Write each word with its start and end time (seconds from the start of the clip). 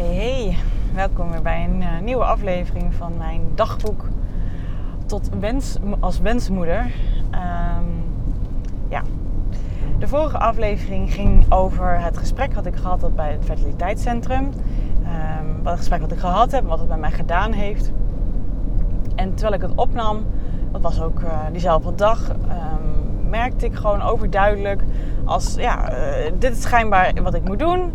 Hey, 0.00 0.56
welkom 0.94 1.30
weer 1.30 1.42
bij 1.42 1.64
een 1.64 1.80
uh, 1.80 2.00
nieuwe 2.02 2.24
aflevering 2.24 2.94
van 2.94 3.16
mijn 3.16 3.40
dagboek 3.54 4.08
tot 5.06 5.28
wens, 5.40 5.76
als 5.98 6.18
wensmoeder. 6.18 6.78
Um, 7.34 8.04
ja, 8.88 9.02
de 9.98 10.08
vorige 10.08 10.38
aflevering 10.38 11.12
ging 11.12 11.52
over 11.52 12.00
het 12.00 12.18
gesprek 12.18 12.54
wat 12.54 12.66
ik 12.66 12.76
gehad 12.76 13.00
had 13.00 13.16
bij 13.16 13.32
het 13.32 13.44
fertiliteitscentrum. 13.44 14.44
Um, 14.44 15.62
wat 15.62 15.70
het 15.72 15.78
gesprek 15.78 16.00
wat 16.00 16.12
ik 16.12 16.18
gehad 16.18 16.50
heb, 16.50 16.64
wat 16.64 16.78
het 16.78 16.88
bij 16.88 16.98
mij 16.98 17.12
gedaan 17.12 17.52
heeft. 17.52 17.92
En 19.14 19.34
terwijl 19.34 19.62
ik 19.62 19.68
het 19.68 19.78
opnam, 19.78 20.24
dat 20.72 20.80
was 20.80 21.00
ook 21.00 21.20
uh, 21.20 21.28
diezelfde 21.52 21.94
dag, 21.94 22.28
um, 22.30 23.28
merkte 23.28 23.66
ik 23.66 23.74
gewoon 23.74 24.02
overduidelijk 24.02 24.84
als 25.24 25.54
ja, 25.54 25.92
uh, 25.92 26.32
dit 26.38 26.52
is 26.52 26.62
schijnbaar 26.62 27.12
wat 27.22 27.34
ik 27.34 27.44
moet 27.44 27.58
doen. 27.58 27.92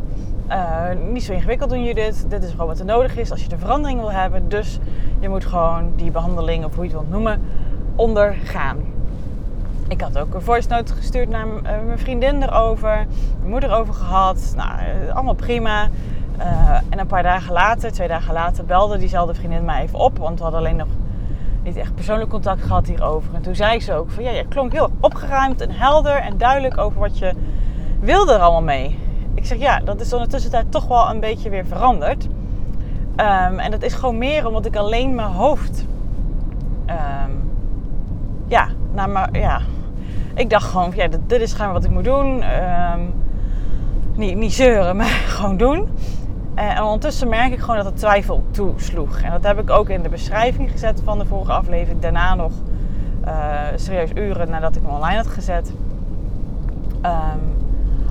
Uh, 0.50 1.12
niet 1.12 1.24
zo 1.24 1.34
ingewikkeld 1.34 1.70
doen 1.70 1.84
Judith. 1.84 2.26
Dit 2.30 2.44
is 2.44 2.52
gewoon 2.52 2.68
wat 2.68 2.80
er 2.80 2.86
nodig 2.86 3.18
is 3.18 3.32
als 3.32 3.42
je 3.42 3.50
de 3.50 3.58
verandering 3.58 4.00
wil 4.00 4.12
hebben. 4.12 4.50
Dus 4.50 4.80
je 5.20 5.30
moet 5.30 5.46
gewoon 5.46 5.94
die 5.96 6.12
behandeling, 6.12 6.66
of 6.66 6.76
hoe 6.76 6.84
je 6.84 6.90
het 6.90 7.00
wilt 7.00 7.12
noemen, 7.12 7.42
ondergaan. 7.96 8.78
Ik 9.88 10.02
had 10.02 10.18
ook 10.18 10.34
een 10.34 10.42
voice 10.42 10.70
note 10.70 10.94
gestuurd 10.94 11.30
naar 11.30 11.46
uh, 11.46 11.62
mijn 11.62 12.00
vriendin 12.00 12.44
erover. 12.44 13.06
Mijn 13.40 13.50
moeder 13.50 13.72
over 13.72 13.94
gehad. 13.94 14.54
Nou, 14.56 14.70
uh, 14.70 15.16
allemaal 15.16 15.34
prima. 15.34 15.90
en 16.90 17.00
een 17.00 17.08
paar 17.08 17.24
dagen 17.24 17.54
later, 17.54 17.92
twee 17.92 18.08
dagen 18.08 18.34
later, 18.34 18.66
belde 18.66 18.98
diezelfde 18.98 19.34
vriendin 19.34 19.66
mij 19.66 19.82
even 19.82 20.00
op. 20.00 20.18
Want 20.18 20.38
we 20.38 20.44
hadden 20.44 20.62
alleen 20.62 20.76
nog 20.76 20.88
niet 21.64 21.78
echt 21.78 21.96
persoonlijk 21.96 22.30
contact 22.30 22.62
gehad 22.62 22.88
hierover. 22.88 23.34
En 23.34 23.42
toen 23.42 23.56
zei 23.56 23.82
ze 23.82 23.94
ook 23.94 24.12
van 24.12 24.24
ja, 24.24 24.32
je 24.32 24.48
klonk 24.48 24.72
heel 24.72 24.90
opgeruimd 25.00 25.62
en 25.62 25.72
helder 25.72 26.16
en 26.16 26.38
duidelijk 26.38 26.78
over 26.78 27.00
wat 27.00 27.18
je 27.18 27.34
wilde 28.00 28.34
er 28.34 28.40
allemaal 28.40 28.62
mee. 28.62 29.05
Ik 29.46 29.52
zeg 29.52 29.60
ja, 29.60 29.80
dat 29.80 30.02
is 30.02 30.14
in 30.14 30.20
de 30.20 30.28
tussentijd 30.28 30.72
toch 30.72 30.88
wel 30.88 31.10
een 31.10 31.20
beetje 31.20 31.50
weer 31.50 31.66
veranderd. 31.66 32.26
Um, 32.26 33.60
en 33.60 33.72
dat 33.72 33.82
is 33.82 33.94
gewoon 33.94 34.18
meer 34.18 34.48
omdat 34.48 34.66
ik 34.66 34.76
alleen 34.76 35.16
mijn 35.16 35.28
hoofd. 35.28 35.86
Um, 36.88 37.52
ja, 38.48 38.68
nou 38.94 39.10
maar 39.10 39.30
ja. 39.38 39.62
Ik 40.34 40.50
dacht 40.50 40.70
gewoon, 40.70 40.92
ja, 40.96 41.08
dit, 41.08 41.20
dit 41.28 41.42
is 41.42 41.54
gewoon 41.54 41.74
wat 41.74 41.84
ik 41.84 41.90
moet 41.90 42.04
doen. 42.04 42.44
Um, 42.94 43.14
niet, 44.16 44.36
niet 44.36 44.54
zeuren, 44.54 44.96
maar 44.98 45.06
gewoon 45.06 45.58
doen. 45.58 45.88
En 46.56 46.84
ondertussen 46.84 47.28
merk 47.28 47.54
ik 47.54 47.60
gewoon 47.60 47.76
dat 47.76 47.86
er 47.86 47.94
twijfel 47.94 48.44
toesloeg. 48.52 49.22
En 49.22 49.32
dat 49.32 49.44
heb 49.44 49.60
ik 49.60 49.70
ook 49.70 49.90
in 49.90 50.04
de 50.04 50.10
beschrijving 50.10 50.72
gezet 50.72 51.02
van 51.04 51.18
de 51.18 51.26
vorige 51.26 51.52
aflevering. 51.52 52.02
Daarna 52.02 52.36
nog 52.36 52.52
uh, 53.26 53.60
serieus 53.76 54.10
uren 54.16 54.50
nadat 54.50 54.76
ik 54.76 54.82
hem 54.82 54.92
online 54.92 55.18
had 55.18 55.28
gezet. 55.28 55.74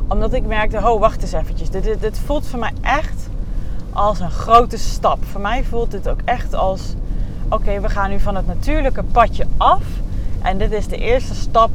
Omdat 0.09 0.33
ik 0.33 0.47
merkte, 0.47 0.77
oh 0.77 1.01
wacht 1.01 1.23
eens 1.23 1.33
eventjes. 1.33 1.71
Dit, 1.71 2.01
dit, 2.01 2.19
voelt 2.19 2.47
voor 2.47 2.59
mij 2.59 2.73
echt 2.81 3.29
als 3.93 4.21
een 4.21 4.31
grote 4.31 4.79
stap. 4.79 5.25
Voor 5.25 5.41
mij 5.41 5.65
voelt 5.65 5.91
dit 5.91 6.09
ook 6.09 6.21
echt 6.25 6.55
als, 6.55 6.95
oké, 7.49 7.81
we 7.81 7.89
gaan 7.89 8.11
nu 8.11 8.21
van 8.21 8.37
het 8.37 8.47
natuurlijke 8.47 9.03
padje 9.03 9.47
af. 9.57 9.83
En 10.43 10.59
dit 10.59 10.73
is 10.73 10.87
de 10.87 10.97
eerste 10.97 11.35
stap 11.35 11.71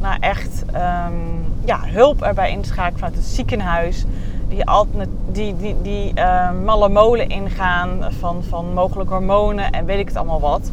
naar 0.00 0.16
echt 0.20 0.64
um, 0.66 1.44
ja, 1.64 1.80
hulp 1.82 2.22
erbij 2.22 2.50
inschakelen 2.50 2.98
vanuit 2.98 3.14
het 3.14 3.24
ziekenhuis. 3.24 4.04
Die, 4.48 4.64
die, 5.32 5.56
die, 5.56 5.76
die 5.82 6.12
uh, 6.14 6.50
malle 6.64 6.88
molen 6.88 7.28
ingaan 7.28 8.12
van, 8.18 8.42
van 8.48 8.72
mogelijke 8.74 9.12
hormonen 9.12 9.70
en 9.70 9.84
weet 9.84 9.98
ik 9.98 10.08
het 10.08 10.16
allemaal 10.16 10.40
wat. 10.40 10.70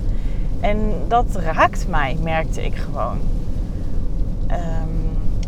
En 0.60 0.94
dat 1.08 1.26
raakt 1.36 1.88
mij, 1.88 2.18
merkte 2.22 2.66
ik 2.66 2.76
gewoon. 2.76 3.18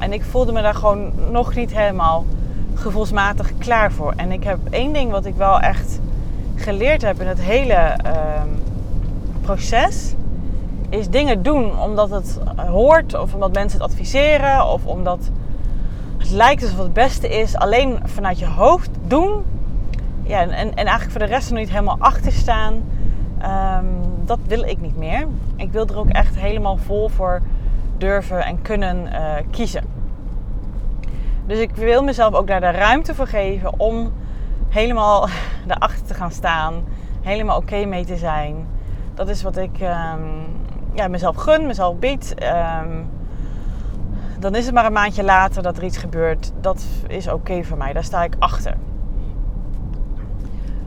En 0.04 0.14
ik 0.14 0.23
voelde 0.23 0.52
me 0.52 0.62
daar 0.62 0.76
gewoon 0.76 1.12
nog 1.32 1.55
niet 1.55 1.73
helemaal 1.73 2.26
gevoelsmatig 2.73 3.58
klaar 3.58 3.92
voor. 3.92 4.14
En 4.16 4.32
ik 4.32 4.44
heb 4.44 4.58
één 4.70 4.94
ding 4.94 5.11
wat 5.11 5.26
ik 5.26 5.36
wel 5.36 5.60
echt 5.60 6.00
geleerd 6.55 7.02
heb 7.02 7.22
in 7.22 7.27
het 7.27 7.42
hele 7.42 7.98
uh, 8.05 8.11
proces. 9.42 10.14
Is 10.89 11.10
dingen 11.10 11.44
doen 11.44 11.80
omdat 11.80 12.10
het 12.10 12.39
hoort 12.55 13.14
of 13.14 13.33
omdat 13.33 13.54
mensen 13.54 13.82
het 13.82 13.89
adviseren 13.89 14.67
of 14.67 14.86
omdat 14.86 15.30
het 16.17 16.30
lijkt 16.30 16.61
alsof 16.61 16.77
het 16.77 16.86
het 16.86 16.94
beste 16.94 17.30
is. 17.30 17.56
Alleen 17.56 18.00
vanuit 18.04 18.39
je 18.39 18.48
hoofd 18.48 18.89
doen. 19.08 19.44
Ja, 20.23 20.42
en, 20.42 20.50
en 20.52 20.73
eigenlijk 20.76 21.11
voor 21.11 21.27
de 21.27 21.33
rest 21.33 21.50
er 21.50 21.56
niet 21.56 21.70
helemaal 21.70 21.98
achter 22.00 22.32
staan. 22.32 22.73
Um, 22.73 23.88
dat 24.26 24.39
wil 24.48 24.64
ik 24.64 24.82
niet 24.82 24.98
meer. 24.98 25.27
Ik 25.56 25.72
wil 25.72 25.88
er 25.88 25.98
ook 25.98 26.10
echt 26.10 26.36
helemaal 26.36 26.77
vol 26.77 27.10
voor 27.10 27.42
durven 27.98 28.45
en 28.45 28.61
kunnen 28.61 29.06
uh, 29.06 29.36
kiezen. 29.52 29.83
Dus 31.45 31.59
ik 31.59 31.76
wil 31.76 32.04
mezelf 32.04 32.33
ook 32.33 32.48
daar 32.48 32.59
de 32.59 32.70
ruimte 32.70 33.15
voor 33.15 33.27
geven 33.27 33.80
om 33.80 34.14
helemaal 34.70 35.27
erachter 35.67 36.05
te 36.05 36.14
gaan 36.14 36.31
staan. 36.31 36.83
Helemaal 37.21 37.58
oké 37.58 37.86
mee 37.86 38.05
te 38.05 38.17
zijn. 38.17 38.67
Dat 39.14 39.30
is 39.30 39.43
wat 39.43 39.58
ik 39.58 39.80
um, 39.80 40.45
ja, 40.93 41.08
mezelf 41.08 41.36
gun, 41.36 41.67
mezelf 41.67 41.95
bied. 41.98 42.36
Um, 42.83 43.09
dan 44.39 44.55
is 44.55 44.65
het 44.65 44.73
maar 44.73 44.86
een 44.86 44.93
maandje 44.93 45.23
later 45.23 45.64
dat 45.64 45.77
er 45.77 45.83
iets 45.83 45.98
gebeurt. 45.98 46.52
Dat 46.61 46.86
is 47.08 47.27
oké 47.27 47.64
voor 47.64 47.77
mij. 47.77 47.93
Daar 47.93 48.03
sta 48.03 48.23
ik 48.23 48.36
achter. 48.39 48.77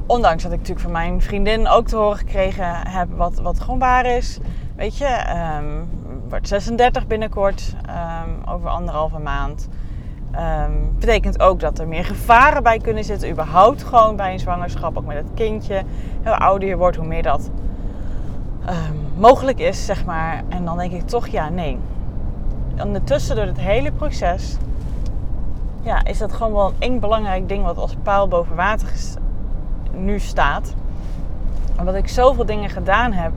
Ondanks 0.06 0.42
dat 0.42 0.52
ik 0.52 0.58
natuurlijk 0.58 0.86
van 0.86 0.92
mijn 0.92 1.22
vriendin 1.22 1.68
ook 1.68 1.86
te 1.86 1.96
horen 1.96 2.18
gekregen 2.18 2.86
heb 2.88 3.08
wat, 3.16 3.40
wat 3.40 3.60
gewoon 3.60 3.78
waar 3.78 4.06
is. 4.06 4.38
Weet 4.76 4.96
je, 4.96 5.24
um, 5.58 5.88
wordt 6.28 6.48
36 6.48 7.06
binnenkort, 7.06 7.74
over 8.44 8.68
anderhalve 8.68 9.18
maand. 9.18 9.68
Um, 10.38 10.94
betekent 10.98 11.40
ook 11.40 11.60
dat 11.60 11.78
er 11.78 11.88
meer 11.88 12.04
gevaren 12.04 12.62
bij 12.62 12.78
kunnen 12.78 13.04
zitten, 13.04 13.30
überhaupt 13.30 13.82
gewoon 13.82 14.16
bij 14.16 14.32
een 14.32 14.38
zwangerschap, 14.38 14.96
ook 14.96 15.06
met 15.06 15.16
het 15.16 15.30
kindje. 15.34 15.82
Hoe 16.24 16.36
ouder 16.36 16.68
je 16.68 16.76
wordt, 16.76 16.96
hoe 16.96 17.06
meer 17.06 17.22
dat 17.22 17.50
um, 18.68 19.00
mogelijk 19.16 19.58
is, 19.58 19.84
zeg 19.84 20.04
maar. 20.04 20.42
En 20.48 20.64
dan 20.64 20.78
denk 20.78 20.92
ik 20.92 21.06
toch, 21.06 21.26
ja, 21.26 21.48
nee. 21.48 21.78
Ondertussen, 22.82 23.36
door 23.36 23.44
het 23.44 23.60
hele 23.60 23.92
proces, 23.92 24.56
ja, 25.82 26.04
is 26.04 26.18
dat 26.18 26.32
gewoon 26.32 26.52
wel 26.52 26.72
één 26.78 27.00
belangrijk 27.00 27.48
ding 27.48 27.64
wat 27.64 27.76
als 27.76 27.96
paal 28.02 28.28
boven 28.28 28.56
water 28.56 28.88
nu 29.94 30.18
staat. 30.18 30.74
Omdat 31.78 31.94
ik 31.94 32.08
zoveel 32.08 32.46
dingen 32.46 32.70
gedaan 32.70 33.12
heb 33.12 33.32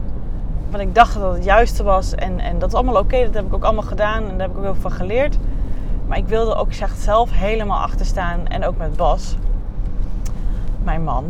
wat 0.70 0.80
ik 0.80 0.94
dacht 0.94 1.14
dat 1.14 1.34
het 1.34 1.44
juiste 1.44 1.82
was. 1.82 2.14
En, 2.14 2.40
en 2.40 2.58
dat 2.58 2.68
is 2.68 2.74
allemaal 2.74 2.96
oké, 2.96 3.24
dat 3.24 3.34
heb 3.34 3.46
ik 3.46 3.54
ook 3.54 3.64
allemaal 3.64 3.82
gedaan 3.82 4.22
en 4.28 4.30
daar 4.30 4.40
heb 4.40 4.50
ik 4.50 4.56
ook 4.56 4.62
heel 4.62 4.72
veel 4.72 4.90
van 4.90 4.92
geleerd. 4.92 5.38
Maar 6.10 6.18
ik 6.18 6.28
wilde 6.28 6.54
ook 6.54 6.72
echt 6.72 6.98
zelf 6.98 7.30
helemaal 7.32 7.78
achter 7.78 8.06
staan. 8.06 8.46
En 8.46 8.64
ook 8.64 8.76
met 8.76 8.96
Bas, 8.96 9.36
mijn 10.82 11.04
man. 11.04 11.24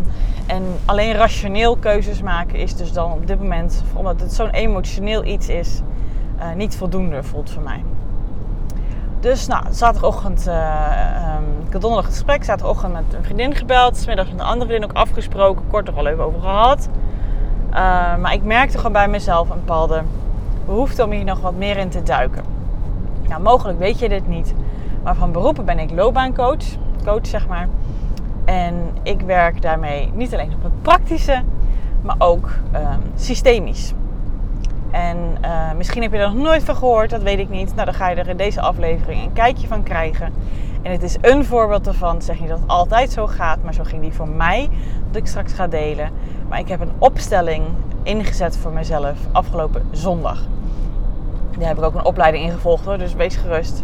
En 0.46 0.62
alleen 0.84 1.12
rationeel 1.12 1.76
keuzes 1.76 2.22
maken 2.22 2.58
is 2.58 2.76
dus 2.76 2.92
dan 2.92 3.12
op 3.12 3.26
dit 3.26 3.38
moment, 3.38 3.82
omdat 3.92 4.20
het 4.20 4.32
zo'n 4.32 4.50
emotioneel 4.50 5.24
iets 5.24 5.48
is, 5.48 5.80
uh, 6.38 6.52
niet 6.52 6.76
voldoende 6.76 7.22
voelt 7.22 7.50
voor 7.50 7.62
mij. 7.62 7.84
Dus 9.20 9.46
nou, 9.46 9.64
zaterdagochtend, 9.70 10.46
uh, 10.48 11.36
ik 11.66 11.72
had 11.72 11.80
donderdag 11.80 12.10
gesprek, 12.10 12.44
zaterdagochtend 12.44 12.92
met 12.92 13.14
een 13.14 13.24
vriendin 13.24 13.54
gebeld, 13.54 13.96
smiddags 13.96 14.30
met 14.30 14.40
een 14.40 14.46
andere 14.46 14.66
vriendin 14.66 14.90
ook 14.90 14.96
afgesproken, 14.96 15.66
kort 15.68 15.88
er 15.88 15.94
al 15.94 16.06
even 16.06 16.24
over 16.24 16.40
gehad. 16.40 16.88
Uh, 17.70 17.76
maar 18.16 18.32
ik 18.32 18.42
merkte 18.42 18.76
gewoon 18.76 18.92
bij 18.92 19.08
mezelf 19.08 19.50
een 19.50 19.58
bepaalde 19.58 20.02
behoefte 20.66 21.04
om 21.04 21.10
hier 21.10 21.24
nog 21.24 21.40
wat 21.40 21.54
meer 21.54 21.76
in 21.76 21.88
te 21.88 22.02
duiken. 22.02 22.59
Nou, 23.30 23.42
mogelijk 23.42 23.78
weet 23.78 23.98
je 23.98 24.08
dit 24.08 24.28
niet. 24.28 24.54
Maar 25.02 25.14
van 25.14 25.32
beroepen 25.32 25.64
ben 25.64 25.78
ik 25.78 25.90
loopbaancoach, 25.90 26.64
coach 27.04 27.26
zeg 27.26 27.48
maar. 27.48 27.68
En 28.44 28.74
ik 29.02 29.20
werk 29.20 29.62
daarmee 29.62 30.10
niet 30.14 30.32
alleen 30.34 30.52
op 30.54 30.62
het 30.62 30.82
praktische, 30.82 31.42
maar 32.02 32.14
ook 32.18 32.50
um, 32.74 33.02
systemisch. 33.16 33.92
En 34.90 35.16
uh, 35.44 35.72
misschien 35.76 36.02
heb 36.02 36.12
je 36.12 36.18
er 36.18 36.32
nog 36.32 36.42
nooit 36.42 36.64
van 36.64 36.76
gehoord, 36.76 37.10
dat 37.10 37.22
weet 37.22 37.38
ik 37.38 37.48
niet. 37.48 37.74
Nou, 37.74 37.84
dan 37.84 37.94
ga 37.94 38.08
je 38.08 38.16
er 38.16 38.28
in 38.28 38.36
deze 38.36 38.60
aflevering 38.60 39.22
een 39.22 39.32
kijkje 39.32 39.66
van 39.66 39.82
krijgen. 39.82 40.32
En 40.82 40.92
het 40.92 41.02
is 41.02 41.16
een 41.20 41.44
voorbeeld 41.44 41.86
ervan. 41.86 42.22
Zeg 42.22 42.40
niet 42.40 42.48
dat 42.48 42.58
het 42.58 42.68
altijd 42.68 43.12
zo 43.12 43.26
gaat, 43.26 43.62
maar 43.62 43.74
zo 43.74 43.82
ging 43.84 44.02
die 44.02 44.12
voor 44.12 44.28
mij, 44.28 44.68
dat 45.10 45.16
ik 45.16 45.26
straks 45.26 45.52
ga 45.52 45.66
delen. 45.66 46.10
Maar 46.48 46.58
ik 46.58 46.68
heb 46.68 46.80
een 46.80 46.92
opstelling 46.98 47.64
ingezet 48.02 48.56
voor 48.56 48.72
mezelf 48.72 49.18
afgelopen 49.32 49.82
zondag. 49.90 50.42
Daar 51.58 51.68
heb 51.68 51.78
ik 51.78 51.84
ook 51.84 51.94
een 51.94 52.04
opleiding 52.04 52.44
in 52.44 52.50
gevolgd 52.50 52.84
hoor, 52.84 52.98
dus 52.98 53.14
wees 53.14 53.36
gerust. 53.36 53.82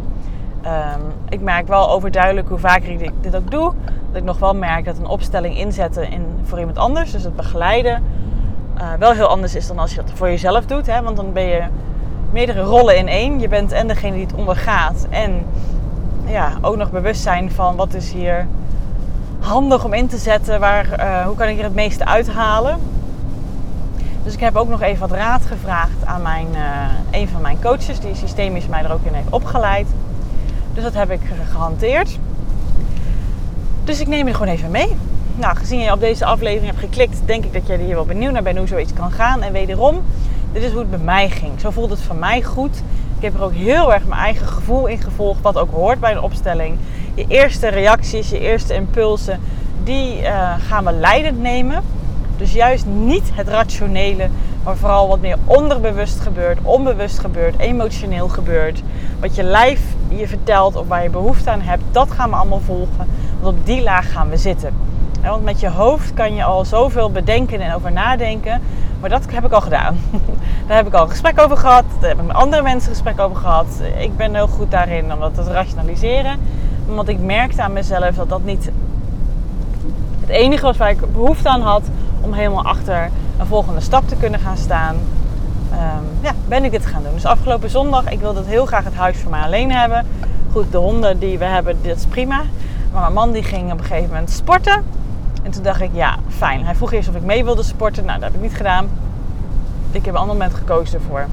Um, 0.65 1.13
ik 1.29 1.41
merk 1.41 1.69
wel 1.69 1.91
overduidelijk 1.91 2.49
hoe 2.49 2.59
vaker 2.59 2.89
ik 2.89 3.13
dit 3.21 3.37
ook 3.37 3.51
doe, 3.51 3.73
dat 4.09 4.17
ik 4.17 4.25
nog 4.25 4.39
wel 4.39 4.55
merk 4.55 4.85
dat 4.85 4.99
een 4.99 5.07
opstelling 5.07 5.59
inzetten 5.59 6.11
in, 6.11 6.27
voor 6.43 6.59
iemand 6.59 6.79
anders, 6.79 7.13
dus 7.13 7.25
het 7.25 7.37
begeleiden, 7.37 8.03
uh, 8.81 8.93
wel 8.99 9.13
heel 9.13 9.27
anders 9.27 9.55
is 9.55 9.67
dan 9.67 9.79
als 9.79 9.91
je 9.91 9.97
dat 9.97 10.11
voor 10.15 10.29
jezelf 10.29 10.67
doet. 10.67 10.87
Hè? 10.87 11.03
Want 11.03 11.17
dan 11.17 11.33
ben 11.33 11.43
je 11.43 11.63
meerdere 12.31 12.63
rollen 12.63 12.97
in 12.97 13.09
één. 13.09 13.41
Je 13.41 13.49
bent 13.49 13.73
en 13.73 13.89
degene 13.89 14.15
die 14.15 14.27
het 14.27 14.35
ondergaat 14.35 15.07
en 15.11 15.47
ja, 16.25 16.53
ook 16.61 16.77
nog 16.77 16.91
bewust 16.91 17.23
zijn 17.23 17.51
van 17.51 17.77
wat 17.77 17.95
is 17.95 18.13
hier 18.13 18.47
handig 19.41 19.85
om 19.85 19.93
in 19.93 20.07
te 20.07 20.17
zetten, 20.17 20.61
waar, 20.61 21.01
uh, 21.01 21.27
hoe 21.27 21.37
kan 21.37 21.49
ik 21.49 21.59
er 21.59 21.65
het 21.65 21.75
meeste 21.75 22.05
uithalen. 22.05 22.79
Dus 24.27 24.35
ik 24.35 24.41
heb 24.41 24.57
ook 24.57 24.69
nog 24.69 24.83
even 24.83 25.09
wat 25.09 25.19
raad 25.19 25.43
gevraagd 25.47 26.05
aan 26.05 26.23
mijn, 26.23 26.47
uh, 26.53 27.21
een 27.21 27.29
van 27.29 27.41
mijn 27.41 27.59
coaches, 27.63 28.01
die 28.01 28.15
systemisch 28.15 28.67
mij 28.67 28.85
er 28.85 28.93
ook 28.93 29.05
in 29.05 29.13
heeft 29.13 29.31
opgeleid. 29.31 29.87
Dus 30.75 30.83
dat 30.83 30.95
heb 30.95 31.11
ik 31.11 31.21
gehanteerd. 31.51 32.19
Dus 33.85 34.01
ik 34.01 34.07
neem 34.07 34.27
je 34.27 34.35
gewoon 34.35 34.53
even 34.53 34.71
mee. 34.71 34.97
nou, 35.35 35.57
gezien 35.57 35.81
je 35.81 35.93
op 35.93 36.01
deze 36.01 36.25
aflevering 36.25 36.67
hebt 36.67 36.79
geklikt, 36.79 37.21
denk 37.25 37.45
ik 37.45 37.53
dat 37.53 37.67
jij 37.67 37.77
er 37.77 37.85
hier 37.85 37.95
wel 37.95 38.05
benieuwd 38.05 38.33
naar 38.33 38.43
bent 38.43 38.59
hoe 38.59 38.67
zoiets 38.67 38.93
kan 38.93 39.11
gaan. 39.11 39.43
En 39.43 39.53
wederom, 39.53 40.03
dit 40.53 40.63
is 40.63 40.71
hoe 40.71 40.81
het 40.81 40.91
bij 40.91 40.99
mij 40.99 41.31
ging. 41.31 41.61
Zo 41.61 41.71
voelt 41.71 41.91
het 41.91 42.03
voor 42.03 42.17
mij 42.17 42.43
goed. 42.43 42.77
Ik 43.17 43.23
heb 43.23 43.35
er 43.35 43.43
ook 43.43 43.55
heel 43.55 43.95
erg 43.95 44.07
mijn 44.07 44.21
eigen 44.21 44.47
gevoel 44.47 44.87
in 44.87 44.99
gevolgd, 44.99 45.41
wat 45.41 45.59
ook 45.59 45.71
hoort 45.73 46.01
bij 46.01 46.13
een 46.13 46.23
opstelling. 46.23 46.79
Je 47.15 47.25
eerste 47.29 47.69
reacties, 47.69 48.29
je 48.29 48.39
eerste 48.39 48.75
impulsen, 48.75 49.41
die 49.85 50.21
uh, 50.21 50.55
gaan 50.59 50.85
we 50.85 50.93
leidend 50.93 51.41
nemen. 51.41 51.83
Dus 52.37 52.53
juist 52.53 52.87
niet 52.87 53.31
het 53.33 53.49
rationele, 53.49 54.29
maar 54.65 54.77
vooral 54.77 55.09
wat 55.09 55.21
meer 55.21 55.37
onderbewust 55.45 56.21
gebeurt, 56.21 56.59
onbewust 56.63 57.19
gebeurt, 57.19 57.59
emotioneel 57.59 58.29
gebeurt. 58.29 58.83
Wat 59.21 59.35
je 59.35 59.43
lijf 59.43 59.81
je 60.09 60.29
vertelt 60.29 60.77
of 60.77 60.89
waar 60.89 61.03
je 61.03 61.11
behoefte 61.11 61.51
aan 61.51 61.61
hebt, 61.61 61.83
dat 61.91 62.11
gaan 62.11 62.31
we 62.31 62.37
allemaal 62.37 62.61
volgen. 62.61 63.07
Want 63.41 63.59
op 63.59 63.67
die 63.67 63.83
laag 63.83 64.13
gaan 64.13 64.29
we 64.29 64.37
zitten. 64.37 64.75
Want 65.23 65.45
met 65.45 65.61
je 65.61 65.71
hoofd 65.71 66.15
kan 66.15 66.35
je 66.35 66.45
al 66.45 66.65
zoveel 66.65 67.11
bedenken 67.11 67.61
en 67.61 67.75
over 67.75 67.93
nadenken. 67.93 68.61
Maar 69.01 69.11
dat 69.11 69.25
heb 69.31 69.45
ik 69.45 69.53
al 69.53 69.61
gedaan. 69.61 69.99
Daar 70.67 70.77
heb 70.77 70.87
ik 70.87 70.95
al 70.95 71.09
gesprek 71.09 71.41
over 71.41 71.57
gehad. 71.57 71.85
Daar 72.01 72.09
heb 72.09 72.19
ik 72.19 72.27
met 72.27 72.37
andere 72.37 72.63
mensen 72.63 72.91
gesprek 72.91 73.21
over 73.21 73.37
gehad. 73.37 73.67
Ik 73.99 74.17
ben 74.17 74.35
heel 74.35 74.47
goed 74.47 74.71
daarin 74.71 75.13
om 75.13 75.21
dat 75.21 75.35
te 75.35 75.43
rationaliseren. 75.43 76.39
Want 76.87 77.09
ik 77.09 77.21
merkte 77.21 77.63
aan 77.63 77.73
mezelf 77.73 78.15
dat 78.15 78.29
dat 78.29 78.45
niet 78.45 78.71
het 80.21 80.29
enige 80.29 80.65
was 80.65 80.77
waar 80.77 80.91
ik 80.91 81.13
behoefte 81.13 81.49
aan 81.49 81.61
had 81.61 81.83
om 82.21 82.33
helemaal 82.33 82.65
achter 82.65 83.11
een 83.39 83.47
volgende 83.47 83.81
stap 83.81 84.09
te 84.09 84.17
kunnen 84.17 84.41
gaan 84.41 84.57
staan. 84.57 84.97
Um, 85.73 86.09
ja, 86.23 86.33
ben 86.49 86.65
ik 86.65 86.71
dit 86.71 86.87
gaan 86.87 87.03
doen. 87.03 87.15
Dus 87.15 87.25
afgelopen 87.25 87.71
zondag, 87.71 88.11
ik 88.11 88.21
wilde 88.21 88.43
heel 88.47 88.67
graag 88.67 88.85
het 88.85 88.95
huis 88.95 89.19
voor 89.19 89.31
mij 89.31 89.43
alleen 89.43 89.73
hebben. 89.73 90.07
Goed, 90.53 90.73
de 90.73 90.79
honden 90.79 91.19
die 91.19 91.39
we 91.39 91.45
hebben, 91.45 91.77
dit 91.83 91.97
is 91.97 92.07
prima. 92.07 92.43
Maar 92.93 93.01
mijn 93.01 93.13
man 93.13 93.33
die 93.33 93.43
ging 93.43 93.73
op 93.73 93.79
een 93.79 93.85
gegeven 93.85 94.09
moment 94.09 94.31
sporten. 94.31 94.85
En 95.43 95.51
toen 95.51 95.63
dacht 95.63 95.81
ik, 95.81 95.91
ja, 95.93 96.17
fijn. 96.29 96.65
Hij 96.65 96.75
vroeg 96.75 96.93
eerst 96.93 97.09
of 97.09 97.15
ik 97.15 97.23
mee 97.23 97.45
wilde 97.45 97.63
sporten. 97.63 98.05
Nou, 98.05 98.21
dat 98.21 98.29
heb 98.29 98.37
ik 98.37 98.49
niet 98.49 98.57
gedaan. 98.57 98.89
Ik 99.91 100.05
heb 100.05 100.15
een 100.15 100.21
ander 100.21 100.37
moment 100.37 100.55
gekozen 100.55 100.99
ervoor. 100.99 101.27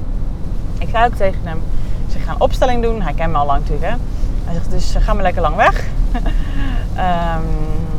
Ik 0.78 0.88
zei 0.90 1.06
ook 1.06 1.14
tegen 1.14 1.40
hem, 1.42 1.62
ze 2.10 2.18
gaan 2.18 2.40
opstelling 2.40 2.82
doen. 2.82 3.02
Hij 3.02 3.12
kent 3.12 3.32
me 3.32 3.38
al 3.38 3.46
lang 3.46 3.60
natuurlijk, 3.60 3.90
hè. 3.90 3.96
Hij 4.44 4.54
zegt, 4.54 4.70
dus 4.70 4.94
ga 4.98 5.12
maar 5.14 5.22
lekker 5.22 5.42
lang 5.42 5.56
weg. 5.56 5.84
um, 6.96 7.46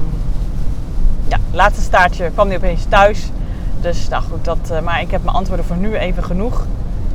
ja, 1.28 1.38
laatste 1.52 1.82
staartje 1.82 2.30
kwam 2.34 2.48
hij 2.48 2.58
opeens 2.58 2.86
thuis. 2.90 3.30
Dus 3.82 4.08
nou 4.08 4.24
goed, 4.24 4.46
dat, 4.46 4.58
uh, 4.72 4.80
maar 4.80 5.02
ik 5.02 5.12
heb 5.12 5.24
mijn 5.24 5.36
antwoorden 5.36 5.66
voor 5.66 5.76
nu 5.76 5.96
even 5.96 6.24
genoeg. 6.24 6.66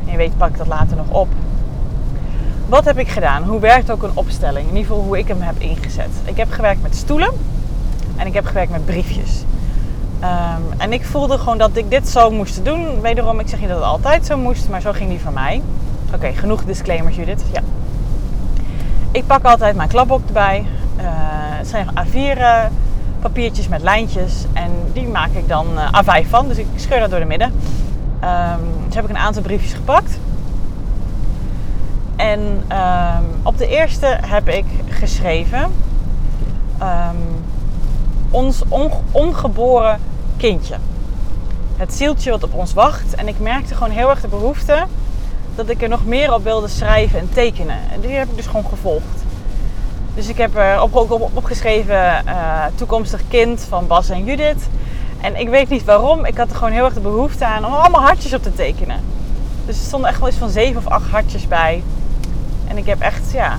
En 0.05 0.11
je 0.11 0.17
weet, 0.17 0.37
pak 0.37 0.49
ik 0.49 0.57
dat 0.57 0.67
later 0.67 0.97
nog 0.97 1.09
op. 1.09 1.29
Wat 2.69 2.85
heb 2.85 2.99
ik 2.99 3.09
gedaan? 3.09 3.43
Hoe 3.43 3.61
werkt 3.61 3.91
ook 3.91 4.03
een 4.03 4.11
opstelling? 4.15 4.69
In 4.69 4.77
ieder 4.77 4.91
geval 4.91 5.05
hoe 5.05 5.19
ik 5.19 5.29
hem 5.29 5.41
heb 5.41 5.59
ingezet. 5.59 6.11
Ik 6.25 6.37
heb 6.37 6.51
gewerkt 6.51 6.83
met 6.83 6.97
stoelen 6.97 7.31
en 8.17 8.27
ik 8.27 8.35
heb 8.35 8.47
gewerkt 8.47 8.71
met 8.71 8.85
briefjes. 8.85 9.45
Um, 10.23 10.81
en 10.81 10.93
ik 10.93 11.05
voelde 11.05 11.39
gewoon 11.39 11.59
dat 11.59 11.77
ik 11.77 11.91
dit 11.91 12.09
zo 12.09 12.31
moest 12.31 12.65
doen. 12.65 13.01
Wederom, 13.01 13.41
ik 13.41 13.49
zeg 13.49 13.61
niet 13.61 13.69
dat 13.69 13.79
het 13.79 13.87
altijd 13.87 14.27
zo 14.27 14.37
moest, 14.37 14.69
maar 14.69 14.81
zo 14.81 14.93
ging 14.93 15.09
die 15.09 15.21
van 15.21 15.33
mij. 15.33 15.63
Oké, 16.15 16.33
genoeg 16.33 16.65
disclaimers 16.65 17.17
Judith. 17.17 17.43
Ja. 17.53 17.61
Ik 19.11 19.27
pak 19.27 19.45
altijd 19.45 19.77
mijn 19.77 19.89
klapboek 19.89 20.27
erbij. 20.27 20.67
Uh, 20.97 21.05
het 21.05 21.69
zijn 21.69 21.87
A4 21.87 22.71
papiertjes 23.21 23.69
met 23.69 23.83
lijntjes. 23.83 24.45
En 24.53 24.71
die 24.93 25.09
maak 25.09 25.33
ik 25.33 25.49
dan 25.49 25.67
uh, 25.75 26.01
A5 26.03 26.29
van. 26.29 26.49
Dus 26.49 26.57
ik 26.57 26.67
scheur 26.77 27.01
dat 27.01 27.11
door 27.11 27.19
de 27.19 27.25
midden. 27.25 27.53
Um, 28.25 28.85
dus 28.87 28.95
heb 28.95 29.05
ik 29.05 29.11
een 29.11 29.19
aantal 29.19 29.43
briefjes 29.43 29.73
gepakt. 29.73 30.19
En 32.17 32.41
um, 32.41 33.25
op 33.43 33.59
de 33.59 33.67
eerste 33.67 34.19
heb 34.27 34.49
ik 34.49 34.65
geschreven... 34.89 35.73
Um, 36.83 37.41
ons 38.31 38.63
ongeboren 39.13 40.01
kindje. 40.37 40.75
Het 41.77 41.95
zieltje 41.95 42.31
wat 42.31 42.43
op 42.43 42.55
ons 42.55 42.73
wacht. 42.73 43.15
En 43.15 43.29
ik 43.29 43.39
merkte 43.39 43.75
gewoon 43.75 43.93
heel 43.93 44.11
erg 44.11 44.21
de 44.21 44.29
behoefte 44.29 44.87
dat 45.55 45.69
ik 45.69 45.83
er 45.83 45.89
nog 45.89 46.07
meer 46.07 46.35
op 46.35 46.45
wilde 46.45 46.69
schrijven 46.69 47.19
en 47.19 47.29
tekenen. 47.33 47.77
En 47.93 48.01
die 48.01 48.11
heb 48.11 48.29
ik 48.31 48.37
dus 48.37 48.47
gewoon 48.47 48.65
gevolgd. 48.65 49.20
Dus 50.21 50.29
ik 50.29 50.37
heb 50.37 50.57
er 50.57 50.83
op, 50.83 50.95
op, 50.95 51.31
opgeschreven 51.35 52.25
uh, 52.27 52.65
toekomstig 52.75 53.21
kind 53.29 53.67
van 53.69 53.87
Bas 53.87 54.09
en 54.09 54.25
Judith. 54.25 54.69
En 55.21 55.37
ik 55.37 55.49
weet 55.49 55.69
niet 55.69 55.85
waarom. 55.85 56.25
Ik 56.25 56.37
had 56.37 56.51
er 56.51 56.57
gewoon 56.57 56.73
heel 56.73 56.85
erg 56.85 56.95
de 56.95 57.01
behoefte 57.01 57.45
aan 57.45 57.65
om 57.65 57.73
allemaal 57.73 58.03
hartjes 58.03 58.35
op 58.35 58.43
te 58.43 58.55
tekenen. 58.55 59.01
Dus 59.67 59.77
er 59.77 59.85
stonden 59.85 60.09
echt 60.09 60.19
wel 60.19 60.29
eens 60.29 60.37
van 60.37 60.49
zeven 60.49 60.77
of 60.77 60.87
acht 60.87 61.11
hartjes 61.11 61.49
bij. 61.49 61.83
En 62.69 62.77
ik 62.77 62.87
heb 62.87 63.01
echt, 63.01 63.31
ja, 63.33 63.59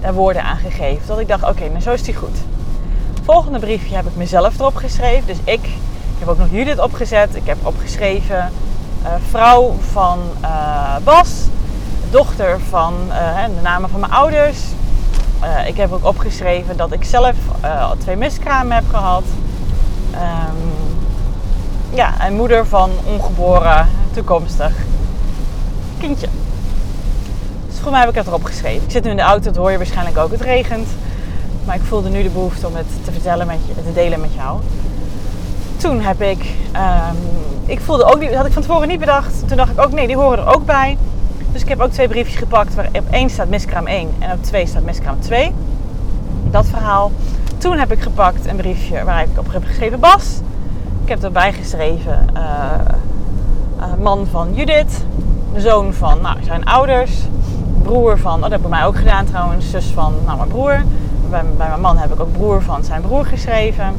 daar 0.00 0.14
woorden 0.14 0.42
aan 0.42 0.56
gegeven. 0.56 1.06
Dat 1.06 1.18
ik 1.18 1.28
dacht, 1.28 1.48
oké, 1.48 1.68
nou 1.68 1.80
zo 1.80 1.92
is 1.92 2.02
die 2.02 2.14
goed. 2.14 2.38
Volgende 3.24 3.58
briefje 3.58 3.94
heb 3.96 4.06
ik 4.06 4.16
mezelf 4.16 4.58
erop 4.58 4.76
geschreven. 4.76 5.26
Dus 5.26 5.38
ik, 5.44 5.68
heb 6.18 6.28
ook 6.28 6.38
nog 6.38 6.50
Judith 6.50 6.80
opgezet. 6.80 7.36
Ik 7.36 7.46
heb 7.46 7.56
opgeschreven 7.62 8.52
uh, 9.02 9.08
vrouw 9.30 9.74
van 9.90 10.18
uh, 10.42 10.96
Bas. 11.04 11.30
Dochter 12.10 12.60
van 12.60 12.94
de 13.56 13.62
namen 13.62 13.90
van 13.90 14.00
mijn 14.00 14.12
ouders. 14.12 14.58
Ik 15.66 15.76
heb 15.76 15.92
ook 15.92 16.06
opgeschreven 16.06 16.76
dat 16.76 16.92
ik 16.92 17.04
zelf 17.04 17.34
twee 17.98 18.16
miskramen 18.16 18.74
heb 18.74 18.88
gehad. 18.88 19.24
Um, 20.14 20.72
ja, 21.90 22.20
en 22.20 22.34
moeder 22.34 22.66
van 22.66 22.90
ongeboren 23.04 23.88
toekomstig 24.12 24.72
kindje. 25.98 26.28
Dus 27.68 27.78
voor 27.80 27.90
mij 27.90 28.00
heb 28.00 28.08
ik 28.08 28.14
het 28.14 28.26
erop 28.26 28.44
geschreven. 28.44 28.84
Ik 28.84 28.90
zit 28.90 29.04
nu 29.04 29.10
in 29.10 29.16
de 29.16 29.22
auto, 29.22 29.44
dat 29.44 29.56
hoor 29.56 29.70
je 29.70 29.76
waarschijnlijk 29.76 30.18
ook. 30.18 30.30
Het 30.30 30.40
regent. 30.40 30.88
Maar 31.64 31.74
ik 31.74 31.82
voelde 31.82 32.08
nu 32.08 32.22
de 32.22 32.28
behoefte 32.28 32.66
om 32.66 32.74
het 32.74 32.86
te 33.04 33.12
vertellen 33.12 33.46
met 33.46 33.58
je, 33.66 33.74
te 33.74 33.92
delen 33.92 34.20
met 34.20 34.34
jou. 34.34 34.60
Toen 35.76 36.00
heb 36.00 36.20
ik, 36.20 36.54
um, 36.76 37.16
ik 37.66 37.80
voelde 37.80 38.04
ook, 38.04 38.20
dat 38.20 38.34
had 38.34 38.46
ik 38.46 38.52
van 38.52 38.62
tevoren 38.62 38.88
niet 38.88 39.00
bedacht. 39.00 39.48
Toen 39.48 39.56
dacht 39.56 39.70
ik 39.70 39.80
ook, 39.80 39.92
nee, 39.92 40.06
die 40.06 40.16
horen 40.16 40.38
er 40.38 40.54
ook 40.54 40.64
bij. 40.64 40.98
Dus 41.52 41.62
ik 41.62 41.68
heb 41.68 41.80
ook 41.80 41.90
twee 41.90 42.08
briefjes 42.08 42.36
gepakt 42.36 42.74
waar 42.74 42.88
op 42.92 43.10
één 43.10 43.30
staat 43.30 43.48
miskraam 43.48 43.86
1 43.86 44.08
en 44.18 44.32
op 44.32 44.42
2 44.42 44.66
staat 44.66 44.82
miskraam 44.82 45.20
2. 45.20 45.52
Dat 46.50 46.66
verhaal. 46.66 47.10
Toen 47.58 47.78
heb 47.78 47.92
ik 47.92 48.00
gepakt 48.00 48.46
een 48.46 48.56
briefje 48.56 49.04
waar 49.04 49.22
ik 49.22 49.38
op 49.38 49.52
heb 49.52 49.64
geschreven 49.64 50.00
Bas. 50.00 50.40
Ik 51.02 51.08
heb 51.08 51.22
erbij 51.22 51.52
geschreven 51.52 52.26
uh, 52.36 52.42
uh, 53.78 53.84
man 54.02 54.26
van 54.30 54.54
Judith, 54.54 55.04
zoon 55.56 55.92
van 55.92 56.20
nou, 56.20 56.36
zijn 56.42 56.64
ouders, 56.64 57.12
broer 57.82 58.18
van, 58.18 58.34
oh, 58.34 58.40
dat 58.40 58.50
heb 58.50 58.60
ik 58.60 58.68
bij 58.68 58.78
mij 58.78 58.86
ook 58.86 58.96
gedaan 58.96 59.24
trouwens, 59.24 59.70
zus 59.70 59.86
van 59.86 60.14
nou, 60.24 60.36
mijn 60.36 60.48
broer 60.48 60.82
bij, 61.32 61.42
mijn 61.68 61.80
man 61.80 61.98
heb 61.98 62.12
ik 62.12 62.20
ook 62.20 62.32
broer 62.32 62.62
van 62.62 62.84
zijn 62.84 63.02
broer 63.02 63.24
geschreven. 63.24 63.94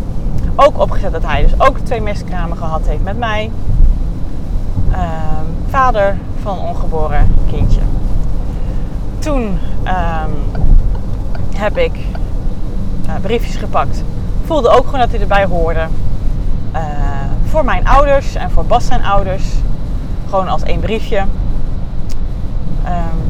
Ook 0.56 0.80
opgezet 0.80 1.12
dat 1.12 1.24
hij 1.24 1.42
dus 1.42 1.54
ook 1.58 1.78
twee 1.78 2.02
miskramen 2.02 2.58
gehad 2.58 2.82
heeft 2.88 3.04
met 3.04 3.18
mij. 3.18 3.52
Uh, 4.92 4.98
vader 5.70 6.18
van 6.44 6.58
een 6.58 6.66
ongeboren 6.66 7.34
kindje. 7.50 7.80
Toen 9.20 9.60
uh, 9.86 10.24
heb 11.56 11.78
ik 11.78 11.96
uh, 13.08 13.14
briefjes 13.22 13.56
gepakt. 13.56 14.04
Voelde 14.46 14.70
ook 14.70 14.86
gewoon 14.86 15.00
dat 15.00 15.10
hij 15.10 15.20
erbij 15.20 15.46
hoorde. 15.46 15.88
Uh, 16.76 16.82
voor 17.46 17.66
mijn 17.66 17.88
ouders 17.88 18.36
en 18.36 18.52
voor 18.52 18.66
Bas 18.66 18.86
zijn 18.86 19.04
ouders. 19.04 19.44
Gewoon 20.30 20.48
als 20.48 20.64
één 20.64 20.80
briefje. 20.80 21.20
Um, 22.86 23.22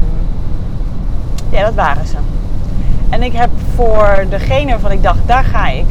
ja, 1.50 1.66
dat 1.66 1.74
waren 1.74 2.08
ze. 2.08 2.18
En 3.10 3.24
ik 3.24 3.34
heb 3.34 3.50
voor 3.76 4.26
degene 4.30 4.72
waarvan 4.72 4.92
ik 4.92 5.04
dacht, 5.04 5.20
daar 5.26 5.44
ga 5.44 5.70
ik 5.70 5.86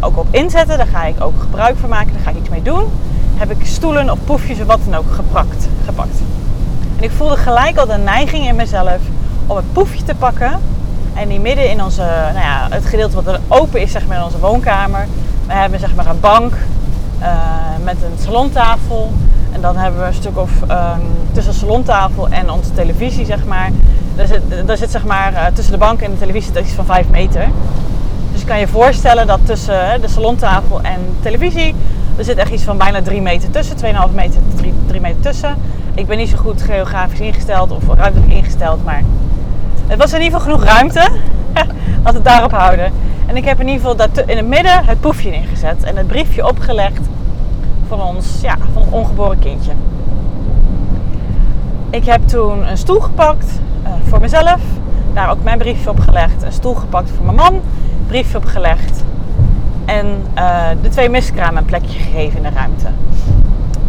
ook 0.00 0.18
op 0.18 0.26
inzetten, 0.30 0.76
daar 0.76 0.86
ga 0.86 1.04
ik 1.04 1.24
ook 1.24 1.40
gebruik 1.40 1.76
van 1.76 1.88
maken, 1.88 2.12
daar 2.12 2.22
ga 2.22 2.30
ik 2.30 2.36
iets 2.36 2.48
mee 2.48 2.62
doen, 2.62 2.84
heb 3.36 3.50
ik 3.50 3.66
stoelen 3.66 4.10
of 4.10 4.18
poefjes 4.24 4.60
of 4.60 4.66
wat 4.66 4.80
dan 4.84 4.94
ook 4.94 5.12
gepakt. 5.12 5.68
gepakt. 5.84 6.20
En 6.98 7.04
ik 7.04 7.10
voelde 7.10 7.36
gelijk 7.36 7.76
al 7.76 7.86
de 7.86 7.96
neiging 7.96 8.46
in 8.46 8.56
mezelf 8.56 8.98
om 9.46 9.56
het 9.56 9.72
poefje 9.72 10.02
te 10.02 10.14
pakken 10.14 10.60
en 11.14 11.28
die 11.28 11.40
midden 11.40 11.70
in 11.70 11.82
onze, 11.82 12.00
nou 12.00 12.38
ja, 12.38 12.66
het 12.70 12.86
gedeelte 12.86 13.14
wat 13.14 13.26
er 13.26 13.40
open 13.48 13.80
is, 13.80 13.92
zeg 13.92 14.06
maar 14.06 14.16
in 14.16 14.22
onze 14.22 14.38
woonkamer. 14.38 15.06
We 15.46 15.52
hebben 15.52 15.80
zeg 15.80 15.94
maar 15.94 16.06
een 16.06 16.20
bank 16.20 16.52
uh, 17.20 17.26
met 17.84 17.96
een 18.02 18.24
salontafel. 18.24 19.12
En 19.52 19.60
dan 19.60 19.76
hebben 19.76 20.00
we 20.00 20.06
een 20.06 20.14
stuk 20.14 20.38
of 20.38 20.50
um, 20.62 21.00
tussen 21.32 21.52
de 21.52 21.58
salontafel 21.58 22.28
en 22.28 22.50
onze 22.50 22.72
televisie, 22.72 23.24
zeg 23.24 23.44
maar, 23.44 23.70
daar 24.14 24.26
zit, 24.26 24.42
daar 24.66 24.76
zit 24.76 24.90
zeg 24.90 25.04
maar 25.04 25.32
uh, 25.32 25.46
tussen 25.54 25.72
de 25.72 25.78
bank 25.78 26.00
en 26.00 26.10
de 26.10 26.18
televisie 26.18 26.60
iets 26.60 26.72
van 26.72 26.84
5 26.84 27.08
meter. 27.08 27.48
Dus 28.32 28.40
je 28.40 28.46
kan 28.46 28.58
je 28.58 28.68
voorstellen 28.68 29.26
dat 29.26 29.40
tussen 29.44 30.00
de 30.00 30.08
salontafel 30.08 30.80
en 30.82 31.00
televisie, 31.22 31.74
er 32.16 32.24
zit 32.24 32.36
echt 32.36 32.50
iets 32.50 32.62
van 32.62 32.76
bijna 32.76 33.02
3 33.02 33.20
meter 33.20 33.50
tussen, 33.50 33.76
2,5 33.76 33.82
meter, 34.14 34.40
3, 34.56 34.74
3 34.86 35.00
meter 35.00 35.20
tussen. 35.20 35.56
Ik 35.98 36.06
ben 36.06 36.18
niet 36.18 36.28
zo 36.28 36.36
goed 36.36 36.62
geografisch 36.62 37.20
ingesteld 37.20 37.70
of 37.70 37.82
ruimtelijk 37.94 38.32
ingesteld, 38.32 38.84
maar 38.84 39.02
het 39.86 39.98
was 39.98 40.12
in 40.12 40.22
ieder 40.22 40.40
geval 40.40 40.56
genoeg 40.56 40.72
ruimte. 40.72 41.10
Laat 42.04 42.14
het 42.14 42.24
daarop 42.24 42.50
houden. 42.50 42.92
En 43.26 43.36
ik 43.36 43.44
heb 43.44 43.60
in 43.60 43.66
ieder 43.66 43.80
geval 43.80 43.96
dat 43.96 44.22
in 44.26 44.36
het 44.36 44.46
midden 44.46 44.84
het 44.84 45.00
poefje 45.00 45.32
ingezet 45.32 45.82
en 45.82 45.96
het 45.96 46.06
briefje 46.06 46.46
opgelegd 46.46 47.00
van 47.88 48.02
ons, 48.02 48.40
ja, 48.42 48.56
van 48.72 48.82
ons 48.82 48.92
ongeboren 48.92 49.38
kindje. 49.38 49.72
Ik 51.90 52.04
heb 52.04 52.28
toen 52.28 52.68
een 52.68 52.78
stoel 52.78 53.00
gepakt 53.00 53.60
uh, 53.84 53.88
voor 54.08 54.20
mezelf. 54.20 54.60
Daar 55.14 55.30
ook 55.30 55.42
mijn 55.42 55.58
briefje 55.58 55.90
op 55.90 56.00
gelegd. 56.00 56.42
Een 56.42 56.52
stoel 56.52 56.74
gepakt 56.74 57.10
voor 57.16 57.24
mijn 57.24 57.36
man. 57.36 57.60
Briefje 58.06 58.36
opgelegd. 58.36 59.04
En 59.84 60.06
uh, 60.38 60.68
de 60.82 60.88
twee 60.88 61.08
miskramen 61.08 61.56
een 61.56 61.64
plekje 61.64 61.98
gegeven 61.98 62.36
in 62.36 62.42
de 62.42 62.50
ruimte. 62.54 62.86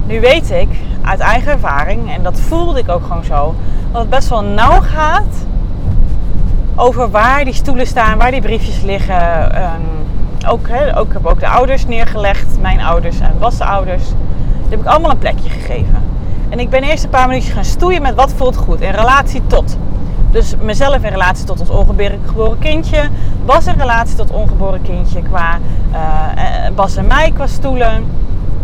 Nu 0.05 0.19
weet 0.19 0.51
ik 0.51 0.69
uit 1.09 1.19
eigen 1.19 1.51
ervaring, 1.51 2.13
en 2.13 2.23
dat 2.23 2.39
voelde 2.39 2.79
ik 2.79 2.89
ook 2.89 3.03
gewoon 3.03 3.23
zo, 3.23 3.55
dat 3.91 4.01
het 4.01 4.09
best 4.09 4.29
wel 4.29 4.43
nauw 4.43 4.81
gaat 4.81 5.45
over 6.75 7.09
waar 7.09 7.43
die 7.43 7.53
stoelen 7.53 7.87
staan, 7.87 8.17
waar 8.17 8.31
die 8.31 8.41
briefjes 8.41 8.81
liggen. 8.81 9.55
Um, 9.61 9.81
ook, 10.47 10.67
he, 10.67 10.97
ook, 10.97 11.13
heb 11.13 11.25
ook 11.25 11.39
de 11.39 11.47
ouders 11.47 11.85
neergelegd, 11.85 12.61
mijn 12.61 12.81
ouders 12.81 13.19
en 13.19 13.31
Bas' 13.39 13.59
ouders. 13.59 14.03
Die 14.07 14.69
heb 14.69 14.79
ik 14.79 14.85
allemaal 14.85 15.11
een 15.11 15.17
plekje 15.17 15.49
gegeven. 15.49 16.03
En 16.49 16.59
ik 16.59 16.69
ben 16.69 16.83
eerst 16.83 17.03
een 17.03 17.09
paar 17.09 17.27
minuutjes 17.27 17.53
gaan 17.53 17.65
stoeien 17.65 18.01
met 18.01 18.15
wat 18.15 18.33
voelt 18.35 18.57
goed 18.57 18.81
in 18.81 18.91
relatie 18.91 19.41
tot. 19.47 19.77
Dus 20.31 20.55
mezelf 20.61 20.95
in 20.95 21.09
relatie 21.09 21.45
tot 21.45 21.59
ons 21.59 21.69
ongeboren 21.69 22.59
kindje. 22.59 23.09
Bas 23.45 23.65
in 23.65 23.77
relatie 23.77 24.15
tot 24.15 24.31
ongeboren 24.31 24.81
kindje 24.81 25.21
qua 25.21 25.57
uh, 25.91 25.97
Bas 26.75 26.95
en 26.95 27.07
mij 27.07 27.31
qua 27.31 27.47
stoelen. 27.47 28.05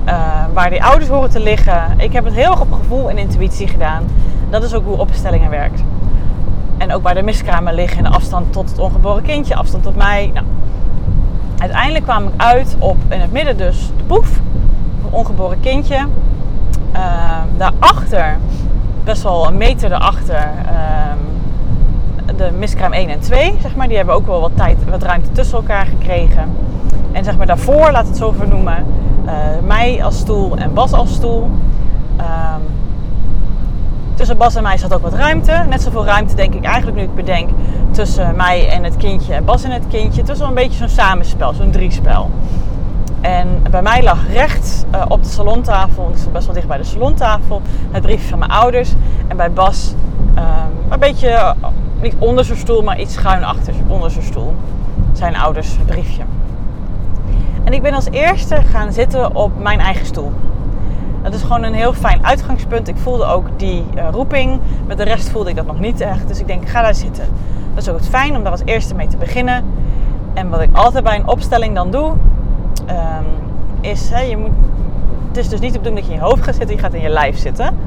Uh, 0.08 0.46
waar 0.54 0.70
die 0.70 0.84
ouders 0.84 1.10
horen 1.10 1.30
te 1.30 1.40
liggen. 1.40 1.84
Ik 1.98 2.14
heb 2.14 2.26
het 2.26 2.34
heel 2.34 2.52
erg 2.52 2.62
op 2.62 2.72
gevoel 2.72 3.10
en 3.10 3.18
intuïtie 3.18 3.68
gedaan. 3.68 4.04
Dat 4.50 4.64
is 4.64 4.74
ook 4.74 4.86
hoe 4.86 4.98
opstellingen 4.98 5.50
werkt. 5.50 5.84
En 6.78 6.94
ook 6.94 7.04
waar 7.04 7.14
de 7.14 7.22
miskramen 7.22 7.74
liggen 7.74 7.98
in 7.98 8.04
de 8.04 8.10
afstand 8.10 8.54
tot 8.54 8.70
het 8.70 8.80
ongeboren 8.80 9.24
kindje, 9.24 9.56
afstand 9.56 9.84
tot 9.84 9.96
mij. 9.96 10.32
Nou, 10.34 10.46
uiteindelijk 11.58 12.04
kwam 12.04 12.24
ik 12.24 12.34
uit 12.38 12.76
op 12.80 12.98
in 13.08 13.20
het 13.20 13.32
midden 13.32 13.58
dus 13.58 13.92
de 13.98 14.04
poef, 14.04 14.40
een 15.06 15.12
ongeboren 15.12 15.60
kindje. 15.60 16.06
Uh, 16.96 17.42
daarachter, 17.58 18.38
best 19.04 19.24
wel 19.24 19.48
een 19.48 19.58
meter 19.58 19.90
daarachter, 19.90 20.50
uh, 20.66 22.38
de 22.38 22.52
miskraam 22.58 22.94
1 22.94 23.10
en 23.10 23.20
2, 23.20 23.54
zeg 23.62 23.76
maar. 23.76 23.88
Die 23.88 23.98
hebben 23.98 24.16
ook 24.16 24.28
wel 24.28 24.42
wat 24.42 24.52
tijd, 24.56 24.78
wat 24.90 25.04
ruimte 25.04 25.32
tussen 25.32 25.58
elkaar 25.58 25.86
gekregen. 25.86 26.58
En 27.12 27.24
zeg 27.24 27.38
maar 27.38 27.48
daarvoor, 27.48 27.92
laat 27.92 28.08
het 28.08 28.18
zo 28.18 28.32
vernoemen, 28.32 28.86
mij 29.66 30.04
als 30.04 30.18
stoel 30.18 30.58
en 30.58 30.74
Bas 30.74 30.92
als 30.94 31.14
stoel. 31.14 31.50
Ehm, 32.18 32.62
tussen 34.16 34.38
Bas 34.38 34.56
en 34.56 34.64
mij 34.64 34.78
zat 34.78 34.94
ook 34.94 35.02
wat 35.02 35.14
ruimte. 35.14 35.66
Net 35.70 35.82
zoveel 35.82 36.06
ruimte, 36.06 36.36
denk 36.36 36.54
ik 36.54 36.64
eigenlijk, 36.64 36.98
nu 36.98 37.04
ik 37.04 37.16
bedenk, 37.16 37.50
tussen 37.92 38.36
mij 38.36 38.70
en 38.70 38.84
het 38.84 38.98
kindje 38.98 39.34
en 39.34 39.46
Bas 39.46 39.64
en 39.64 39.72
het 39.72 39.88
kindje. 39.88 40.20
Het 40.20 40.30
was 40.30 40.40
wel 40.40 40.48
een 40.48 40.54
beetje 40.54 40.78
zo'n 40.78 40.90
samenspel, 40.90 41.54
zo'n 41.54 41.72
driespel. 41.72 42.30
En 43.22 43.62
bij 43.72 43.82
mij 43.82 44.04
lag 44.04 44.28
rechts 44.34 44.84
uh, 44.96 45.06
op 45.08 45.24
de 45.24 45.30
salontafel, 45.30 46.10
ik 46.12 46.18
stond 46.18 46.34
best 46.34 46.46
wel 46.46 46.56
dicht 46.56 46.68
bij 46.68 46.78
de 46.78 46.84
salontafel, 46.84 47.62
het 47.92 48.02
briefje 48.02 48.30
van 48.30 48.40
mijn 48.40 48.52
ouders. 48.52 48.94
En 49.28 49.38
bij 49.38 49.52
Bas 49.52 49.94
uh, 50.36 50.44
een 50.90 51.00
beetje, 51.00 51.30
uh, 51.30 51.52
niet 52.02 52.16
onder 52.20 52.46
zijn 52.46 52.58
stoel, 52.58 52.82
maar 52.82 53.00
iets 53.00 53.14
schuin 53.14 53.44
achter 53.44 53.74
onder 53.88 54.12
zijn 54.12 54.26
stoel. 54.26 54.54
Zijn 55.14 55.36
ouders 55.36 55.76
briefje. 55.86 56.24
En 57.66 57.74
ik 57.74 57.82
ben 57.82 57.94
als 57.94 58.10
eerste 58.10 58.56
gaan 58.56 58.92
zitten 58.92 59.36
op 59.36 59.52
mijn 59.60 59.80
eigen 59.80 60.06
stoel. 60.06 60.32
Dat 61.22 61.34
is 61.34 61.42
gewoon 61.42 61.64
een 61.64 61.74
heel 61.74 61.94
fijn 61.94 62.26
uitgangspunt. 62.26 62.88
Ik 62.88 62.98
voelde 62.98 63.26
ook 63.26 63.48
die 63.58 63.86
uh, 63.96 64.08
roeping. 64.12 64.60
Met 64.88 64.98
de 64.98 65.04
rest 65.04 65.30
voelde 65.30 65.50
ik 65.50 65.56
dat 65.56 65.66
nog 65.66 65.80
niet 65.80 66.02
echt. 66.02 66.28
Dus 66.28 66.40
ik 66.40 66.48
denk, 66.48 66.70
ga 66.70 66.82
daar 66.82 66.96
zitten. 66.96 67.26
Dat 67.74 67.84
is 67.84 67.90
ook 67.90 68.02
fijn 68.02 68.36
om 68.36 68.44
daar 68.44 68.52
als 68.52 68.62
eerste 68.66 68.96
mee 68.96 69.08
te 69.08 69.18
beginnen. 69.18 69.64
En 70.34 70.50
wat 70.50 70.62
ik 70.62 70.78
altijd 70.78 71.04
bij 71.04 71.16
een 71.16 71.28
opstelling 71.28 71.76
dan 71.76 71.92
doe, 71.92 72.06
um, 72.90 73.26
is, 73.82 74.10
je 74.30 74.38
moet, 74.38 74.52
het 75.28 75.38
is 75.38 75.50
dus 75.50 75.60
niet 75.60 75.74
de 75.74 75.80
bedoeling 75.80 76.06
dat 76.06 76.06
je 76.06 76.14
in 76.14 76.26
je 76.26 76.32
hoofd 76.32 76.44
gaat 76.44 76.56
zitten, 76.56 76.76
je 76.76 76.82
gaat 76.82 76.94
in 76.94 77.02
je 77.02 77.10
lijf 77.10 77.38
zitten. 77.38 77.78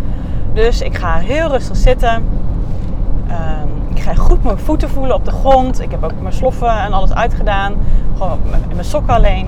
Dus 0.53 0.81
ik 0.81 0.97
ga 0.97 1.15
heel 1.15 1.49
rustig 1.49 1.77
zitten. 1.77 2.15
Um, 2.15 3.95
ik 3.95 4.03
ga 4.03 4.15
goed 4.15 4.45
mijn 4.45 4.59
voeten 4.59 4.91
voelen 4.91 5.15
op 5.15 5.25
de 5.25 5.31
grond. 5.31 5.81
Ik 5.81 5.91
heb 5.91 6.05
ook 6.05 6.21
mijn 6.21 6.35
sloffen 6.35 6.81
en 6.81 6.93
alles 6.93 7.15
uitgedaan. 7.15 7.75
Gewoon 8.17 8.39
in 8.69 8.75
mijn 8.75 8.85
sokken 8.85 9.15
alleen. 9.15 9.47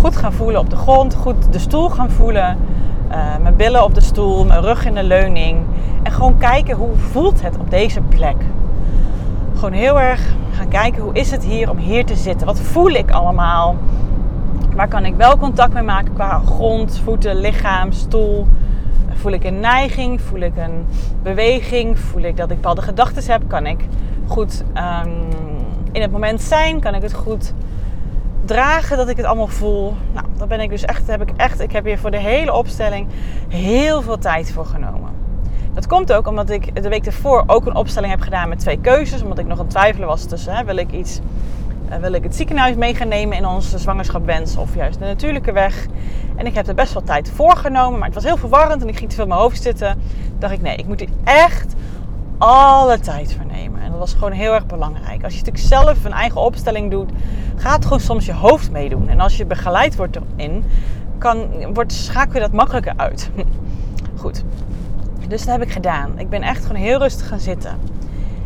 Goed 0.00 0.16
gaan 0.16 0.32
voelen 0.32 0.60
op 0.60 0.70
de 0.70 0.76
grond. 0.76 1.14
Goed 1.14 1.52
de 1.52 1.58
stoel 1.58 1.88
gaan 1.88 2.10
voelen. 2.10 2.58
Uh, 3.10 3.36
mijn 3.42 3.56
billen 3.56 3.84
op 3.84 3.94
de 3.94 4.00
stoel, 4.00 4.44
mijn 4.44 4.60
rug 4.60 4.86
in 4.86 4.94
de 4.94 5.02
leuning. 5.02 5.62
En 6.02 6.12
gewoon 6.12 6.38
kijken 6.38 6.76
hoe 6.76 6.96
voelt 6.96 7.42
het 7.42 7.58
op 7.58 7.70
deze 7.70 8.00
plek. 8.00 8.36
Gewoon 9.54 9.72
heel 9.72 10.00
erg 10.00 10.34
gaan 10.50 10.68
kijken 10.68 11.02
hoe 11.02 11.14
is 11.14 11.30
het 11.30 11.44
hier 11.44 11.70
om 11.70 11.76
hier 11.76 12.06
te 12.06 12.14
zitten. 12.14 12.46
Wat 12.46 12.60
voel 12.60 12.90
ik 12.90 13.10
allemaal? 13.10 13.76
Waar 14.74 14.88
kan 14.88 15.04
ik 15.04 15.14
wel 15.16 15.36
contact 15.36 15.72
mee 15.72 15.82
maken 15.82 16.12
qua 16.12 16.42
grond, 16.46 17.00
voeten, 17.04 17.36
lichaam, 17.36 17.92
stoel? 17.92 18.46
Voel 19.14 19.32
ik 19.32 19.44
een 19.44 19.60
neiging? 19.60 20.20
Voel 20.20 20.40
ik 20.40 20.56
een 20.56 20.86
beweging? 21.22 21.98
Voel 21.98 22.22
ik 22.22 22.36
dat 22.36 22.50
ik 22.50 22.56
bepaalde 22.56 22.82
gedachten 22.82 23.32
heb? 23.32 23.42
Kan 23.46 23.66
ik 23.66 23.84
goed 24.26 24.64
um, 24.74 25.12
in 25.92 26.00
het 26.00 26.10
moment 26.10 26.40
zijn? 26.40 26.80
Kan 26.80 26.94
ik 26.94 27.02
het 27.02 27.14
goed 27.14 27.52
dragen 28.44 28.96
dat 28.96 29.08
ik 29.08 29.16
het 29.16 29.26
allemaal 29.26 29.46
voel? 29.46 29.94
Nou, 30.12 30.26
daar 30.36 30.46
ben 30.46 30.60
ik 30.60 30.70
dus 30.70 30.84
echt, 30.84 31.06
heb 31.06 31.22
ik 31.22 31.30
echt, 31.36 31.60
ik 31.60 31.72
heb 31.72 31.84
hier 31.84 31.98
voor 31.98 32.10
de 32.10 32.18
hele 32.18 32.52
opstelling 32.52 33.08
heel 33.48 34.02
veel 34.02 34.18
tijd 34.18 34.52
voor 34.52 34.66
genomen. 34.66 35.10
Dat 35.74 35.86
komt 35.86 36.12
ook 36.12 36.26
omdat 36.26 36.50
ik 36.50 36.82
de 36.82 36.88
week 36.88 37.06
ervoor 37.06 37.44
ook 37.46 37.66
een 37.66 37.74
opstelling 37.74 38.12
heb 38.12 38.20
gedaan 38.20 38.48
met 38.48 38.58
twee 38.58 38.80
keuzes. 38.80 39.22
Omdat 39.22 39.38
ik 39.38 39.46
nog 39.46 39.58
aan 39.58 39.64
het 39.64 39.74
twijfelen 39.74 40.08
was 40.08 40.24
tussen, 40.24 40.54
hè, 40.54 40.64
wil 40.64 40.76
ik 40.76 40.92
iets 40.92 41.20
wil 42.00 42.12
ik 42.12 42.22
het 42.22 42.36
ziekenhuis 42.36 42.76
mee 42.76 42.94
gaan 42.94 43.08
nemen 43.08 43.36
in 43.36 43.46
onze 43.46 43.78
zwangerschapwens 43.78 44.56
of 44.56 44.74
juist 44.74 44.98
de 44.98 45.04
natuurlijke 45.04 45.52
weg. 45.52 45.86
En 46.36 46.46
ik 46.46 46.54
heb 46.54 46.66
er 46.66 46.74
best 46.74 46.92
wel 46.92 47.02
tijd 47.02 47.30
voor 47.30 47.56
genomen, 47.56 47.98
maar 47.98 48.06
het 48.06 48.14
was 48.14 48.24
heel 48.24 48.36
verwarrend 48.36 48.82
en 48.82 48.88
ik 48.88 48.96
ging 48.96 49.08
te 49.08 49.14
veel 49.14 49.24
in 49.24 49.30
mijn 49.30 49.40
hoofd 49.40 49.62
zitten. 49.62 50.02
Dacht 50.38 50.52
ik, 50.52 50.62
nee, 50.62 50.76
ik 50.76 50.86
moet 50.86 51.00
hier 51.00 51.08
echt 51.24 51.74
alle 52.40 52.98
tijd 52.98 53.34
voor 53.34 53.46
nemen. 53.46 53.80
En 53.80 53.90
dat 53.90 53.98
was 53.98 54.12
gewoon 54.12 54.32
heel 54.32 54.52
erg 54.52 54.66
belangrijk. 54.66 55.24
Als 55.24 55.32
je 55.32 55.38
natuurlijk 55.38 55.66
zelf 55.66 56.04
een 56.04 56.12
eigen 56.12 56.40
opstelling 56.40 56.90
doet, 56.90 57.10
gaat 57.56 57.84
gewoon 57.84 58.00
soms 58.00 58.26
je 58.26 58.32
hoofd 58.32 58.70
meedoen. 58.70 59.08
En 59.08 59.20
als 59.20 59.36
je 59.36 59.46
begeleid 59.46 59.96
wordt 59.96 60.18
erin, 60.36 60.64
kan, 61.18 61.48
wordt, 61.74 61.92
schakel 61.92 62.34
je 62.34 62.40
dat 62.40 62.52
makkelijker 62.52 62.92
uit. 62.96 63.30
Goed, 64.20 64.44
dus 65.28 65.44
dat 65.44 65.58
heb 65.58 65.62
ik 65.62 65.72
gedaan. 65.72 66.18
Ik 66.18 66.28
ben 66.28 66.42
echt 66.42 66.64
gewoon 66.66 66.82
heel 66.82 66.98
rustig 66.98 67.28
gaan 67.28 67.40
zitten 67.40 67.78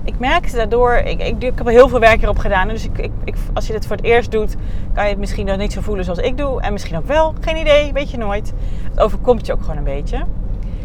ik 0.04 0.18
merkte 0.18 0.56
daardoor, 0.56 0.94
ik, 0.94 1.20
ik, 1.20 1.42
ik, 1.42 1.52
heb 1.54 1.66
er 1.66 1.72
heel 1.72 1.88
veel 1.88 2.00
werk 2.00 2.22
erop 2.22 2.38
gedaan. 2.38 2.68
Dus 2.68 2.84
ik, 2.84 3.10
ik, 3.24 3.34
als 3.54 3.66
je 3.66 3.72
dit 3.72 3.86
voor 3.86 3.96
het 3.96 4.04
eerst 4.04 4.30
doet, 4.30 4.56
kan 4.92 5.04
je 5.04 5.10
het 5.10 5.18
misschien 5.18 5.46
nog 5.46 5.56
niet 5.56 5.72
zo 5.72 5.80
voelen 5.80 6.04
zoals 6.04 6.18
ik 6.18 6.36
doe. 6.36 6.60
En 6.60 6.72
misschien 6.72 6.96
ook 6.96 7.06
wel, 7.06 7.34
geen 7.40 7.56
idee, 7.56 7.92
weet 7.92 8.10
je 8.10 8.16
nooit. 8.16 8.52
Het 8.90 9.00
overkomt 9.00 9.46
je 9.46 9.52
ook 9.52 9.60
gewoon 9.60 9.76
een 9.76 9.84
beetje. 9.84 10.24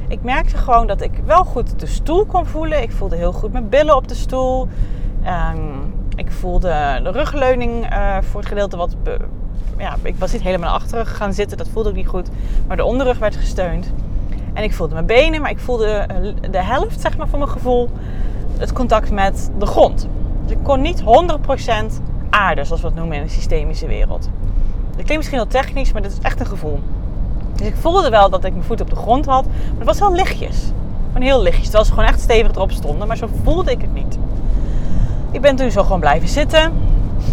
Ik 0.10 0.24
merkte 0.24 0.58
gewoon 0.58 0.88
dat 0.88 1.02
ik 1.02 1.12
wel 1.26 1.44
goed 1.44 1.80
de 1.80 1.86
stoel 1.86 2.26
kon 2.26 2.46
voelen. 2.46 2.82
Ik 2.82 2.92
voelde 2.92 3.16
heel 3.16 3.32
goed 3.32 3.52
mijn 3.52 3.70
billen 3.70 3.96
op 3.96 4.08
de 4.08 4.16
stoel. 4.16 4.68
Um, 5.26 5.94
ik 6.16 6.32
voelde 6.32 7.00
de 7.04 7.12
rugleuning 7.12 7.92
uh, 7.94 8.18
voor 8.22 8.40
het 8.40 8.50
gedeelte 8.50 8.78
wat... 8.78 8.96
ja, 9.78 9.96
ik 10.02 10.16
was 10.16 10.32
niet 10.32 10.42
helemaal 10.42 10.70
naar 10.70 10.80
achteren 10.80 11.06
gaan 11.06 11.34
zitten, 11.34 11.58
dat 11.58 11.70
voelde 11.70 11.90
ik 11.90 11.96
niet 11.96 12.08
goed. 12.08 12.30
Maar 12.68 12.78
de 12.78 12.84
onderrug 12.84 13.20
werd 13.20 13.36
gesteund. 13.36 13.92
En 14.54 14.64
ik 14.64 14.74
voelde 14.74 14.94
mijn 14.94 15.06
benen, 15.06 15.42
maar 15.42 15.52
ik 15.52 15.60
voelde 15.60 15.88
eh, 15.88 16.52
de 16.52 16.64
helft 16.64 17.02
zeg 17.02 17.18
maar, 17.18 17.28
van 17.28 17.40
mijn 17.40 17.52
gevoel 17.52 17.90
het 18.58 18.74
contact 18.74 19.12
met 19.12 19.52
de 19.58 19.66
grond. 19.66 20.08
Dus 20.44 20.52
ik 20.52 20.64
kon 20.64 20.82
niet 20.82 21.02
100% 21.02 21.06
aarde, 22.30 22.64
zoals 22.64 22.82
we 22.82 22.88
het 22.88 22.96
noemen 22.96 23.18
in 23.18 23.24
de 23.24 23.30
systemische 23.30 23.88
wereld. 23.88 24.30
Dat 24.96 25.06
klinkt 25.06 25.16
misschien 25.16 25.40
heel 25.40 25.48
technisch, 25.48 25.92
maar 25.92 26.02
dit 26.02 26.12
is 26.12 26.20
echt 26.20 26.40
een 26.40 26.46
gevoel. 26.46 26.80
Dus 27.60 27.68
ik 27.68 27.76
voelde 27.76 28.10
wel 28.10 28.30
dat 28.30 28.44
ik 28.44 28.52
mijn 28.52 28.64
voet 28.64 28.82
op 28.82 28.90
de 28.90 28.96
grond 28.96 29.26
had, 29.26 29.46
maar 29.46 29.78
het 29.78 29.86
was 29.86 30.00
wel 30.00 30.14
lichtjes. 30.14 30.72
Gewoon 31.08 31.28
heel 31.28 31.42
lichtjes, 31.42 31.64
terwijl 31.64 31.86
ze 31.86 31.92
gewoon 31.92 32.08
echt 32.08 32.20
stevig 32.20 32.52
erop 32.52 32.72
stonden, 32.72 33.08
maar 33.08 33.18
zo 33.18 33.30
voelde 33.44 33.72
ik 33.72 33.82
het 33.82 33.94
niet. 33.94 34.18
Ik 35.32 35.42
ben 35.42 35.56
toen 35.56 35.72
zo 35.72 35.84
gewoon 35.84 36.00
blijven 36.00 36.28
zitten. 36.28 36.74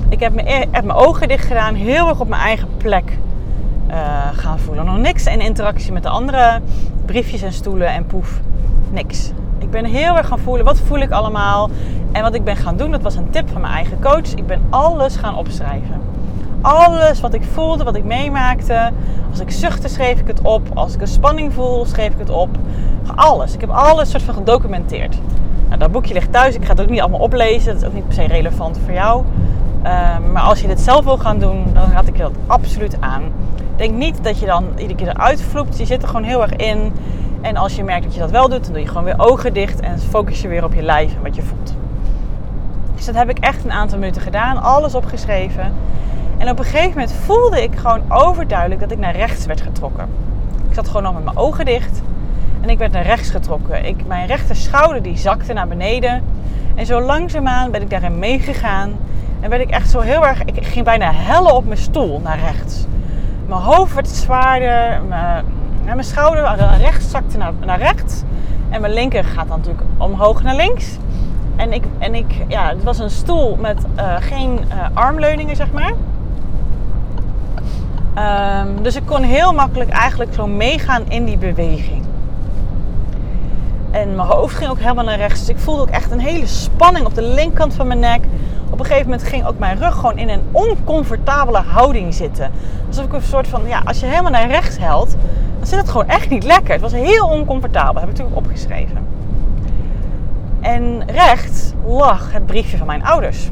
Ik 0.09 0.21
heb 0.21 0.35
mijn, 0.35 0.69
heb 0.71 0.85
mijn 0.85 0.99
ogen 0.99 1.29
dicht 1.29 1.47
gedaan, 1.47 1.75
heel 1.75 2.09
erg 2.09 2.21
op 2.21 2.29
mijn 2.29 2.43
eigen 2.43 2.69
plek 2.77 3.19
uh, 3.91 3.97
gaan 4.33 4.59
voelen. 4.59 4.85
Nog 4.85 4.99
niks 4.99 5.27
in 5.27 5.41
interactie 5.41 5.93
met 5.93 6.03
de 6.03 6.09
andere 6.09 6.61
briefjes 7.05 7.43
en 7.43 7.53
stoelen 7.53 7.89
en 7.89 8.07
poef. 8.07 8.41
Niks. 8.91 9.33
Ik 9.59 9.71
ben 9.71 9.85
heel 9.85 10.17
erg 10.17 10.27
gaan 10.27 10.39
voelen, 10.39 10.65
wat 10.65 10.79
voel 10.79 10.99
ik 10.99 11.11
allemaal? 11.11 11.71
En 12.13 12.23
wat 12.23 12.35
ik 12.35 12.45
ben 12.45 12.57
gaan 12.57 12.77
doen, 12.77 12.91
dat 12.91 13.03
was 13.03 13.15
een 13.15 13.31
tip 13.31 13.49
van 13.53 13.61
mijn 13.61 13.73
eigen 13.73 14.01
coach. 14.01 14.35
Ik 14.35 14.47
ben 14.47 14.61
alles 14.71 15.17
gaan 15.17 15.37
opschrijven. 15.37 16.06
Alles 16.61 17.21
wat 17.21 17.35
ik 17.35 17.43
voelde, 17.53 17.85
wat 17.85 17.97
ik 17.97 18.05
meemaakte. 18.05 18.91
Als 19.31 19.41
ik 19.41 19.51
zuchtte, 19.51 19.89
schreef 19.89 20.21
ik 20.21 20.27
het 20.27 20.41
op. 20.43 20.69
Als 20.75 20.95
ik 20.95 21.01
een 21.01 21.07
spanning 21.07 21.53
voel, 21.53 21.85
schreef 21.85 22.13
ik 22.13 22.19
het 22.19 22.31
op. 22.31 22.49
Alles. 23.15 23.55
Ik 23.55 23.61
heb 23.61 23.71
alles 23.71 24.11
soort 24.11 24.23
van 24.23 24.35
gedocumenteerd. 24.35 25.19
Nou, 25.67 25.79
dat 25.79 25.93
boekje 25.93 26.15
ligt 26.15 26.33
thuis. 26.33 26.55
Ik 26.55 26.65
ga 26.65 26.71
het 26.71 26.81
ook 26.81 26.89
niet 26.89 27.01
allemaal 27.01 27.21
oplezen. 27.21 27.73
Dat 27.73 27.83
is 27.83 27.89
ook 27.89 27.95
niet 27.95 28.05
per 28.05 28.15
se 28.15 28.27
relevant 28.27 28.79
voor 28.85 28.95
jou. 28.95 29.25
Uh, 29.85 30.19
maar 30.33 30.43
als 30.43 30.61
je 30.61 30.67
dit 30.67 30.81
zelf 30.81 31.05
wil 31.05 31.19
gaan 31.19 31.39
doen, 31.39 31.65
dan 31.73 31.93
raad 31.93 32.07
ik 32.07 32.17
je 32.17 32.23
dat 32.23 32.33
absoluut 32.47 32.97
aan. 33.01 33.23
Denk 33.77 33.95
niet 33.95 34.25
dat 34.25 34.39
je 34.39 34.47
dan 34.47 34.65
iedere 34.77 34.95
keer 34.95 35.09
eruit 35.09 35.43
vloept. 35.43 35.79
Je 35.79 35.87
zit 35.87 36.03
er 36.03 36.09
gewoon 36.09 36.25
heel 36.25 36.43
erg 36.43 36.57
in. 36.57 36.93
En 37.41 37.57
als 37.57 37.77
je 37.77 37.85
merkt 37.85 38.05
dat 38.05 38.15
je 38.15 38.21
dat 38.21 38.31
wel 38.31 38.49
doet, 38.49 38.65
dan 38.65 38.73
doe 38.73 38.83
je 38.83 38.89
gewoon 38.89 39.05
weer 39.05 39.19
ogen 39.19 39.53
dicht 39.53 39.81
en 39.81 39.99
focus 39.99 40.43
je 40.43 40.49
weer 40.49 40.65
op 40.65 40.75
je 40.75 40.83
lijf 40.83 41.15
en 41.15 41.23
wat 41.23 41.37
je 41.37 41.43
voelt. 41.43 41.75
Dus 42.95 43.05
dat 43.05 43.15
heb 43.15 43.31
ik 43.31 43.39
echt 43.39 43.65
een 43.65 43.73
aantal 43.73 43.99
minuten 43.99 44.23
gedaan, 44.23 44.63
alles 44.63 44.95
opgeschreven. 44.95 45.73
En 46.39 46.51
op 46.51 46.59
een 46.59 46.65
gegeven 46.65 46.91
moment 46.91 47.13
voelde 47.13 47.63
ik 47.63 47.77
gewoon 47.77 48.03
overduidelijk 48.09 48.81
dat 48.81 48.91
ik 48.91 48.99
naar 48.99 49.17
rechts 49.17 49.47
werd 49.47 49.61
getrokken. 49.61 50.09
Ik 50.69 50.75
zat 50.75 50.87
gewoon 50.87 51.03
nog 51.03 51.15
met 51.15 51.25
mijn 51.25 51.37
ogen 51.37 51.65
dicht 51.65 52.03
en 52.61 52.69
ik 52.69 52.79
werd 52.79 52.93
naar 52.93 53.03
rechts 53.07 53.31
getrokken. 53.31 53.85
Ik, 53.85 54.07
mijn 54.07 54.27
rechter 54.27 54.57
schouder 54.57 55.03
die 55.03 55.17
zakte 55.17 55.53
naar 55.53 55.69
beneden. 55.69 56.23
En 56.75 56.87
zo 56.87 57.01
langzaamaan 57.01 57.71
ben 57.71 57.83
ik 57.83 57.91
daarin 57.91 58.19
meegegaan. 58.19 58.97
En 59.41 59.51
werd 59.51 59.63
ik 59.63 59.71
echt 59.71 59.91
zo 59.91 60.01
heel 60.01 60.27
erg... 60.27 60.45
Ik 60.45 60.67
ging 60.67 60.85
bijna 60.85 61.13
hellen 61.13 61.55
op 61.55 61.67
mijn 61.67 61.79
stoel 61.79 62.21
naar 62.25 62.39
rechts. 62.39 62.87
Mijn 63.47 63.61
hoofd 63.61 63.95
werd 63.95 64.09
zwaarder. 64.09 65.03
Mijn, 65.09 65.45
mijn 65.85 66.05
schouder 66.05 66.43
naar 66.43 66.79
rechts 66.79 67.11
zakte 67.11 67.37
naar, 67.37 67.53
naar 67.65 67.79
rechts. 67.79 68.23
En 68.71 68.81
mijn 68.81 68.93
linker 68.93 69.25
gaat 69.25 69.49
dan 69.49 69.57
natuurlijk 69.57 69.85
omhoog 69.97 70.43
naar 70.43 70.57
links. 70.57 70.97
En 71.57 71.73
ik, 71.73 71.85
en 71.99 72.15
ik 72.15 72.33
ja, 72.49 72.69
het 72.69 72.83
was 72.83 72.99
een 72.99 73.11
stoel 73.11 73.57
met 73.57 73.85
uh, 73.97 74.15
geen 74.21 74.61
uh, 74.69 74.87
armleuningen, 74.95 75.57
zeg 75.57 75.73
maar. 75.73 75.93
Um, 78.19 78.83
dus 78.83 78.97
ik 78.97 79.07
kon 79.07 79.23
heel 79.23 79.53
makkelijk 79.53 79.91
eigenlijk 79.91 80.35
zo 80.35 80.47
meegaan 80.47 81.03
in 81.09 81.25
die 81.25 81.39
beweging. 81.39 82.03
En 83.91 84.15
mijn 84.15 84.29
hoofd 84.29 84.55
ging 84.55 84.71
ook 84.71 84.79
helemaal 84.79 85.05
naar 85.05 85.17
rechts. 85.17 85.41
Dus 85.41 85.49
ik 85.49 85.59
voelde 85.59 85.83
ook 85.83 85.89
echt 85.89 86.11
een 86.11 86.21
hele 86.21 86.47
spanning 86.47 87.07
op 87.07 87.15
de 87.15 87.23
linkerkant 87.23 87.75
van 87.75 87.87
mijn 87.87 87.99
nek. 87.99 88.25
Op 88.71 88.79
een 88.79 88.85
gegeven 88.85 89.11
moment 89.11 89.29
ging 89.29 89.47
ook 89.47 89.59
mijn 89.59 89.79
rug 89.79 89.95
gewoon 89.95 90.19
in 90.19 90.29
een 90.29 90.43
oncomfortabele 90.51 91.59
houding 91.59 92.15
zitten. 92.15 92.51
Alsof 92.89 93.05
ik 93.05 93.13
een 93.13 93.23
soort 93.23 93.49
van, 93.49 93.61
ja, 93.67 93.83
als 93.85 94.01
je 94.01 94.07
helemaal 94.07 94.31
naar 94.31 94.49
rechts 94.49 94.79
helt, 94.79 95.17
dan 95.59 95.67
zit 95.67 95.79
het 95.79 95.89
gewoon 95.89 96.09
echt 96.09 96.31
niet 96.31 96.45
lekker. 96.45 96.73
Het 96.73 96.81
was 96.81 96.93
heel 96.93 97.27
oncomfortabel, 97.27 98.01
heb 98.01 98.11
ik 98.11 98.17
natuurlijk 98.17 98.37
opgeschreven. 98.37 99.07
En 100.61 101.03
rechts 101.07 101.73
lag 101.87 102.33
het 102.33 102.47
briefje 102.47 102.77
van 102.77 102.87
mijn 102.87 103.05
ouders. 103.05 103.51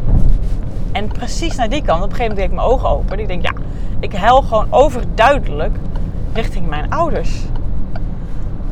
En 0.93 1.09
precies 1.09 1.57
naar 1.57 1.69
die 1.69 1.83
kant, 1.83 2.03
op 2.03 2.11
een 2.11 2.17
gegeven 2.17 2.35
moment 2.35 2.37
deed 2.37 2.47
ik 2.47 2.53
mijn 2.55 2.67
ogen 2.67 2.89
open. 2.89 3.19
Ik 3.19 3.29
denk, 3.29 3.43
ja, 3.43 3.53
ik 4.01 4.13
huil 4.13 4.43
gewoon 4.43 4.67
overduidelijk 4.71 5.77
richting 6.33 6.69
mijn 6.69 6.91
ouders. 6.91 7.43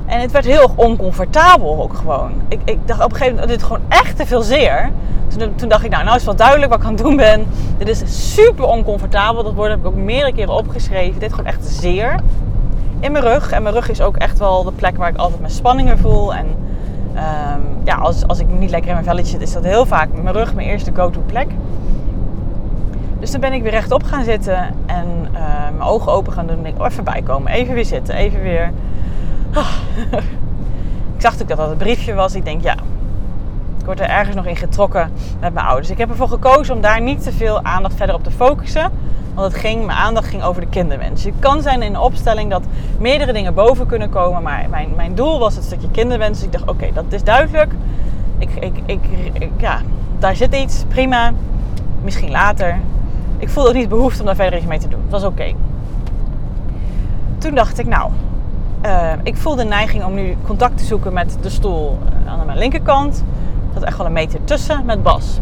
En 0.07 0.21
het 0.21 0.31
werd 0.31 0.45
heel 0.45 0.73
oncomfortabel 0.75 1.83
ook 1.83 1.95
gewoon. 1.95 2.33
Ik, 2.49 2.61
ik 2.65 2.79
dacht 2.85 3.05
op 3.05 3.11
een 3.11 3.17
gegeven 3.17 3.35
moment, 3.35 3.53
dit 3.53 3.63
gewoon 3.63 3.83
echt 3.89 4.17
te 4.17 4.27
veel 4.27 4.43
zeer. 4.43 4.91
Toen, 5.37 5.55
toen, 5.55 5.69
dacht 5.69 5.85
ik, 5.85 5.91
nou, 5.91 6.05
nou 6.05 6.17
is 6.17 6.25
wel 6.25 6.37
duidelijk 6.37 6.71
wat 6.71 6.81
ik 6.81 6.87
aan 6.87 6.93
het 6.93 7.03
doen 7.03 7.17
ben. 7.17 7.47
Dit 7.79 7.89
is 7.89 8.35
super 8.35 8.65
oncomfortabel. 8.65 9.43
Dat 9.43 9.55
woord 9.55 9.71
heb 9.71 9.79
ik 9.79 9.87
ook 9.87 9.95
meerdere 9.95 10.33
keren 10.33 10.55
opgeschreven. 10.55 11.21
Dit 11.21 11.31
gewoon 11.31 11.47
echt 11.47 11.67
zeer 11.67 12.21
in 13.01 13.13
mijn 13.13 13.25
rug. 13.25 13.53
En 13.53 13.63
mijn 13.63 13.75
rug 13.75 13.91
is 13.91 14.01
ook 14.01 14.17
echt 14.17 14.39
wel 14.39 14.65
de 14.65 14.73
plek 14.73 14.97
waar 14.97 15.09
ik 15.09 15.17
altijd 15.17 15.41
mijn 15.41 15.53
spanningen 15.53 15.99
voel. 15.99 16.35
En 16.35 16.47
um, 17.13 17.79
ja, 17.85 17.95
als, 17.95 18.27
als 18.27 18.39
ik 18.39 18.47
niet 18.49 18.71
lekker 18.71 18.89
in 18.89 18.95
mijn 18.95 19.07
velletje 19.07 19.31
zit, 19.31 19.41
is 19.41 19.53
dat 19.53 19.65
heel 19.65 19.87
vaak 19.87 20.09
mijn 20.23 20.35
rug 20.35 20.55
mijn 20.55 20.69
eerste 20.69 20.91
go-to 20.95 21.21
plek. 21.27 21.49
Dus 23.23 23.31
toen 23.31 23.41
ben 23.41 23.53
ik 23.53 23.63
weer 23.63 23.71
rechtop 23.71 24.03
gaan 24.03 24.25
zitten 24.25 24.75
en 24.87 25.07
uh, 25.33 25.41
mijn 25.77 25.89
ogen 25.89 26.13
open 26.13 26.33
gaan 26.33 26.47
doen. 26.47 26.59
En 26.59 26.67
ik, 26.67 26.81
oh, 26.81 26.87
even 26.87 27.05
bijkomen, 27.05 27.53
even 27.53 27.75
weer 27.75 27.85
zitten, 27.85 28.15
even 28.15 28.43
weer. 28.43 28.73
Ah. 29.55 29.69
ik 31.17 31.21
zag 31.21 31.33
natuurlijk 31.33 31.49
dat 31.49 31.59
dat 31.59 31.71
een 31.71 31.77
briefje 31.77 32.15
was. 32.15 32.35
Ik 32.35 32.45
denk, 32.45 32.63
ja, 32.63 32.73
ik 33.79 33.85
word 33.85 34.01
er 34.01 34.09
ergens 34.09 34.37
nog 34.37 34.47
in 34.47 34.57
getrokken 34.57 35.13
met 35.41 35.55
mijn 35.55 35.67
ouders. 35.67 35.91
Ik 35.91 35.99
heb 35.99 36.11
ervoor 36.11 36.29
gekozen 36.29 36.75
om 36.75 36.81
daar 36.81 37.01
niet 37.01 37.23
te 37.23 37.33
veel 37.33 37.63
aandacht 37.63 37.95
verder 37.95 38.15
op 38.15 38.25
te 38.25 38.31
focussen. 38.31 38.91
Want 39.35 39.53
het 39.53 39.61
ging, 39.61 39.87
mijn 39.87 39.99
aandacht 39.99 40.29
ging 40.29 40.43
over 40.43 40.61
de 40.61 40.69
kinderwens. 40.69 41.25
Het 41.25 41.35
kan 41.39 41.63
zijn 41.63 41.83
in 41.83 41.95
een 41.95 42.01
opstelling 42.01 42.51
dat 42.51 42.63
meerdere 42.99 43.33
dingen 43.33 43.55
boven 43.55 43.87
kunnen 43.87 44.11
komen. 44.11 44.43
Maar 44.43 44.67
mijn, 44.71 44.93
mijn 44.97 45.15
doel 45.15 45.39
was 45.39 45.55
het 45.55 45.65
stukje 45.65 45.91
kinderwens. 45.91 46.39
Dus 46.39 46.47
ik 46.47 46.53
dacht, 46.53 46.69
oké, 46.69 46.91
dat 46.95 47.05
is 47.09 47.25
duidelijk. 47.25 47.73
Ik, 48.39 48.51
ik, 48.87 49.01
ik, 49.33 49.51
ja, 49.57 49.81
daar 50.19 50.37
zit 50.37 50.55
iets, 50.55 50.85
prima. 50.89 51.33
Misschien 52.03 52.31
later. 52.31 52.79
Ik 53.43 53.49
voelde 53.49 53.69
ook 53.69 53.75
niet 53.75 53.89
behoefte 53.89 54.21
om 54.21 54.27
daar 54.27 54.35
verder 54.35 54.59
iets 54.59 54.69
mee 54.69 54.79
te 54.79 54.89
doen. 54.89 55.01
Het 55.03 55.11
was 55.11 55.25
oké. 55.25 55.53
Toen 57.39 57.55
dacht 57.55 57.79
ik, 57.79 57.87
nou, 57.87 58.11
uh, 58.87 59.13
ik 59.23 59.37
voelde 59.37 59.63
de 59.63 59.69
neiging 59.69 60.05
om 60.05 60.15
nu 60.15 60.37
contact 60.47 60.79
te 60.79 60.85
zoeken 60.85 61.13
met 61.13 61.37
de 61.41 61.49
stoel 61.49 61.99
aan 62.27 62.47
mijn 62.47 62.59
linkerkant. 62.59 63.17
Er 63.17 63.75
zat 63.75 63.83
echt 63.83 63.97
wel 63.97 64.07
een 64.07 64.13
meter 64.13 64.45
tussen 64.45 64.85
met 64.85 65.03
Bas. 65.03 65.39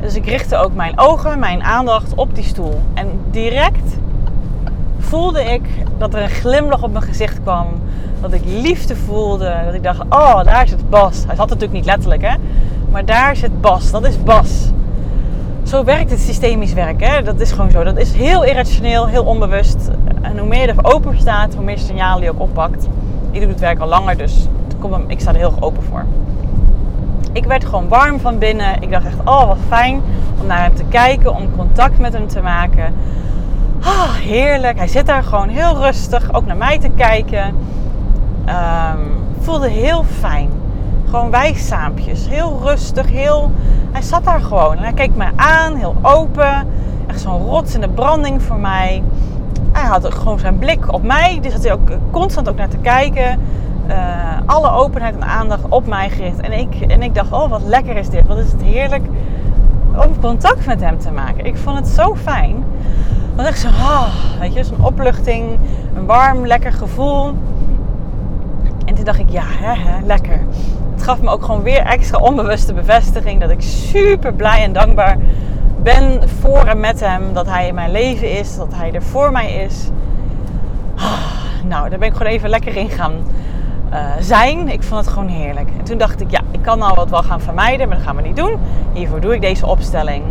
Dus 0.00 0.14
ik 0.14 0.26
richtte 0.26 0.56
ook 0.56 0.74
mijn 0.74 0.98
ogen, 0.98 1.38
mijn 1.38 1.62
aandacht 1.62 2.14
op 2.14 2.34
die 2.34 2.44
stoel. 2.44 2.80
En 2.94 3.20
direct 3.30 3.98
voelde 4.98 5.44
ik 5.44 5.62
dat 5.98 6.14
er 6.14 6.22
een 6.22 6.28
glimlach 6.28 6.82
op 6.82 6.92
mijn 6.92 7.04
gezicht 7.04 7.42
kwam. 7.42 7.66
Dat 8.20 8.32
ik 8.32 8.42
liefde 8.44 8.96
voelde. 8.96 9.60
Dat 9.64 9.74
ik 9.74 9.82
dacht, 9.82 10.00
oh, 10.08 10.44
daar 10.44 10.68
zit 10.68 10.90
Bas. 10.90 11.24
Hij 11.26 11.36
zat 11.36 11.48
natuurlijk 11.48 11.72
niet 11.72 11.84
letterlijk, 11.84 12.22
hè. 12.22 12.34
Maar 12.90 13.04
daar 13.04 13.36
zit 13.36 13.60
Bas. 13.60 13.90
Dat 13.90 14.04
is 14.04 14.22
Bas. 14.22 14.70
Zo 15.62 15.84
werkt 15.84 16.10
het 16.10 16.20
systemisch 16.20 16.72
werk. 16.72 17.04
Hè? 17.04 17.22
Dat 17.22 17.40
is 17.40 17.52
gewoon 17.52 17.70
zo. 17.70 17.84
Dat 17.84 17.96
is 17.96 18.12
heel 18.12 18.44
irrationeel, 18.44 19.06
heel 19.06 19.24
onbewust. 19.24 19.90
En 20.22 20.38
hoe 20.38 20.48
meer 20.48 20.60
je 20.60 20.66
er 20.66 20.94
open 20.94 21.18
staat, 21.18 21.54
hoe 21.54 21.64
meer 21.64 21.78
signalen 21.78 22.22
je 22.22 22.30
ook 22.30 22.40
oppakt. 22.40 22.88
Ik 23.30 23.40
doe 23.40 23.48
het 23.48 23.60
werk 23.60 23.78
al 23.78 23.88
langer, 23.88 24.16
dus 24.16 24.48
ik 25.06 25.20
sta 25.20 25.30
er 25.30 25.36
heel 25.36 25.56
open 25.60 25.82
voor 25.82 26.04
ik 27.32 27.44
werd 27.44 27.64
gewoon 27.64 27.88
warm 27.88 28.20
van 28.20 28.38
binnen. 28.38 28.82
Ik 28.82 28.90
dacht 28.90 29.06
echt, 29.06 29.18
oh 29.24 29.46
wat 29.46 29.58
fijn 29.68 30.02
om 30.40 30.46
naar 30.46 30.62
hem 30.62 30.74
te 30.74 30.84
kijken, 30.88 31.34
om 31.34 31.56
contact 31.56 31.98
met 31.98 32.12
hem 32.12 32.26
te 32.26 32.40
maken. 32.40 32.94
Oh, 33.80 34.14
heerlijk. 34.14 34.78
Hij 34.78 34.88
zit 34.88 35.06
daar 35.06 35.22
gewoon 35.22 35.48
heel 35.48 35.76
rustig, 35.76 36.34
ook 36.34 36.46
naar 36.46 36.56
mij 36.56 36.78
te 36.78 36.90
kijken. 36.96 37.54
Um, 38.48 38.98
voelde 39.40 39.68
heel 39.68 40.04
fijn. 40.18 40.50
Gewoon 41.04 41.30
wij 41.30 41.54
saampjes. 41.54 42.28
Heel 42.28 42.60
rustig, 42.62 43.10
heel... 43.10 43.52
Hij 43.92 44.02
zat 44.02 44.24
daar 44.24 44.40
gewoon 44.40 44.76
en 44.76 44.82
hij 44.82 44.92
keek 44.92 45.16
mij 45.16 45.30
aan, 45.36 45.74
heel 45.74 45.96
open. 46.02 46.66
Echt 47.06 47.20
zo'n 47.20 47.46
rots 47.46 47.74
in 47.74 47.80
de 47.80 47.88
branding 47.88 48.42
voor 48.42 48.58
mij. 48.58 49.02
Hij 49.72 49.88
had 49.88 50.14
gewoon 50.14 50.38
zijn 50.38 50.58
blik 50.58 50.92
op 50.92 51.02
mij. 51.02 51.38
Dus 51.42 51.52
zat 51.52 51.62
hij 51.62 51.72
ook 51.72 51.90
constant 52.10 52.48
ook 52.48 52.56
naar 52.56 52.68
te 52.68 52.76
kijken. 52.76 53.38
Eh, 53.86 53.96
alle 54.46 54.70
openheid 54.70 55.14
en 55.14 55.24
aandacht 55.24 55.68
op 55.68 55.86
mij 55.86 56.10
gericht. 56.10 56.40
En 56.40 56.52
ik, 56.52 56.80
en 56.80 57.02
ik 57.02 57.14
dacht, 57.14 57.32
oh 57.32 57.50
wat 57.50 57.62
lekker 57.64 57.96
is 57.96 58.08
dit. 58.08 58.26
Wat 58.26 58.38
is 58.38 58.52
het 58.52 58.62
heerlijk 58.62 59.04
om 59.96 60.20
contact 60.20 60.66
met 60.66 60.80
hem 60.80 60.98
te 60.98 61.10
maken. 61.10 61.44
Ik 61.44 61.56
vond 61.56 61.76
het 61.76 61.88
zo 61.88 62.14
fijn. 62.14 62.64
Want 63.34 63.48
echt 63.48 63.58
zo, 63.58 63.68
oh, 63.68 64.06
weet 64.40 64.54
je, 64.54 64.64
zo'n 64.64 64.84
opluchting. 64.84 65.58
Een 65.94 66.06
warm, 66.06 66.46
lekker 66.46 66.72
gevoel. 66.72 67.34
En 68.84 68.94
toen 68.94 69.04
dacht 69.04 69.18
ik, 69.18 69.30
ja, 69.30 69.44
hè, 69.46 69.74
hè, 69.74 70.06
lekker. 70.06 70.40
Het 71.00 71.08
gaf 71.08 71.20
me 71.20 71.30
ook 71.30 71.44
gewoon 71.44 71.62
weer 71.62 71.80
extra 71.80 72.18
onbewuste 72.18 72.72
bevestiging. 72.72 73.40
Dat 73.40 73.50
ik 73.50 73.60
super 73.62 74.32
blij 74.32 74.62
en 74.62 74.72
dankbaar 74.72 75.16
ben 75.82 76.28
voor 76.40 76.64
en 76.64 76.80
met 76.80 77.00
hem. 77.00 77.32
Dat 77.32 77.46
hij 77.46 77.66
in 77.66 77.74
mijn 77.74 77.90
leven 77.90 78.38
is. 78.38 78.56
Dat 78.56 78.74
hij 78.74 78.92
er 78.92 79.02
voor 79.02 79.32
mij 79.32 79.52
is. 79.52 79.88
Oh, 80.96 81.64
nou, 81.64 81.88
daar 81.88 81.98
ben 81.98 82.08
ik 82.08 82.14
gewoon 82.14 82.32
even 82.32 82.48
lekker 82.48 82.76
in 82.76 82.90
gaan 82.90 83.12
uh, 83.92 83.98
zijn. 84.20 84.68
Ik 84.68 84.82
vond 84.82 85.04
het 85.04 85.14
gewoon 85.14 85.28
heerlijk. 85.28 85.68
En 85.78 85.84
toen 85.84 85.98
dacht 85.98 86.20
ik, 86.20 86.30
ja, 86.30 86.40
ik 86.50 86.62
kan 86.62 86.78
nou 86.78 86.94
wat 86.94 87.10
wel 87.10 87.22
gaan 87.22 87.40
vermijden, 87.40 87.88
maar 87.88 87.96
dat 87.96 88.06
gaan 88.06 88.16
we 88.16 88.22
niet 88.22 88.36
doen. 88.36 88.56
Hiervoor 88.92 89.20
doe 89.20 89.34
ik 89.34 89.40
deze 89.40 89.66
opstelling. 89.66 90.24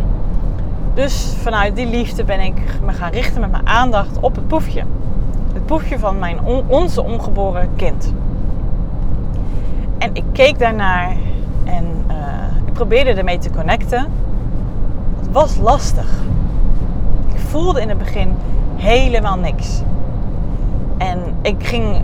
Dus 0.94 1.34
vanuit 1.42 1.76
die 1.76 1.86
liefde 1.86 2.24
ben 2.24 2.40
ik 2.40 2.60
me 2.84 2.92
gaan 2.92 3.10
richten 3.10 3.40
met 3.40 3.50
mijn 3.50 3.66
aandacht 3.66 4.20
op 4.20 4.34
het 4.34 4.48
poefje. 4.48 4.82
Het 5.52 5.66
poefje 5.66 5.98
van 5.98 6.18
mijn 6.18 6.40
onze 6.66 7.02
ongeboren 7.02 7.70
kind. 7.76 8.12
En 10.00 10.10
ik 10.12 10.24
keek 10.32 10.58
daarnaar 10.58 11.16
en 11.64 12.04
uh, 12.08 12.16
ik 12.66 12.72
probeerde 12.72 13.10
ermee 13.10 13.38
te 13.38 13.50
connecten. 13.50 14.06
Het 15.20 15.32
was 15.32 15.56
lastig. 15.56 16.08
Ik 17.34 17.40
voelde 17.40 17.80
in 17.80 17.88
het 17.88 17.98
begin 17.98 18.34
helemaal 18.76 19.36
niks. 19.36 19.82
En 20.98 21.18
ik 21.42 21.66
ging 21.66 21.96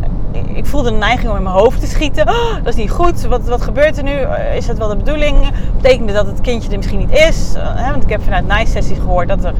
ik 0.54 0.66
voelde 0.66 0.90
een 0.90 0.98
neiging 0.98 1.30
om 1.30 1.36
in 1.36 1.42
mijn 1.42 1.54
hoofd 1.54 1.80
te 1.80 1.86
schieten. 1.86 2.28
Oh, 2.28 2.54
dat 2.54 2.66
is 2.66 2.74
niet 2.74 2.90
goed. 2.90 3.22
Wat, 3.22 3.44
wat 3.44 3.62
gebeurt 3.62 3.96
er 3.96 4.02
nu? 4.02 4.10
Eh, 4.10 4.56
is 4.56 4.66
dat 4.66 4.78
wel 4.78 4.88
de 4.88 4.96
bedoeling? 4.96 5.36
Betekende 5.76 6.12
dat 6.12 6.26
het 6.26 6.40
kindje 6.40 6.70
er 6.70 6.76
misschien 6.76 6.98
niet 6.98 7.10
is? 7.10 7.52
Uh, 7.56 7.62
hè, 7.74 7.90
want 7.90 8.02
ik 8.02 8.08
heb 8.08 8.22
vanuit 8.22 8.46
Nice 8.48 8.66
Sessies 8.66 8.98
gehoord 8.98 9.28
dat 9.28 9.44
er 9.44 9.54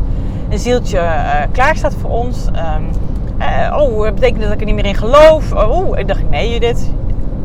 een 0.49 0.59
zieltje 0.59 0.99
uh, 0.99 1.33
klaar 1.53 1.77
staat 1.77 1.95
voor 2.01 2.11
ons. 2.11 2.47
Um, 2.47 2.89
oh, 3.79 4.13
betekent 4.13 4.43
dat 4.43 4.53
ik 4.53 4.61
er 4.61 4.67
niet 4.67 4.75
meer 4.75 4.87
in 4.87 4.95
geloof? 4.95 5.53
Oh, 5.53 5.99
ik 5.99 6.09
dacht, 6.09 6.31
nee 6.31 6.51
Judith, 6.51 6.91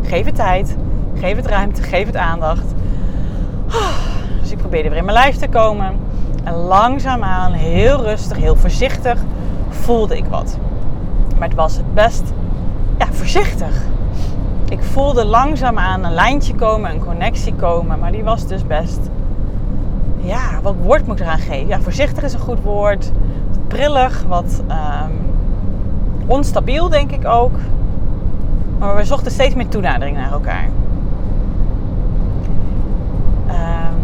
geef 0.02 0.26
het 0.26 0.36
tijd. 0.36 0.76
Geef 1.16 1.36
het 1.36 1.46
ruimte, 1.46 1.82
geef 1.82 2.06
het 2.06 2.16
aandacht. 2.16 2.74
Oh, 3.68 3.88
dus 4.42 4.52
ik 4.52 4.58
probeerde 4.58 4.90
weer 4.90 4.98
in 4.98 5.06
mijn 5.06 5.18
lijf 5.18 5.38
te 5.38 5.48
komen. 5.48 5.96
En 6.44 6.54
langzaamaan, 6.54 7.52
heel 7.52 8.02
rustig, 8.02 8.38
heel 8.38 8.56
voorzichtig, 8.56 9.20
voelde 9.70 10.18
ik 10.18 10.26
wat. 10.26 10.58
Maar 11.40 11.48
het 11.48 11.58
was 11.58 11.76
het 11.76 11.94
best 11.94 12.24
ja, 12.98 13.08
voorzichtig. 13.12 13.82
Ik 14.70 14.84
voelde 14.84 15.26
langzaam 15.26 15.78
aan 15.78 16.04
een 16.04 16.14
lijntje 16.14 16.56
komen, 16.56 16.92
een 16.92 17.06
connectie 17.06 17.54
komen, 17.54 18.00
maar 18.00 18.12
die 18.12 18.24
was 18.24 18.48
dus 18.48 18.68
best. 18.68 19.00
Ja, 20.18 20.60
wat 20.62 20.76
woord 20.84 21.08
moet 21.08 21.20
ik 21.20 21.26
eraan 21.26 21.40
geven? 21.40 21.68
Ja, 21.68 21.80
voorzichtig 21.80 22.24
is 22.24 22.34
een 22.34 22.40
goed 22.40 22.64
woord. 22.64 23.12
Wat 23.50 23.68
brillig, 23.68 24.24
wat 24.28 24.62
um, 24.70 25.20
onstabiel 26.28 26.90
denk 26.90 27.12
ik 27.12 27.26
ook. 27.26 27.56
Maar 28.82 28.96
we 28.96 29.06
zochten 29.06 29.32
steeds 29.32 29.56
meer 29.56 29.68
toenadering 29.68 30.18
naar 30.18 30.32
elkaar. 30.32 30.70
Um, 33.48 33.96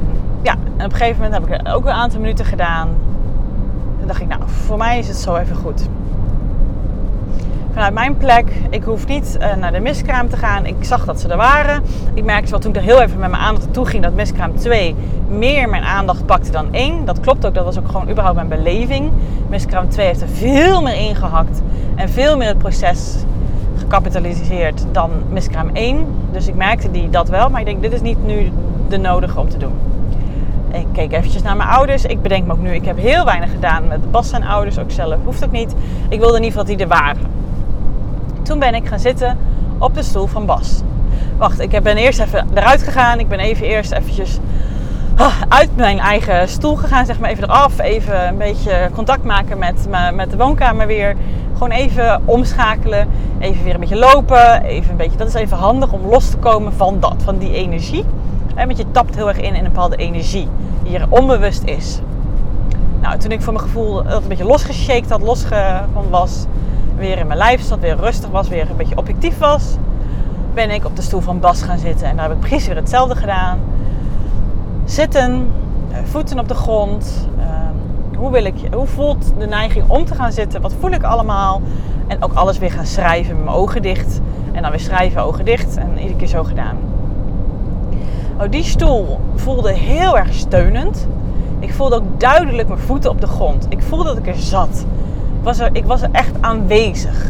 ja, 0.41 0.55
en 0.77 0.85
op 0.85 0.91
een 0.91 0.97
gegeven 0.97 1.23
moment 1.23 1.49
heb 1.49 1.59
ik 1.59 1.73
ook 1.73 1.85
een 1.85 1.91
aantal 1.91 2.19
minuten 2.19 2.45
gedaan. 2.45 2.89
Toen 3.97 4.07
dacht 4.07 4.21
ik, 4.21 4.27
nou, 4.27 4.41
voor 4.45 4.77
mij 4.77 4.99
is 4.99 5.07
het 5.07 5.17
zo 5.17 5.35
even 5.35 5.55
goed 5.55 5.87
vanuit 7.77 7.93
mijn 7.93 8.17
plek. 8.17 8.51
Ik 8.69 8.83
hoef 8.83 9.07
niet 9.07 9.37
uh, 9.39 9.55
naar 9.55 9.71
de 9.71 9.79
miskraam 9.79 10.29
te 10.29 10.37
gaan. 10.37 10.65
Ik 10.65 10.75
zag 10.79 11.05
dat 11.05 11.19
ze 11.19 11.27
er 11.27 11.37
waren. 11.37 11.83
Ik 12.13 12.23
merkte 12.23 12.51
wel 12.51 12.59
toen 12.59 12.71
ik 12.71 12.77
er 12.77 12.83
heel 12.83 13.01
even 13.01 13.19
met 13.19 13.29
mijn 13.29 13.41
aandacht 13.41 13.65
naartoe 13.65 13.85
ging 13.85 14.03
dat 14.03 14.13
miskraam 14.13 14.55
2 14.55 14.95
meer 15.29 15.69
mijn 15.69 15.83
aandacht 15.83 16.25
pakte 16.25 16.51
dan 16.51 16.73
1. 16.73 17.05
Dat 17.05 17.19
klopt 17.19 17.45
ook, 17.45 17.53
dat 17.53 17.65
was 17.65 17.79
ook 17.79 17.87
gewoon 17.87 18.09
überhaupt 18.09 18.35
mijn 18.35 18.47
beleving. 18.47 19.11
Miskraam 19.49 19.89
2 19.89 20.05
heeft 20.05 20.21
er 20.21 20.27
veel 20.27 20.81
meer 20.81 20.95
ingehakt 20.95 21.61
en 21.95 22.09
veel 22.09 22.37
meer 22.37 22.47
het 22.47 22.57
proces 22.57 23.15
gecapitaliseerd 23.87 24.85
dan 24.91 25.11
miskraam 25.29 25.69
1. 25.73 26.05
Dus 26.31 26.47
ik 26.47 26.55
merkte 26.55 26.91
die 26.91 27.09
dat 27.09 27.29
wel, 27.29 27.49
maar 27.49 27.59
ik 27.59 27.65
denk 27.65 27.81
dit 27.81 27.93
is 27.93 28.01
niet 28.01 28.25
nu 28.25 28.51
de 28.89 28.97
nodige 28.97 29.39
om 29.39 29.49
te 29.49 29.57
doen. 29.57 29.73
Ik 30.71 30.85
keek 30.91 31.11
eventjes 31.11 31.41
naar 31.41 31.55
mijn 31.55 31.69
ouders. 31.69 32.05
Ik 32.05 32.21
bedenk 32.21 32.45
me 32.45 32.51
ook 32.51 32.59
nu, 32.59 32.73
ik 32.73 32.85
heb 32.85 32.97
heel 32.97 33.25
weinig 33.25 33.51
gedaan 33.51 33.87
met 33.87 34.11
Bas 34.11 34.29
zijn 34.29 34.43
ouders, 34.43 34.79
ook 34.79 34.91
zelf. 34.91 35.15
Hoeft 35.23 35.45
ook 35.45 35.51
niet. 35.51 35.75
Ik 36.09 36.19
wilde 36.19 36.37
in 36.37 36.43
ieder 36.43 36.59
geval 36.59 36.65
dat 36.65 36.77
die 36.77 36.77
er 36.77 36.87
waren. 36.87 37.31
Toen 38.41 38.59
ben 38.59 38.75
ik 38.75 38.87
gaan 38.87 38.99
zitten 38.99 39.37
op 39.77 39.93
de 39.93 40.03
stoel 40.03 40.27
van 40.27 40.45
Bas. 40.45 40.81
Wacht, 41.37 41.59
ik 41.59 41.81
ben 41.83 41.97
eerst 41.97 42.19
even 42.19 42.47
eruit 42.53 42.83
gegaan. 42.83 43.19
Ik 43.19 43.27
ben 43.27 43.39
even 43.39 43.67
eerst 43.67 43.91
eventjes 43.91 44.39
ah, 45.15 45.41
uit 45.49 45.75
mijn 45.75 45.99
eigen 45.99 46.49
stoel 46.49 46.75
gegaan, 46.75 47.05
zeg 47.05 47.19
maar 47.19 47.29
even 47.29 47.43
eraf. 47.43 47.79
Even 47.79 48.27
een 48.27 48.37
beetje 48.37 48.89
contact 48.93 49.23
maken 49.23 49.57
met, 49.57 49.87
met 50.13 50.31
de 50.31 50.37
woonkamer 50.37 50.87
weer. 50.87 51.15
Gewoon 51.57 51.71
even 51.71 52.21
omschakelen. 52.25 53.07
Even 53.39 53.63
weer 53.63 53.73
een 53.73 53.79
beetje 53.79 53.95
lopen. 53.95 54.63
Even 54.63 54.91
een 54.91 54.97
beetje, 54.97 55.17
dat 55.17 55.27
is 55.27 55.33
even 55.33 55.57
handig 55.57 55.91
om 55.91 56.05
los 56.05 56.29
te 56.29 56.37
komen 56.37 56.73
van 56.73 56.99
dat, 56.99 57.15
van 57.23 57.37
die 57.37 57.53
energie. 57.53 58.05
Want 58.55 58.77
je 58.77 58.91
tapt 58.91 59.15
heel 59.15 59.27
erg 59.27 59.37
in 59.37 59.43
in 59.43 59.55
een 59.55 59.71
bepaalde 59.71 59.95
energie 59.95 60.47
die 60.83 60.97
hier 60.97 61.05
onbewust 61.09 61.63
is. 61.63 61.99
Nou, 63.01 63.17
toen 63.17 63.31
ik 63.31 63.41
voor 63.41 63.53
mijn 63.53 63.65
gevoel 63.65 64.03
dat 64.03 64.21
een 64.21 64.27
beetje 64.27 64.45
losgeshaked 64.45 65.09
had, 65.09 65.21
los 65.21 65.43
van 65.93 66.09
was, 66.09 66.45
weer 66.97 67.17
in 67.17 67.27
mijn 67.27 67.39
lijf 67.39 67.61
zat, 67.61 67.79
weer 67.79 67.95
rustig 67.95 68.29
was, 68.29 68.47
weer 68.47 68.69
een 68.69 68.75
beetje 68.75 68.97
objectief 68.97 69.37
was, 69.37 69.63
ben 70.53 70.69
ik 70.69 70.85
op 70.85 70.95
de 70.95 71.01
stoel 71.01 71.21
van 71.21 71.39
Bas 71.39 71.61
gaan 71.61 71.77
zitten. 71.77 72.07
En 72.07 72.15
daar 72.15 72.27
heb 72.27 72.33
ik 72.33 72.39
precies 72.39 72.67
weer 72.67 72.75
hetzelfde 72.75 73.15
gedaan. 73.15 73.59
Zitten, 74.85 75.47
eh, 75.91 75.97
voeten 76.03 76.39
op 76.39 76.47
de 76.47 76.53
grond. 76.53 77.27
Hoe, 78.17 78.31
wil 78.31 78.45
ik, 78.45 78.55
hoe 78.73 78.87
voelt 78.87 79.33
de 79.39 79.45
neiging 79.45 79.89
om 79.89 80.05
te 80.05 80.15
gaan 80.15 80.31
zitten? 80.31 80.61
Wat 80.61 80.73
voel 80.79 80.91
ik 80.91 81.03
allemaal? 81.03 81.61
En 82.07 82.23
ook 82.23 82.33
alles 82.33 82.57
weer 82.57 82.71
gaan 82.71 82.85
schrijven 82.85 83.35
met 83.35 83.43
mijn 83.43 83.57
ogen 83.57 83.81
dicht. 83.81 84.21
En 84.51 84.61
dan 84.61 84.71
weer 84.71 84.79
schrijven, 84.79 85.21
ogen 85.21 85.45
dicht. 85.45 85.77
En 85.77 85.97
iedere 85.97 86.15
keer 86.15 86.27
zo 86.27 86.43
gedaan. 86.43 86.77
Oh, 88.41 88.49
die 88.49 88.63
stoel 88.63 89.19
voelde 89.35 89.73
heel 89.73 90.17
erg 90.17 90.33
steunend. 90.33 91.07
Ik 91.59 91.73
voelde 91.73 91.95
ook 91.95 92.19
duidelijk 92.19 92.67
mijn 92.67 92.79
voeten 92.79 93.09
op 93.09 93.21
de 93.21 93.27
grond. 93.27 93.65
Ik 93.69 93.81
voelde 93.81 94.03
dat 94.03 94.17
ik 94.17 94.27
er 94.27 94.35
zat. 94.35 94.85
Ik 95.39 95.43
was 95.43 95.59
er, 95.59 95.69
ik 95.71 95.85
was 95.85 96.01
echt 96.11 96.41
aanwezig. 96.41 97.25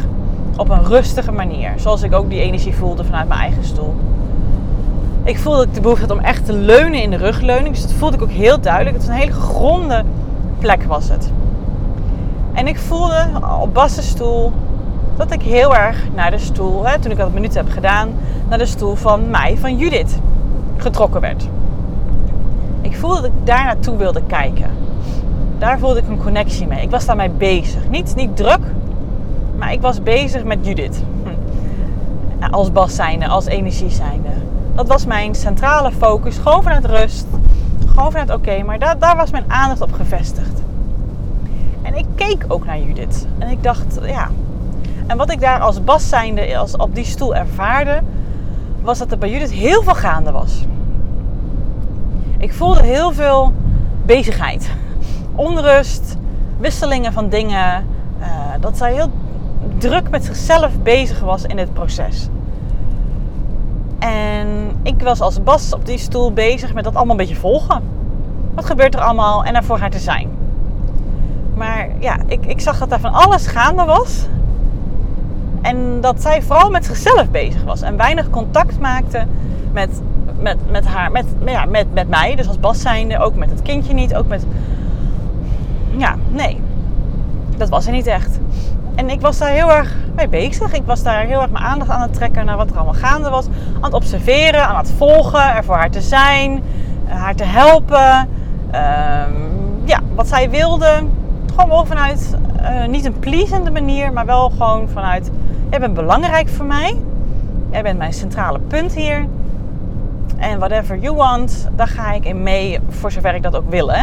Op 0.56 0.68
een 0.68 0.84
rustige 0.84 1.32
manier. 1.32 1.72
Zoals 1.76 2.02
ik 2.02 2.14
ook 2.14 2.30
die 2.30 2.40
energie 2.40 2.74
voelde 2.74 3.04
vanuit 3.04 3.28
mijn 3.28 3.40
eigen 3.40 3.64
stoel. 3.64 3.94
Ik 5.22 5.38
voelde 5.38 5.58
dat 5.58 5.66
ik 5.66 5.74
de 5.74 5.80
behoefte 5.80 6.06
had 6.06 6.16
om 6.16 6.24
echt 6.24 6.46
te 6.46 6.52
leunen 6.52 7.02
in 7.02 7.10
de 7.10 7.16
rugleuning. 7.16 7.74
Dus 7.74 7.82
dat 7.82 7.92
voelde 7.92 8.16
ik 8.16 8.22
ook 8.22 8.30
heel 8.30 8.60
duidelijk. 8.60 8.96
Het 8.96 9.06
was 9.06 9.14
een 9.14 9.20
hele 9.20 9.32
gegronde 9.32 10.04
plek 10.58 10.82
was 10.82 11.08
het. 11.08 11.30
En 12.52 12.66
ik 12.66 12.78
voelde 12.78 13.26
op 13.60 13.74
Bas' 13.74 14.08
stoel 14.08 14.52
dat 15.16 15.32
ik 15.32 15.42
heel 15.42 15.76
erg 15.76 16.04
naar 16.14 16.30
de 16.30 16.38
stoel, 16.38 16.86
hè, 16.86 16.98
toen 16.98 17.10
ik 17.10 17.16
dat 17.16 17.32
minuut 17.32 17.54
heb 17.54 17.68
gedaan, 17.70 18.08
naar 18.48 18.58
de 18.58 18.66
stoel 18.66 18.94
van 18.94 19.30
mij, 19.30 19.56
van 19.56 19.76
Judith 19.76 20.18
getrokken 20.76 21.20
werd. 21.20 21.48
Ik 22.80 22.96
voelde 22.96 23.20
dat 23.20 23.30
ik 23.30 23.46
daar 23.46 23.64
naartoe 23.64 23.96
wilde 23.96 24.22
kijken. 24.26 24.70
Daar 25.58 25.78
voelde 25.78 26.00
ik 26.00 26.08
een 26.08 26.22
connectie 26.22 26.66
mee. 26.66 26.82
Ik 26.82 26.90
was 26.90 27.06
daarmee 27.06 27.30
bezig. 27.30 27.88
Niet, 27.88 28.14
niet 28.16 28.36
druk, 28.36 28.60
maar 29.58 29.72
ik 29.72 29.80
was 29.80 30.02
bezig 30.02 30.44
met 30.44 30.58
Judith. 30.66 31.02
Hm. 31.22 32.52
Als 32.52 32.72
bas 32.72 32.94
zijnde, 32.94 33.28
als 33.28 33.46
energie 33.46 33.90
zijnde. 33.90 34.28
Dat 34.74 34.88
was 34.88 35.06
mijn 35.06 35.34
centrale 35.34 35.92
focus. 35.92 36.38
Gewoon 36.38 36.62
vanuit 36.62 36.84
rust. 36.84 37.26
Gewoon 37.98 38.32
oké. 38.32 38.62
maar 38.62 38.78
daar, 38.78 38.98
daar 38.98 39.16
was 39.16 39.30
mijn 39.30 39.44
aandacht 39.48 39.80
op 39.80 39.92
gevestigd. 39.92 40.62
En 41.82 41.94
ik 41.94 42.06
keek 42.14 42.44
ook 42.48 42.64
naar 42.64 42.78
Judith. 42.80 43.26
En 43.38 43.48
ik 43.48 43.62
dacht, 43.62 43.98
ja. 44.02 44.28
En 45.06 45.16
wat 45.16 45.30
ik 45.30 45.40
daar 45.40 45.60
als 45.60 45.84
bas 45.84 46.08
zijnde, 46.08 46.58
als 46.58 46.76
op 46.76 46.94
die 46.94 47.04
stoel 47.04 47.34
ervaarde, 47.34 48.00
was 48.82 48.98
dat 48.98 49.10
er 49.10 49.18
bij 49.18 49.30
Judith 49.30 49.52
heel 49.52 49.82
veel 49.82 49.94
gaande 49.94 50.30
was. 50.30 50.64
Ik 52.38 52.52
voelde 52.52 52.82
heel 52.82 53.12
veel 53.12 53.52
bezigheid, 54.04 54.70
onrust, 55.34 56.16
wisselingen 56.58 57.12
van 57.12 57.28
dingen. 57.28 57.86
Uh, 58.20 58.26
dat 58.60 58.76
zij 58.76 58.92
heel 58.92 59.10
druk 59.78 60.10
met 60.10 60.24
zichzelf 60.24 60.72
bezig 60.82 61.20
was 61.20 61.44
in 61.44 61.58
het 61.58 61.72
proces. 61.72 62.28
En 63.98 64.70
ik 64.82 65.02
was 65.02 65.20
als 65.20 65.42
Bas 65.42 65.74
op 65.74 65.86
die 65.86 65.98
stoel 65.98 66.32
bezig 66.32 66.74
met 66.74 66.84
dat 66.84 66.94
allemaal 66.94 67.18
een 67.18 67.26
beetje 67.26 67.40
volgen. 67.40 67.82
Wat 68.54 68.64
gebeurt 68.64 68.94
er 68.94 69.00
allemaal 69.00 69.44
en 69.44 69.54
er 69.54 69.64
voor 69.64 69.78
haar 69.78 69.90
te 69.90 69.98
zijn. 69.98 70.30
Maar 71.54 71.88
ja, 71.98 72.16
ik, 72.26 72.46
ik 72.46 72.60
zag 72.60 72.78
dat 72.78 72.92
er 72.92 73.00
van 73.00 73.12
alles 73.12 73.46
gaande 73.46 73.84
was. 73.84 74.26
En 75.62 76.00
dat 76.00 76.22
zij 76.22 76.42
vooral 76.42 76.70
met 76.70 76.84
zichzelf 76.84 77.30
bezig 77.30 77.64
was 77.64 77.82
en 77.82 77.96
weinig 77.96 78.30
contact 78.30 78.80
maakte 78.80 79.26
met, 79.72 80.00
met, 80.40 80.56
met 80.70 80.86
haar, 80.86 81.10
met, 81.10 81.24
ja, 81.44 81.64
met, 81.64 81.94
met 81.94 82.08
mij, 82.08 82.34
dus 82.34 82.48
als 82.48 82.60
Bas 82.60 82.80
zijnde, 82.80 83.18
ook 83.18 83.34
met 83.34 83.50
het 83.50 83.62
kindje 83.62 83.94
niet, 83.94 84.14
ook 84.14 84.26
met. 84.26 84.46
Ja, 85.96 86.16
nee. 86.30 86.60
Dat 87.56 87.68
was 87.68 87.86
er 87.86 87.92
niet 87.92 88.06
echt. 88.06 88.38
En 88.98 89.10
ik 89.10 89.20
was 89.20 89.38
daar 89.38 89.50
heel 89.50 89.70
erg 89.70 89.94
mee 90.14 90.28
bezig. 90.28 90.72
Ik 90.72 90.82
was 90.84 91.02
daar 91.02 91.20
heel 91.20 91.40
erg 91.40 91.50
mijn 91.50 91.64
aandacht 91.64 91.90
aan 91.90 92.00
het 92.00 92.14
trekken 92.14 92.44
naar 92.44 92.56
wat 92.56 92.70
er 92.70 92.76
allemaal 92.76 92.94
gaande 92.94 93.30
was. 93.30 93.46
Aan 93.46 93.82
het 93.82 93.94
observeren, 93.94 94.66
aan 94.66 94.76
het 94.76 94.92
volgen, 94.96 95.54
er 95.54 95.64
voor 95.64 95.76
haar 95.76 95.90
te 95.90 96.00
zijn, 96.00 96.62
haar 97.06 97.34
te 97.34 97.44
helpen. 97.44 98.28
Ehm, 98.70 99.32
ja, 99.84 99.98
wat 100.14 100.28
zij 100.28 100.50
wilde. 100.50 101.02
Gewoon 101.56 101.86
vanuit 101.86 102.36
uh, 102.60 102.86
niet 102.86 103.04
een 103.04 103.18
pleasende 103.18 103.70
manier, 103.70 104.12
maar 104.12 104.26
wel 104.26 104.50
gewoon 104.50 104.88
vanuit 104.88 105.30
Jij 105.70 105.80
bent 105.80 105.94
belangrijk 105.94 106.48
voor 106.48 106.66
mij. 106.66 106.96
Jij 107.70 107.82
bent 107.82 107.98
mijn 107.98 108.12
centrale 108.12 108.58
punt 108.58 108.94
hier. 108.94 109.26
En 110.36 110.58
whatever 110.58 110.98
you 110.98 111.16
want, 111.16 111.68
daar 111.76 111.88
ga 111.88 112.12
ik 112.12 112.24
in 112.24 112.42
mee 112.42 112.78
voor 112.88 113.12
zover 113.12 113.34
ik 113.34 113.42
dat 113.42 113.56
ook 113.56 113.70
wil. 113.70 113.92
Hè? 113.92 114.02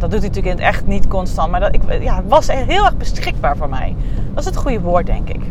Dat 0.00 0.10
doet 0.10 0.20
hij 0.20 0.28
natuurlijk 0.28 0.58
in 0.58 0.64
het 0.64 0.74
echt 0.74 0.86
niet 0.86 1.08
constant. 1.08 1.50
Maar 1.50 1.60
dat, 1.60 1.74
ik 1.74 2.02
ja, 2.02 2.22
was 2.28 2.46
heel 2.46 2.84
erg 2.84 2.96
beschikbaar 2.96 3.56
voor 3.56 3.68
mij. 3.68 3.96
Dat 4.30 4.38
is 4.38 4.44
het 4.44 4.56
goede 4.56 4.80
woord, 4.80 5.06
denk 5.06 5.28
ik. 5.28 5.42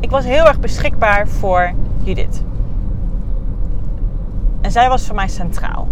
Ik 0.00 0.10
was 0.10 0.24
heel 0.24 0.44
erg 0.44 0.60
beschikbaar 0.60 1.28
voor 1.28 1.72
Judith. 2.02 2.42
En 4.60 4.70
zij 4.70 4.88
was 4.88 5.06
voor 5.06 5.14
mij 5.14 5.28
centraal. 5.28 5.88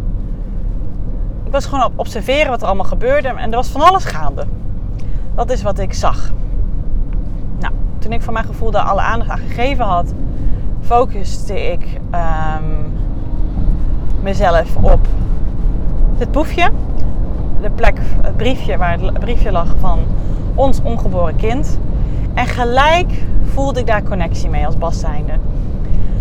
Ik 1.44 1.52
was 1.52 1.66
gewoon 1.66 1.84
op 1.84 1.92
observeren 1.96 2.50
wat 2.50 2.60
er 2.60 2.66
allemaal 2.66 2.84
gebeurde. 2.84 3.28
En 3.28 3.50
er 3.50 3.56
was 3.56 3.68
van 3.68 3.80
alles 3.80 4.04
gaande. 4.04 4.46
Dat 5.34 5.50
is 5.50 5.62
wat 5.62 5.78
ik 5.78 5.94
zag 5.94 6.32
toen 8.00 8.12
ik 8.12 8.22
van 8.22 8.32
mijn 8.32 8.44
gevoel 8.44 8.70
daar 8.70 8.82
alle 8.84 9.00
aandacht 9.00 9.30
aan 9.30 9.38
gegeven 9.38 9.84
had, 9.84 10.12
focuste 10.80 11.70
ik 11.72 12.00
ehm, 12.10 12.64
mezelf 14.22 14.76
op 14.76 15.06
dit 16.18 16.32
boefje. 16.32 16.70
De 17.62 17.70
plek, 17.70 17.98
het 18.22 18.36
briefje 18.36 18.76
waar 18.76 18.98
het 19.00 19.18
briefje 19.18 19.52
lag 19.52 19.74
van 19.80 19.98
ons 20.54 20.80
ongeboren 20.82 21.36
kind. 21.36 21.78
En 22.34 22.46
gelijk 22.46 23.22
voelde 23.52 23.80
ik 23.80 23.86
daar 23.86 24.02
connectie 24.02 24.48
mee 24.48 24.66
als 24.66 24.78
Bas 24.78 25.00
zijnde. 25.00 25.32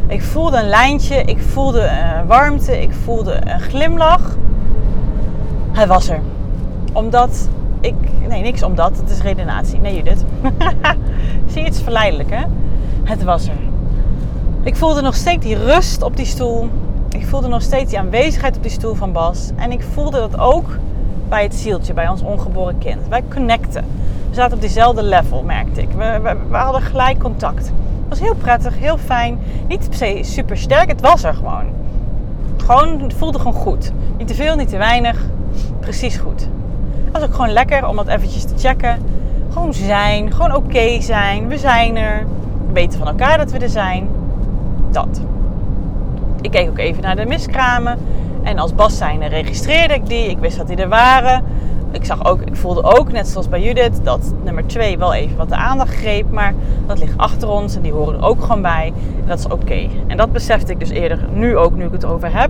Ik 0.08 0.22
voelde 0.22 0.58
een 0.58 0.70
lijntje, 0.70 1.24
ik 1.24 1.40
voelde 1.40 1.82
een 1.82 2.28
warmte, 2.28 2.82
ik 2.82 2.92
voelde 3.04 3.34
een 3.34 3.60
glimlach. 3.60 4.38
Hij 5.72 5.88
was 5.88 6.10
er. 6.10 6.20
Omdat 6.94 7.50
ik, 7.82 7.96
nee, 8.28 8.42
niks 8.42 8.64
omdat. 8.64 8.98
Het 8.98 9.10
is 9.10 9.22
redenatie. 9.22 9.80
Nee, 9.80 9.96
Judith. 9.96 10.24
Zie 11.52 11.62
je, 11.62 11.68
het 11.68 11.82
verleidelijk, 11.82 12.30
hè? 12.30 12.44
Het 13.04 13.24
was 13.24 13.48
er. 13.48 13.60
Ik 14.64 14.76
voelde 14.76 15.02
nog 15.02 15.16
steeds 15.16 15.46
die 15.46 15.56
rust 15.56 16.02
op 16.02 16.18
die 16.18 16.26
stoel. 16.26 16.70
Ik 17.10 17.26
voelde 17.26 17.48
nog 17.48 17.62
steeds 17.62 17.90
die 17.90 18.00
aanwezigheid 18.00 18.56
op 18.56 18.64
die 18.64 18.72
stoel 18.72 18.94
van 18.94 19.12
Bas. 19.12 19.52
En 19.56 19.72
ik 19.72 19.82
voelde 19.94 20.18
dat 20.18 20.40
ook 20.40 20.78
bij 21.30 21.44
het 21.44 21.56
zieltje, 21.56 21.94
bij 21.94 22.08
ons 22.08 22.22
ongeboren 22.22 22.78
kind. 22.78 23.08
Wij 23.08 23.24
connecten. 23.34 23.86
We 24.30 24.36
zaten 24.36 24.54
op 24.54 24.62
diezelfde 24.62 25.04
level, 25.04 25.44
merkte 25.44 25.82
ik. 25.82 25.92
We, 25.92 26.38
we, 26.50 26.58
hadden 26.58 26.82
gelijk 26.82 27.20
contact. 27.20 27.66
Het 27.66 28.10
was 28.10 28.20
heel 28.20 28.36
prettig, 28.36 28.80
heel 28.80 28.98
fijn. 28.98 29.40
Niet 29.68 29.88
se 29.90 30.20
super 30.22 30.58
sterk, 30.58 30.90
het 30.90 31.02
was 31.02 31.24
er 31.24 31.34
gewoon. 31.34 31.66
Gewoon, 32.58 33.02
het 33.02 33.14
voelde 33.14 33.38
gewoon 33.38 33.54
goed. 33.54 33.92
Niet 34.18 34.28
te 34.28 34.34
veel, 34.34 34.56
niet 34.56 34.70
te 34.70 34.78
weinig. 34.78 35.26
Precies 35.80 36.18
goed. 36.18 36.48
Het 37.04 37.12
was 37.12 37.22
ook 37.22 37.34
gewoon 37.34 37.52
lekker 37.52 37.88
om 37.88 37.96
dat 37.96 38.08
eventjes 38.08 38.44
te 38.44 38.54
checken. 38.58 38.98
Gewoon 39.50 39.74
zijn, 39.74 40.34
gewoon 40.34 40.56
oké 40.56 41.02
zijn. 41.02 41.48
We 41.48 41.58
zijn 41.58 41.98
er. 41.98 42.26
We 42.68 42.74
weten 42.74 43.00
van 43.00 43.08
elkaar 43.08 43.38
dat 43.38 43.52
we 43.52 43.58
er 43.58 43.70
zijn. 43.70 44.10
Dat. 44.92 45.22
Ik 46.42 46.52
keek 46.52 46.70
ook 46.70 46.78
even 46.78 47.02
naar 47.02 47.16
de 47.16 47.26
miskramen. 47.26 47.98
En 48.50 48.60
als 48.60 48.76
Bas 48.76 49.00
registreerde 49.30 49.94
ik 49.94 50.08
die. 50.08 50.30
Ik 50.30 50.38
wist 50.38 50.58
dat 50.58 50.68
die 50.68 50.76
er 50.76 50.90
waren. 50.90 51.44
ik 51.92 52.06
zag 52.06 52.26
ook, 52.26 52.42
ik 52.42 52.56
voelde 52.56 52.84
ook, 52.84 53.12
net 53.12 53.28
zoals 53.28 53.50
bij 53.50 53.62
Judith, 53.62 54.00
dat 54.04 54.34
nummer 54.44 54.68
2 54.68 54.98
wel 54.98 55.14
even 55.14 55.38
wat 55.38 55.50
de 55.50 55.56
aandacht 55.56 55.94
greep. 55.94 56.32
Maar 56.32 56.54
dat 56.88 57.00
ligt 57.00 57.18
achter 57.18 57.50
ons 57.50 57.76
en 57.76 57.82
die 57.82 57.92
horen 57.92 58.14
er 58.20 58.26
ook 58.26 58.42
gewoon 58.42 58.62
bij. 58.62 58.94
En 59.22 59.28
dat 59.28 59.40
is 59.40 59.48
oké. 59.48 59.88
En 60.08 60.18
dat 60.18 60.32
besefte 60.32 60.72
ik 60.72 60.80
dus 60.80 60.90
eerder, 60.90 61.26
nu 61.34 61.58
ook, 61.58 61.76
nu 61.76 61.86
ik 61.86 61.92
het 61.92 62.06
over 62.06 62.40
heb. 62.40 62.50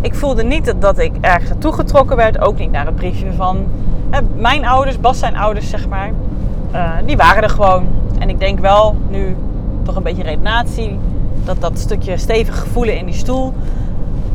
Ik 0.00 0.14
voelde 0.14 0.42
niet 0.42 0.74
dat, 0.78 0.98
ik 0.98 1.12
ergens 1.20 1.50
naartoe 1.50 1.72
getrokken 1.72 2.16
werd. 2.16 2.40
Ook 2.40 2.58
niet 2.58 2.70
naar 2.70 2.86
het 2.86 2.96
briefje 2.96 3.32
van 3.32 3.66
mijn 4.36 4.66
ouders, 4.66 5.00
Bas 5.00 5.18
zijn 5.18 5.36
ouders, 5.36 5.70
zeg 5.70 5.88
maar. 5.88 6.10
Uh, 6.72 6.90
die 7.06 7.16
waren 7.16 7.42
er 7.42 7.50
gewoon. 7.50 7.86
En 8.18 8.28
ik 8.28 8.38
denk 8.38 8.58
wel, 8.58 8.96
nu 9.08 9.36
toch 9.82 9.96
een 9.96 10.02
beetje 10.02 10.22
redenatie, 10.22 10.98
dat 11.44 11.60
dat 11.60 11.78
stukje 11.78 12.16
stevig 12.16 12.66
voelen 12.72 12.96
in 12.96 13.06
die 13.06 13.14
stoel, 13.14 13.52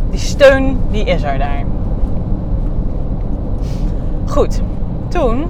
die 0.09 0.19
steun, 0.19 0.77
die 0.91 1.03
is 1.03 1.23
er 1.23 1.37
daar. 1.37 1.63
Goed, 4.25 4.61
toen, 5.07 5.45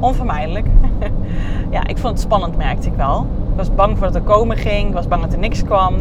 onvermijdelijk, 0.00 0.66
ja, 1.70 1.86
ik 1.86 1.98
vond 1.98 2.12
het 2.12 2.20
spannend, 2.20 2.56
merkte 2.56 2.88
ik 2.88 2.94
wel. 2.94 3.26
Ik 3.50 3.56
was 3.56 3.74
bang 3.74 3.98
voor 3.98 4.06
dat 4.06 4.14
er 4.14 4.22
komen 4.22 4.56
ging, 4.56 4.88
ik 4.88 4.94
was 4.94 5.08
bang 5.08 5.22
dat 5.22 5.32
er 5.32 5.38
niks 5.38 5.64
kwam. 5.64 5.94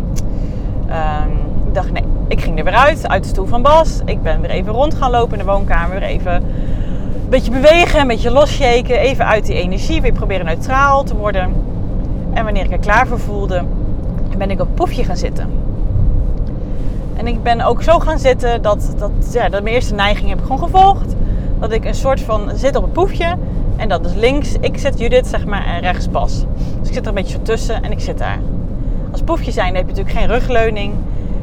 Ehm, 0.88 1.30
ik 1.68 1.74
dacht, 1.74 1.92
nee, 1.92 2.04
ik 2.28 2.42
ging 2.42 2.58
er 2.58 2.64
weer 2.64 2.74
uit, 2.74 3.08
uit 3.08 3.24
de 3.24 3.30
stoel 3.30 3.46
van 3.46 3.62
Bas. 3.62 4.02
Ik 4.06 4.22
ben 4.22 4.42
weer 4.42 4.50
even 4.50 4.74
rond 4.74 4.94
gaan 4.94 5.12
lopen 5.12 5.40
in 5.40 5.46
de 5.46 5.52
woonkamer, 5.52 6.02
even 6.02 6.34
een 6.34 7.30
beetje 7.30 7.52
bewegen, 7.52 8.00
een 8.00 8.08
beetje 8.08 8.32
losshaken, 8.32 9.00
even 9.00 9.26
uit 9.26 9.46
die 9.46 9.56
energie, 9.56 10.02
weer 10.02 10.14
proberen 10.14 10.46
neutraal 10.46 11.04
te 11.04 11.16
worden. 11.16 11.54
En 12.34 12.44
wanneer 12.44 12.66
ik 12.66 12.72
er 12.72 12.80
klaar 12.80 13.08
voor 13.08 13.20
voelde, 13.20 13.64
ben 14.42 14.52
ik 14.52 14.62
op 14.62 14.76
poefje 14.76 15.04
gaan 15.04 15.18
zitten. 15.18 15.61
En 17.22 17.28
ik 17.28 17.44
ben 17.44 17.62
ook 17.62 17.84
zo 17.84 18.00
gaan 18.00 18.20
zitten 18.20 18.62
dat, 18.62 18.94
dat, 18.98 19.12
ja, 19.32 19.50
dat 19.50 19.64
mijn 19.64 19.76
eerste 19.76 19.94
neiging 19.94 20.30
heb 20.30 20.38
ik 20.38 20.44
gewoon 20.44 20.60
gevolgd 20.60 21.16
dat 21.60 21.72
ik 21.72 21.86
een 21.86 21.96
soort 21.96 22.22
van 22.22 22.50
zit 22.56 22.76
op 22.76 22.84
een 22.84 22.92
poefje. 22.92 23.36
En 23.76 23.90
dat 23.90 24.06
is 24.06 24.14
links, 24.14 24.56
ik 24.60 24.78
zit 24.78 25.00
Judith 25.00 25.28
zeg 25.28 25.46
maar 25.46 25.66
en 25.66 25.80
rechts 25.80 26.10
Bas. 26.10 26.46
Dus 26.80 26.88
ik 26.88 26.94
zit 26.94 27.04
er 27.04 27.08
een 27.08 27.14
beetje 27.14 27.38
zo 27.38 27.44
tussen 27.44 27.84
en 27.84 27.92
ik 27.92 28.00
zit 28.00 28.18
daar. 28.18 28.40
Als 29.12 29.22
poefje 29.22 29.52
zijn 29.52 29.76
heb 29.76 29.84
je 29.84 29.94
natuurlijk 29.94 30.18
geen 30.18 30.28
rugleuning. 30.28 30.94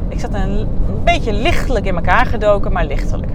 Ik 0.07 0.19
zat 0.19 0.33
een, 0.33 0.67
beetje 1.03 1.33
lichtelijk 1.33 1.85
in 1.85 1.95
elkaar 1.95 2.25
gedoken, 2.25 2.71
maar 2.71 2.85
lichtelijk. 2.85 3.31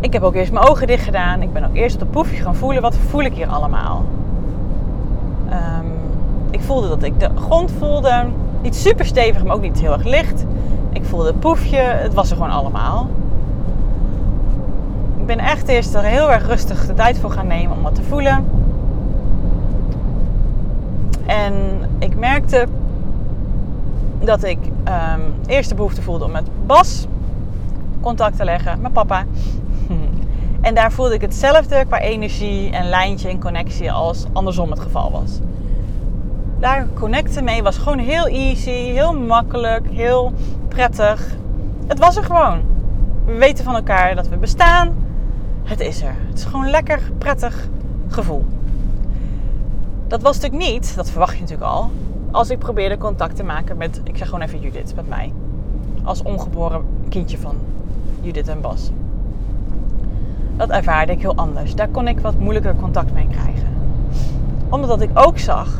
Ik 0.00 0.12
heb 0.12 0.22
ook 0.22 0.34
eerst 0.34 0.52
mijn 0.52 0.66
ogen 0.66 0.86
dicht 0.86 1.04
gedaan. 1.04 1.42
Ik 1.42 1.52
ben 1.52 1.64
ook 1.64 1.74
eerst 1.74 1.94
op 1.94 2.00
de 2.00 2.06
poefje 2.06 2.42
gaan 2.42 2.56
voelen. 2.56 2.82
Wat 2.82 2.96
voel 3.08 3.22
ik 3.22 3.34
hier 3.34 3.48
allemaal? 3.48 4.04
Um, 5.46 5.92
ik 6.50 6.60
voelde 6.60 6.88
dat 6.88 7.02
ik 7.02 7.20
de 7.20 7.28
grond 7.34 7.72
voelde. 7.78 8.26
Niet 8.62 8.76
super 8.76 9.06
stevig, 9.06 9.44
maar 9.44 9.54
ook 9.54 9.62
niet 9.62 9.80
heel 9.80 9.92
erg 9.92 10.04
licht. 10.04 10.44
Ik 10.92 11.04
voelde 11.04 11.26
het 11.26 11.40
poefje. 11.40 11.78
Het 11.78 12.14
was 12.14 12.30
er 12.30 12.36
gewoon 12.36 12.50
allemaal 12.50 13.08
ben 15.28 15.38
echt 15.38 15.68
eerst 15.68 15.94
er 15.94 16.02
heel 16.02 16.32
erg 16.32 16.46
rustig 16.46 16.86
de 16.86 16.94
tijd 16.94 17.18
voor 17.18 17.30
gaan 17.30 17.46
nemen 17.46 17.76
om 17.76 17.82
wat 17.82 17.94
te 17.94 18.02
voelen. 18.02 18.44
En 21.26 21.54
ik 21.98 22.16
merkte 22.16 22.66
dat 24.20 24.44
ik 24.44 24.58
um, 24.64 25.34
eerst 25.46 25.68
de 25.68 25.74
behoefte 25.74 26.02
voelde 26.02 26.24
om 26.24 26.30
met 26.30 26.48
Bas 26.66 27.06
contact 28.00 28.36
te 28.36 28.44
leggen, 28.44 28.80
met 28.80 28.92
papa. 28.92 29.24
En 30.60 30.74
daar 30.74 30.92
voelde 30.92 31.14
ik 31.14 31.20
hetzelfde 31.20 31.84
qua 31.86 32.00
energie 32.00 32.70
en 32.70 32.88
lijntje 32.88 33.28
en 33.28 33.40
connectie 33.40 33.92
als 33.92 34.26
andersom 34.32 34.70
het 34.70 34.80
geval 34.80 35.10
was. 35.10 35.38
Daar 36.58 36.86
connecten 36.94 37.44
mee 37.44 37.62
was 37.62 37.78
gewoon 37.78 37.98
heel 37.98 38.26
easy, 38.26 38.70
heel 38.70 39.14
makkelijk, 39.14 39.90
heel 39.90 40.32
prettig. 40.68 41.36
Het 41.86 41.98
was 41.98 42.16
er 42.16 42.24
gewoon. 42.24 42.60
We 43.24 43.34
weten 43.34 43.64
van 43.64 43.74
elkaar 43.74 44.14
dat 44.14 44.28
we 44.28 44.36
bestaan 44.36 45.06
het 45.68 45.80
is 45.80 46.02
er. 46.02 46.14
Het 46.28 46.38
is 46.38 46.44
gewoon 46.44 46.64
een 46.64 46.70
lekker, 46.70 47.00
prettig 47.18 47.68
gevoel. 48.08 48.44
Dat 50.06 50.22
was 50.22 50.38
natuurlijk 50.38 50.70
niet, 50.70 50.96
dat 50.96 51.10
verwacht 51.10 51.34
je 51.34 51.40
natuurlijk 51.40 51.70
al, 51.70 51.90
als 52.30 52.50
ik 52.50 52.58
probeerde 52.58 52.98
contact 52.98 53.36
te 53.36 53.42
maken 53.42 53.76
met, 53.76 54.00
ik 54.04 54.16
zeg 54.16 54.28
gewoon 54.28 54.44
even 54.44 54.60
Judith, 54.60 54.94
met 54.94 55.08
mij. 55.08 55.32
Als 56.04 56.22
ongeboren 56.22 56.84
kindje 57.08 57.38
van 57.38 57.56
Judith 58.20 58.48
en 58.48 58.60
Bas. 58.60 58.90
Dat 60.56 60.70
ervaarde 60.70 61.12
ik 61.12 61.20
heel 61.20 61.36
anders. 61.36 61.74
Daar 61.74 61.88
kon 61.88 62.08
ik 62.08 62.20
wat 62.20 62.38
moeilijker 62.38 62.76
contact 62.76 63.12
mee 63.12 63.28
krijgen. 63.30 63.68
Omdat 64.68 65.00
ik 65.00 65.10
ook 65.14 65.38
zag, 65.38 65.78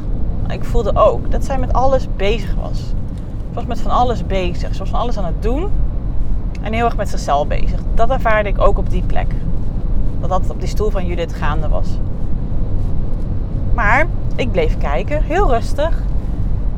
ik 0.50 0.64
voelde 0.64 0.96
ook, 0.96 1.30
dat 1.30 1.44
zij 1.44 1.58
met 1.58 1.72
alles 1.72 2.08
bezig 2.16 2.54
was. 2.54 2.78
Ze 2.78 3.54
was 3.54 3.66
met 3.66 3.80
van 3.80 3.90
alles 3.90 4.26
bezig. 4.26 4.72
Ze 4.72 4.78
was 4.78 4.88
van 4.88 5.00
alles 5.00 5.18
aan 5.18 5.24
het 5.24 5.42
doen. 5.42 5.70
En 6.62 6.72
heel 6.72 6.84
erg 6.84 6.96
met 6.96 7.08
zichzelf 7.08 7.46
bezig. 7.46 7.80
Dat 7.94 8.10
ervaarde 8.10 8.48
ik 8.48 8.60
ook 8.60 8.78
op 8.78 8.90
die 8.90 9.02
plek 9.02 9.34
dat 10.20 10.28
dat 10.28 10.50
op 10.50 10.60
die 10.60 10.68
stoel 10.68 10.90
van 10.90 11.06
Judith 11.06 11.32
gaande 11.32 11.68
was. 11.68 11.88
Maar 13.74 14.06
ik 14.36 14.52
bleef 14.52 14.78
kijken, 14.78 15.22
heel 15.22 15.48
rustig. 15.48 16.02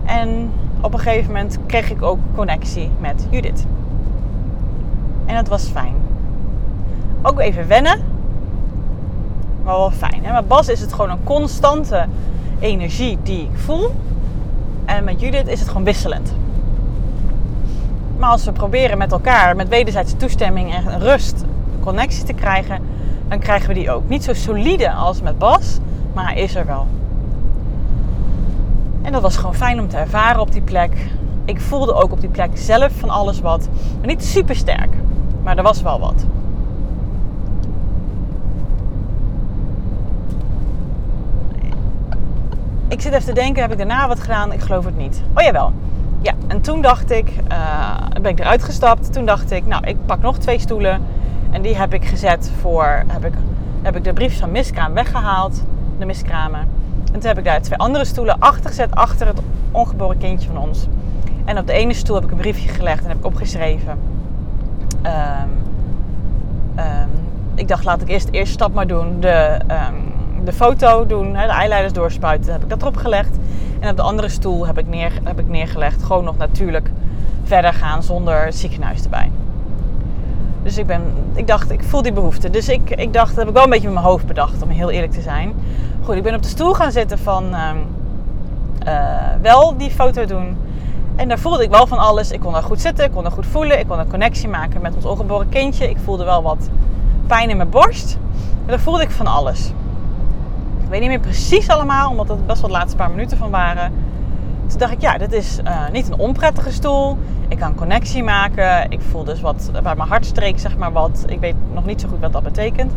En 0.05 0.51
op 0.81 0.93
een 0.93 0.99
gegeven 0.99 1.27
moment 1.27 1.59
kreeg 1.67 1.91
ik 1.91 2.03
ook 2.03 2.19
connectie 2.35 2.91
met 3.01 3.27
Judith. 3.31 3.65
En 5.27 5.35
dat 5.35 5.49
was 5.49 5.65
fijn. 5.65 5.95
Ook 7.23 7.39
even 7.39 7.69
wennen, 7.69 8.01
maar 9.65 9.77
wel 9.77 9.91
fijn. 9.91 10.23
Met 10.33 10.49
Bas 10.49 10.69
is 10.69 10.81
het 10.81 10.93
gewoon 10.93 11.11
een 11.11 11.25
constante 11.25 12.07
energie 12.61 13.19
die 13.23 13.43
ik 13.43 13.59
voel. 13.59 13.95
En 14.85 15.05
met 15.05 15.21
Judith 15.21 15.49
is 15.49 15.61
het 15.61 15.69
gewoon 15.69 15.85
wisselend. 15.85 16.35
Maar 18.19 18.31
als 18.31 18.45
we 18.45 18.53
proberen 18.53 18.99
met 18.99 19.13
elkaar, 19.13 19.57
met 19.57 19.69
wederzijdse 19.69 20.17
toestemming 20.17 20.75
en 20.75 21.01
rust, 21.01 21.45
connectie 21.81 22.25
te 22.25 22.33
krijgen, 22.33 22.83
dan 23.29 23.39
krijgen 23.39 23.69
we 23.69 23.75
die 23.75 23.91
ook. 23.91 24.09
Niet 24.09 24.25
zo 24.25 24.33
solide 24.33 24.93
als 24.93 25.23
met 25.23 25.39
Bas, 25.39 25.79
maar 26.15 26.25
hij 26.25 26.43
is 26.43 26.55
er 26.55 26.67
wel. 26.67 26.87
En 29.03 29.13
dat 29.13 29.23
was 29.23 29.37
gewoon 29.37 29.55
fijn 29.55 29.81
om 29.81 29.89
te 29.89 29.97
ervaren 29.97 30.41
op 30.41 30.53
die 30.53 30.63
plek. 30.63 30.93
Ik 31.45 31.61
voelde 31.61 31.95
ook 31.95 32.13
op 32.13 32.21
die 32.21 32.31
plek 32.31 32.51
zelf 32.55 32.93
van 32.93 33.11
alles 33.11 33.41
wat. 33.41 33.69
Maar 33.99 34.07
niet 34.07 34.25
super 34.25 34.57
sterk, 34.57 34.95
maar 35.43 35.57
er 35.57 35.63
was 35.63 35.83
wel 35.83 36.01
wat. 36.01 36.25
Ik 42.91 43.01
zit 43.01 43.13
even 43.13 43.25
te 43.25 43.33
denken, 43.33 43.63
heb 43.63 43.73
ik 43.73 43.79
daarna 43.79 44.09
wat 44.09 44.21
gedaan? 44.21 44.53
Ik 44.53 44.61
geloof 44.61 44.85
het 44.85 44.97
niet. 44.97 45.23
Oh 45.35 45.43
jawel. 45.43 45.73
Ja, 46.21 46.33
en 46.47 46.61
toen 46.61 46.83
dacht 46.83 47.11
ik, 47.11 47.33
uh, 47.53 47.97
ben 48.23 48.31
ik 48.31 48.39
eruit 48.41 48.65
gestapt. 48.65 49.13
Toen 49.13 49.25
dacht 49.25 49.51
ik, 49.51 49.67
nou, 49.67 49.87
ik 49.87 49.97
pak 50.07 50.21
nog 50.21 50.39
twee 50.39 50.59
stoelen 50.59 51.03
en 51.51 51.63
die 51.63 51.77
heb 51.77 51.95
ik 51.95 52.05
gezet 52.05 52.51
voor, 52.61 53.03
heb 53.07 53.25
ik, 53.25 53.33
heb 53.83 53.97
ik 53.97 54.05
de 54.05 54.13
briefjes 54.13 54.41
van 54.41 54.51
miskraam 54.51 54.93
weggehaald, 54.93 55.63
de 55.99 56.05
miskramen. 56.05 56.61
En 57.13 57.13
toen 57.13 57.29
heb 57.29 57.39
ik 57.39 57.45
daar 57.45 57.63
twee 57.63 57.79
andere 57.79 58.05
stoelen 58.05 58.39
achter 58.39 58.71
gezet, 58.71 58.95
achter 58.95 59.27
het 59.27 59.41
ongeboren 59.71 60.19
kindje 60.19 60.49
van 60.49 60.59
ons. 60.59 60.87
En 61.45 61.59
op 61.59 61.67
de 61.67 61.73
ene 61.73 61.93
stoel 61.93 62.15
heb 62.15 62.25
ik 62.25 62.31
een 62.31 62.37
briefje 62.37 62.69
gelegd 62.69 63.03
en 63.03 63.09
heb 63.09 63.19
ik 63.19 63.27
opgeschreven. 63.27 63.99
Ehm, 65.03 65.49
ehm, 66.75 67.09
ik 67.55 67.69
dacht, 67.69 67.85
laat 67.85 68.03
ik 68.03 68.09
eerst 68.09 68.27
de 68.27 68.33
eerste 68.33 68.53
stap 68.53 68.75
maar 68.75 68.87
doen. 68.87 69.21
De, 69.21 69.59
um, 69.69 70.10
de 70.45 70.53
foto 70.53 71.07
doen, 71.07 71.35
hè, 71.35 71.47
de 71.47 71.53
eyeliders 71.53 71.93
doorspuiten. 71.93 72.53
heb 72.53 72.63
ik 72.63 72.69
dat 72.69 72.81
erop 72.81 72.97
gelegd. 72.97 73.37
En 73.81 73.91
op 73.91 73.97
de 73.97 74.03
andere 74.03 74.29
stoel 74.29 74.67
heb 74.67 74.79
ik, 74.79 74.89
neer, 74.89 75.13
heb 75.25 75.39
ik 75.39 75.49
neergelegd. 75.49 76.03
Gewoon 76.03 76.25
nog 76.25 76.37
natuurlijk 76.37 76.91
verder 77.45 77.73
gaan 77.73 78.03
zonder 78.03 78.53
ziekenhuis 78.53 79.03
erbij. 79.03 79.31
Dus 80.63 80.79
ik, 80.79 80.87
ben, 80.87 81.03
ik 81.35 81.47
dacht, 81.47 81.71
ik 81.71 81.83
voel 81.83 82.03
die 82.03 82.13
behoefte. 82.13 82.51
Dus 82.51 82.69
ik, 82.69 82.91
ik 82.91 83.13
dacht, 83.13 83.29
dat 83.29 83.39
heb 83.39 83.49
ik 83.49 83.55
wel 83.55 83.65
een 83.65 83.71
beetje 83.71 83.87
met 83.87 83.95
mijn 83.95 84.07
hoofd 84.07 84.27
bedacht, 84.27 84.63
om 84.63 84.69
heel 84.69 84.91
eerlijk 84.91 85.13
te 85.13 85.21
zijn. 85.21 85.55
Goed, 86.03 86.15
ik 86.15 86.23
ben 86.23 86.35
op 86.35 86.43
de 86.43 86.49
stoel 86.49 86.75
gaan 86.75 86.93
zitten 86.93 87.19
van 87.19 87.55
ehm, 87.55 87.77
eh, 88.85 88.95
wel 89.43 89.77
die 89.77 89.91
foto 89.91 90.25
doen. 90.25 90.57
En 91.17 91.29
daar 91.29 91.39
voelde 91.39 91.63
ik 91.63 91.71
wel 91.71 91.87
van 91.87 91.99
alles. 91.99 92.31
Ik 92.31 92.41
kon 92.41 92.53
daar 92.53 92.63
goed 92.63 92.81
zitten, 92.81 93.05
ik 93.05 93.11
kon 93.11 93.23
daar 93.23 93.33
goed 93.33 93.47
voelen. 93.47 93.79
Ik 93.79 93.89
kon 93.89 93.99
een 93.99 94.09
connectie 94.09 94.49
maken 94.49 94.81
met 94.81 94.95
ons 94.95 95.05
ongeboren 95.05 95.49
kindje. 95.49 95.91
Ik 95.91 95.97
voelde 96.05 96.25
wel 96.25 96.43
wat 96.43 96.69
pijn 97.27 97.51
in 97.51 97.57
mijn 97.57 97.71
borst. 97.71 98.19
En 98.65 98.67
daar 98.67 98.81
voelde 98.81 99.03
ik 99.03 99.11
van 99.11 99.27
alles. 99.27 99.73
Weet 100.91 101.01
niet 101.01 101.09
meer 101.09 101.21
precies 101.21 101.69
allemaal, 101.69 102.11
omdat 102.11 102.29
het 102.29 102.47
best 102.47 102.61
wel 102.61 102.71
de 102.71 102.77
laatste 102.77 102.97
paar 102.97 103.11
minuten 103.11 103.39
van 103.39 103.51
waren. 103.51 103.93
Toen 104.67 104.79
dacht 104.79 104.93
ik, 104.93 105.01
ja, 105.01 105.19
dit 105.19 105.33
is 105.33 105.59
uh, 105.65 105.89
niet 105.93 106.09
een 106.09 106.19
onprettige 106.19 106.73
stoel. 106.73 107.19
Ik 107.49 107.59
kan 107.59 107.75
connectie 107.75 108.23
maken. 108.23 108.91
Ik 108.91 109.01
voel 109.11 109.25
dus 109.25 109.41
wat 109.41 109.71
bij 109.73 109.95
mijn 109.97 110.09
hart 110.09 110.27
streek, 110.27 110.59
zeg 110.59 110.77
maar 110.77 110.93
wat. 110.93 111.25
Ik 111.27 111.41
weet 111.41 111.55
nog 111.73 111.85
niet 111.85 112.01
zo 112.01 112.09
goed 112.09 112.21
wat 112.21 112.33
dat 112.33 112.43
betekent. 112.43 112.93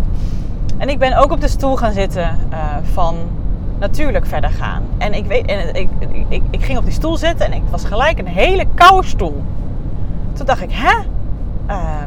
En 0.78 0.90
ik 0.90 1.00
ben 1.00 1.18
ook 1.18 1.32
op 1.32 1.42
de 1.42 1.48
stoel 1.48 1.76
gaan 1.76 1.92
zitten 1.92 2.38
uh, 2.52 2.60
van 2.94 3.16
natuurlijk 3.80 4.26
verder 4.26 4.50
gaan. 4.50 4.84
En 4.98 5.14
ik, 5.14 5.26
weet, 5.26 5.46
en 5.46 5.76
ik, 5.76 5.90
ik, 6.30 6.44
ik, 6.50 6.64
ging 6.64 6.78
op 6.78 6.84
die 6.84 6.94
stoel 6.94 7.18
zitten 7.18 7.46
en 7.46 7.54
ik 7.54 7.64
was 7.70 7.86
gelijk 7.86 8.20
een 8.20 8.28
hele 8.28 8.66
koude 8.74 9.08
stoel. 9.08 9.44
Toen 10.34 10.46
dacht 10.46 10.62
ik, 10.62 10.72
hè? 10.72 10.94
Uh, 11.70 12.04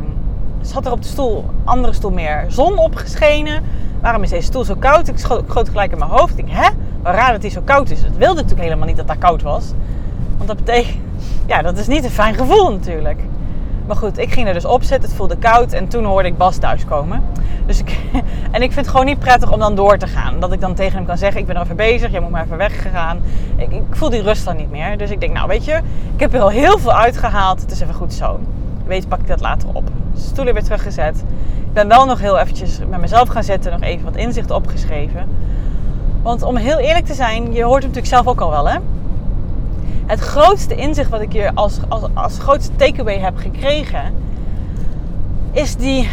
zat 0.61 0.87
er 0.87 0.93
op 0.93 1.03
de 1.03 1.09
stoel, 1.09 1.45
andere 1.65 1.93
stoel 1.93 2.11
meer 2.11 2.45
zon 2.49 2.79
opgeschenen? 2.79 3.63
Waarom 4.07 4.25
is 4.25 4.31
deze 4.31 4.47
stoel 4.47 4.65
zo 4.65 4.75
koud? 4.75 5.09
Ik 5.09 5.19
schoot, 5.19 5.69
gelijk 5.69 5.93
in 5.93 5.99
mijn 5.99 6.11
hoofd. 6.11 6.39
Ik 6.39 6.47
denk, 6.47 6.59
hè? 6.59 6.69
Waar 7.03 7.15
raar 7.15 7.33
dat 7.33 7.43
hij 7.43 7.51
zo 7.51 7.61
koud 7.65 7.91
is. 7.91 8.03
Het 8.03 8.17
wilde 8.17 8.35
natuurlijk 8.35 8.63
helemaal 8.63 8.87
niet 8.87 8.97
dat 8.97 9.09
hij 9.09 9.17
koud 9.17 9.43
was. 9.43 9.73
Want 10.37 10.49
dat 10.49 10.57
betekent, 10.57 10.97
ja, 11.47 11.63
dat 11.63 11.79
is 11.79 11.87
niet 11.87 12.05
een 12.05 12.11
fijn 12.11 12.35
gevoel 12.35 12.71
natuurlijk. 12.71 13.21
Maar 13.87 13.97
goed, 13.97 14.19
ik 14.19 14.33
ging 14.33 14.47
er 14.47 14.55
dus 14.55 14.65
op 14.65 14.83
zitten. 14.83 15.09
Het 15.09 15.19
voelde 15.19 15.37
koud. 15.37 15.73
En 15.73 15.89
toen 15.89 16.05
hoorde 16.05 16.29
ik 16.29 16.37
Bas 16.37 16.57
thuiskomen. 16.57 17.23
Dus 17.67 17.79
ik, 17.79 17.99
en 18.53 18.63
ik 18.63 18.73
vind 18.73 18.75
het 18.75 18.89
gewoon 18.89 19.07
niet 19.07 19.19
prettig 19.19 19.53
om 19.53 19.59
dan 19.59 19.75
door 19.75 19.99
te 19.99 20.07
gaan. 20.07 20.41
Dat 20.41 20.53
ik 20.53 20.61
dan 20.61 20.75
tegen 20.75 20.97
hem 20.97 21.07
kan 21.07 21.19
zeggen, 21.19 21.41
ik 21.41 21.47
ben 21.47 21.57
er 21.57 21.63
even 21.63 21.77
bezig. 21.77 22.11
Jij 22.11 22.21
moet 22.21 22.31
maar 22.31 22.45
even 22.45 22.57
weggegaan. 22.57 23.19
Ik, 23.57 23.73
ik 23.73 23.83
voel 23.91 24.11
die 24.11 24.23
rust 24.23 24.45
dan 24.45 24.57
niet 24.57 24.71
meer. 24.71 24.99
Dus 24.99 25.11
ik 25.11 25.21
denk, 25.21 25.33
nou 25.33 25.49
weet 25.49 25.65
je, 25.65 25.81
ik 26.15 26.21
heb 26.21 26.35
er 26.35 26.41
al 26.41 26.51
heel 26.51 26.79
veel 26.79 26.93
uitgehaald. 26.93 27.61
Het 27.61 27.71
is 27.71 27.81
even 27.81 27.95
goed 27.95 28.15
zo. 28.15 28.41
Weet, 28.85 29.09
pak 29.09 29.21
ik 29.21 29.27
dat 29.27 29.41
later 29.41 29.69
op. 29.73 29.91
Stoelen 30.17 30.55
weer 30.55 30.63
teruggezet. 30.63 31.25
Ben 31.77 31.89
wel 31.89 32.07
nog 32.07 32.21
heel 32.21 32.39
eventjes 32.39 32.79
met 32.89 33.01
mezelf 33.01 33.29
gaan 33.29 33.45
zitten. 33.45 33.73
Nog 33.73 33.81
even 33.81 34.05
wat 34.05 34.17
inzicht 34.17 34.51
opgeschreven. 34.51 35.29
Want 36.23 36.43
om 36.43 36.57
heel 36.57 36.79
eerlijk 36.79 37.07
te 37.07 37.15
zijn, 37.15 37.53
je 37.53 37.63
hoort 37.63 37.83
het 37.83 37.95
natuurlijk 37.95 38.07
zelf 38.07 38.27
ook 38.27 38.41
al 38.41 38.51
wel 38.51 38.69
hè 38.69 38.79
het 40.07 40.21
grootste 40.21 40.75
inzicht 40.75 41.11
wat 41.11 41.21
ik 41.21 41.33
hier 41.33 41.51
als, 41.55 41.79
als, 41.89 42.03
als 42.15 42.39
grootste 42.39 42.77
takeaway 42.77 43.19
heb 43.19 43.37
gekregen, 43.37 44.15
is 45.53 45.77
die, 45.77 46.09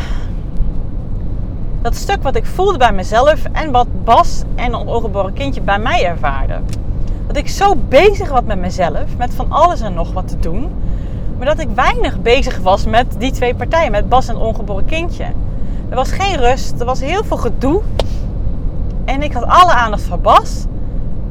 dat 1.82 1.96
stuk 1.96 2.24
wat 2.24 2.36
ik 2.36 2.46
voelde 2.46 2.78
bij 2.78 2.94
mezelf 2.94 3.46
en 3.52 3.72
wat 3.72 3.88
Bas 4.04 4.44
en 4.56 4.76
ongeboren 4.76 5.34
kindje 5.34 5.62
bij 5.62 5.80
mij 5.80 6.06
ervaarden. 6.06 6.66
Dat 7.28 7.38
ik 7.38 7.48
zo 7.48 7.76
bezig 7.88 8.30
was 8.30 8.44
met 8.46 8.60
mezelf, 8.60 9.18
met 9.18 9.34
van 9.34 9.52
alles 9.52 9.82
en 9.82 9.94
nog 9.94 10.14
wat 10.14 10.28
te 10.28 10.40
doen, 10.40 10.70
maar 11.38 11.48
dat 11.48 11.60
ik 11.60 11.70
weinig 11.76 12.22
bezig 12.22 12.58
was 12.58 12.86
met 12.86 13.06
die 13.18 13.32
twee 13.32 13.56
partijen, 13.56 13.92
met 13.92 14.10
Bas 14.10 14.28
en 14.28 14.38
ongeboren 14.38 14.86
kindje. 14.86 15.26
Er 15.90 15.96
was 15.96 16.12
geen 16.12 16.38
rust, 16.38 16.80
er 16.80 16.86
was 16.86 17.00
heel 17.00 17.24
veel 17.24 17.38
gedoe. 17.38 17.82
En 19.06 19.22
ik 19.22 19.34
had 19.34 19.44
alle 19.44 19.74
aandacht 19.74 20.04
voor 20.04 20.20
Bas. 20.20 20.66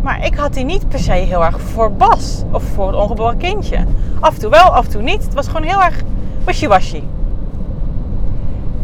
Maar 0.02 0.24
ik 0.24 0.34
had 0.34 0.54
die 0.54 0.64
niet 0.64 0.88
per 0.88 0.98
se 0.98 1.12
heel 1.12 1.44
erg 1.44 1.60
voor 1.60 1.92
Bas 1.92 2.42
of 2.50 2.62
voor 2.62 2.86
het 2.86 2.96
ongeboren 2.96 3.36
kindje. 3.36 3.84
Af 4.20 4.34
en 4.34 4.40
toe 4.40 4.50
wel, 4.50 4.74
af 4.74 4.84
en 4.84 4.90
toe 4.90 5.02
niet. 5.02 5.24
Het 5.24 5.34
was 5.34 5.46
gewoon 5.46 5.62
heel 5.62 5.82
erg 5.82 6.02
wishy-washy. 6.44 7.02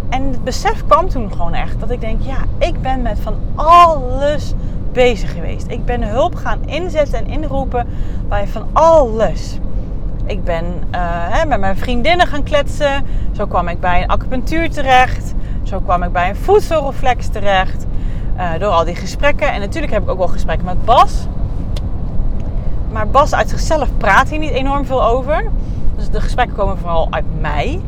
En 0.09 0.23
het 0.23 0.45
besef 0.45 0.85
kwam 0.87 1.09
toen 1.09 1.33
gewoon 1.33 1.55
echt 1.55 1.81
dat 1.81 1.91
ik 1.91 2.01
denk, 2.01 2.23
ja, 2.23 2.67
ik 2.67 2.83
ben 2.83 3.03
met 3.03 3.19
van 3.21 3.35
alles 3.55 4.55
bezig 4.93 5.33
geweest. 5.33 5.71
Ik 5.71 5.85
ben 5.85 6.03
hulp 6.03 6.35
gaan 6.35 6.59
inzetten 6.67 7.19
en 7.19 7.27
inroepen 7.27 7.87
bij 8.29 8.47
van 8.47 8.67
alles. 8.73 9.59
Ik 10.27 10.45
ben 10.45 10.65
uh, 10.65 11.01
hè, 11.01 11.47
met 11.47 11.61
mijn 11.61 11.77
vriendinnen 11.77 12.27
gaan 12.27 12.43
kletsen. 12.43 13.07
Zo 13.33 13.47
kwam 13.47 13.69
ik 13.69 13.81
bij 13.81 14.03
een 14.03 14.09
acupunctuur 14.09 14.71
terecht. 14.71 15.35
Zo 15.69 15.81
kwam 15.81 16.03
ik 16.03 16.13
bij 16.13 16.29
een 16.29 16.37
voedselreflex 16.37 17.29
terecht. 17.29 17.87
Uh, 18.37 18.51
door 18.59 18.71
al 18.71 18.85
die 18.85 18.95
gesprekken. 18.95 19.53
En 19.53 19.61
natuurlijk 19.61 19.93
heb 19.93 20.03
ik 20.03 20.09
ook 20.09 20.19
wel 20.19 20.29
gesprekken 20.29 20.67
met 20.67 20.85
Bas. 20.85 21.27
Maar 22.93 23.09
Bas 23.09 23.35
uit 23.35 23.49
zichzelf 23.49 23.89
praat 23.97 24.29
hier 24.29 24.39
niet 24.39 24.51
enorm 24.51 24.87
veel 24.87 25.05
over. 25.05 25.51
Dus 25.97 26.11
de 26.11 26.21
gesprekken 26.21 26.57
komen 26.57 26.79
vooral 26.79 27.07
uit 27.11 27.25
mij. 27.41 27.81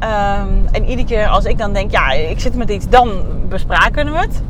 Um, 0.00 0.66
en 0.72 0.84
iedere 0.84 1.08
keer 1.08 1.26
als 1.26 1.44
ik 1.44 1.58
dan 1.58 1.72
denk, 1.72 1.90
ja, 1.90 2.12
ik 2.12 2.40
zit 2.40 2.54
met 2.54 2.70
iets, 2.70 2.88
dan 2.88 3.10
bespraken 3.48 4.12
we 4.12 4.18
het. 4.18 4.42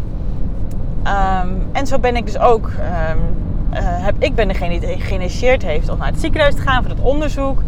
Um, 1.44 1.66
en 1.72 1.86
zo 1.86 1.98
ben 1.98 2.16
ik 2.16 2.26
dus 2.26 2.38
ook, 2.38 2.66
um, 2.66 3.36
uh, 3.72 3.78
heb, 3.80 4.14
ik 4.18 4.34
ben 4.34 4.48
degene 4.48 4.80
die 4.80 5.00
geïnitieerd 5.00 5.62
heeft 5.62 5.88
om 5.88 5.98
naar 5.98 6.06
het 6.06 6.20
ziekenhuis 6.20 6.54
te 6.54 6.60
gaan 6.60 6.82
voor 6.82 6.90
het 6.90 7.00
onderzoek. 7.00 7.62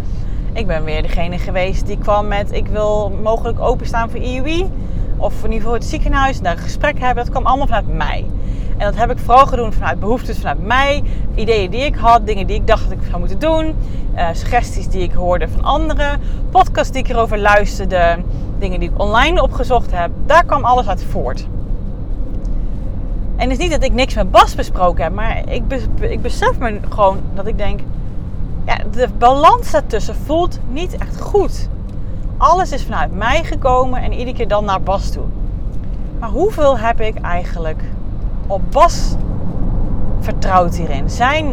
Ik 0.54 0.66
ben 0.66 0.84
weer 0.84 1.02
degene 1.02 1.38
geweest 1.38 1.86
die 1.86 1.98
kwam 1.98 2.28
met, 2.28 2.52
ik 2.52 2.66
wil 2.66 3.12
mogelijk 3.22 3.60
openstaan 3.60 4.10
voor 4.10 4.20
IUI 4.20 4.70
of 5.16 5.34
in 5.34 5.42
ieder 5.44 5.60
geval 5.60 5.72
het 5.72 5.84
ziekenhuis 5.84 6.36
en 6.36 6.42
daar 6.42 6.52
een 6.52 6.58
gesprek 6.58 6.98
hebben. 6.98 7.24
Dat 7.24 7.32
kwam 7.32 7.46
allemaal 7.46 7.66
vanuit 7.66 7.94
mij. 7.94 8.24
En 8.76 8.86
dat 8.86 8.96
heb 8.96 9.10
ik 9.10 9.18
vooral 9.18 9.46
gedaan 9.46 9.72
vanuit 9.72 10.00
behoeftes 10.00 10.38
vanuit 10.38 10.66
mij, 10.66 11.02
ideeën 11.34 11.70
die 11.70 11.80
ik 11.80 11.94
had, 11.94 12.26
dingen 12.26 12.46
die 12.46 12.56
ik 12.56 12.66
dacht 12.66 12.82
dat 12.82 12.92
ik 12.92 13.04
zou 13.08 13.18
moeten 13.18 13.38
doen, 13.38 13.74
uh, 14.16 14.28
suggesties 14.32 14.88
die 14.88 15.02
ik 15.02 15.12
hoorde 15.12 15.48
van 15.48 15.64
anderen, 15.64 16.20
podcasts 16.50 16.92
die 16.92 17.02
ik 17.02 17.08
erover 17.08 17.38
luisterde, 17.38 18.18
dingen 18.58 18.80
die 18.80 18.90
ik 18.90 19.00
online 19.00 19.42
opgezocht 19.42 19.90
heb. 19.90 20.10
Daar 20.26 20.44
kwam 20.44 20.64
alles 20.64 20.88
uit 20.88 21.04
voort. 21.04 21.46
En 23.36 23.50
het 23.50 23.58
is 23.58 23.58
niet 23.58 23.70
dat 23.70 23.82
ik 23.82 23.92
niks 23.92 24.14
met 24.14 24.30
Bas 24.30 24.54
besproken 24.54 25.04
heb, 25.04 25.14
maar 25.14 25.42
ik, 25.48 25.62
ik 26.00 26.22
besef 26.22 26.58
me 26.58 26.78
gewoon 26.88 27.18
dat 27.34 27.46
ik 27.46 27.58
denk, 27.58 27.80
ja, 28.66 28.76
de 28.90 29.08
balans 29.18 29.70
daartussen 29.70 30.14
voelt 30.14 30.58
niet 30.68 30.96
echt 30.96 31.20
goed 31.20 31.68
alles 32.36 32.72
is 32.72 32.82
vanuit 32.82 33.14
mij 33.14 33.44
gekomen 33.44 34.02
en 34.02 34.12
iedere 34.12 34.36
keer 34.36 34.48
dan 34.48 34.64
naar 34.64 34.80
Bas 34.80 35.10
toe. 35.10 35.24
Maar 36.18 36.28
hoeveel 36.28 36.78
heb 36.78 37.00
ik 37.00 37.20
eigenlijk 37.20 37.82
op 38.46 38.62
Bas 38.70 39.14
vertrouwd 40.20 40.76
hierin? 40.76 41.10
Zijn 41.10 41.46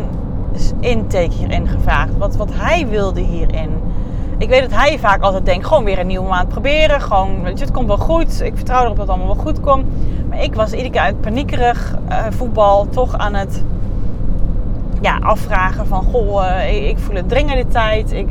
intake 0.79 1.31
hierin 1.31 1.67
gevraagd? 1.67 2.17
Wat, 2.17 2.35
wat 2.35 2.49
hij 2.53 2.87
wilde 2.87 3.19
hierin? 3.19 3.69
Ik 4.37 4.49
weet 4.49 4.61
dat 4.61 4.79
hij 4.79 4.99
vaak 4.99 5.21
altijd 5.21 5.45
denkt, 5.45 5.67
gewoon 5.67 5.83
weer 5.83 5.99
een 5.99 6.07
nieuwe 6.07 6.27
maand 6.27 6.49
proberen. 6.49 7.01
Gewoon, 7.01 7.45
het 7.45 7.71
komt 7.71 7.87
wel 7.87 7.97
goed. 7.97 8.41
Ik 8.41 8.55
vertrouw 8.55 8.83
erop 8.83 8.95
dat 8.95 9.07
het 9.07 9.15
allemaal 9.15 9.35
wel 9.35 9.43
goed 9.43 9.59
komt. 9.59 9.85
Maar 10.29 10.43
ik 10.43 10.55
was 10.55 10.71
iedere 10.71 10.89
keer 10.89 11.01
uit 11.01 11.21
paniekerig 11.21 11.95
uh, 12.09 12.17
voetbal 12.29 12.87
toch 12.89 13.17
aan 13.17 13.33
het 13.33 13.63
ja, 15.01 15.17
afvragen 15.17 15.87
van... 15.87 16.03
Goh, 16.03 16.43
uh, 16.43 16.75
ik, 16.75 16.83
ik, 16.83 16.97
voel 16.97 17.15
het 17.15 17.29
dringende 17.29 17.67
tijd. 17.67 18.11
Ik... 18.11 18.29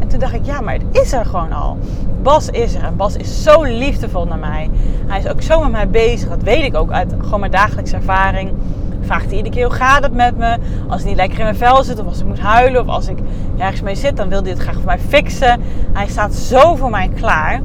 En 0.00 0.08
toen 0.08 0.18
dacht 0.18 0.34
ik, 0.34 0.44
ja, 0.44 0.60
maar 0.60 0.74
het 0.74 1.02
is 1.02 1.12
er 1.12 1.24
gewoon 1.24 1.52
al. 1.52 1.78
Bas 2.22 2.48
is 2.48 2.74
er 2.74 2.82
en 2.82 2.96
Bas 2.96 3.16
is 3.16 3.42
zo 3.42 3.62
liefdevol 3.62 4.26
naar 4.26 4.38
mij. 4.38 4.70
Hij 5.06 5.18
is 5.18 5.28
ook 5.28 5.42
zo 5.42 5.60
met 5.60 5.70
mij 5.70 5.88
bezig. 5.88 6.28
Dat 6.28 6.42
weet 6.42 6.64
ik 6.64 6.74
ook 6.74 6.90
uit 6.90 7.14
gewoon 7.20 7.40
mijn 7.40 7.52
dagelijkse 7.52 7.96
ervaring. 7.96 8.52
Vraagt 9.00 9.26
hij 9.26 9.36
iedere 9.36 9.54
keer 9.54 9.64
hoe 9.66 9.74
gaat 9.74 10.02
het 10.02 10.14
met 10.14 10.36
me? 10.36 10.56
Als 10.88 11.00
hij 11.00 11.10
niet 11.10 11.18
lekker 11.18 11.38
in 11.38 11.44
mijn 11.44 11.56
vel 11.56 11.84
zit 11.84 12.00
of 12.00 12.06
als 12.06 12.20
ik 12.20 12.26
moet 12.26 12.40
huilen 12.40 12.80
of 12.80 12.88
als 12.88 13.08
ik 13.08 13.18
ergens 13.58 13.80
mee 13.80 13.94
zit, 13.94 14.16
dan 14.16 14.28
wil 14.28 14.40
hij 14.40 14.50
het 14.50 14.58
graag 14.58 14.74
voor 14.74 14.84
mij 14.84 14.98
fixen. 14.98 15.60
Hij 15.92 16.06
staat 16.06 16.34
zo 16.34 16.74
voor 16.74 16.90
mij 16.90 17.08
klaar. 17.14 17.60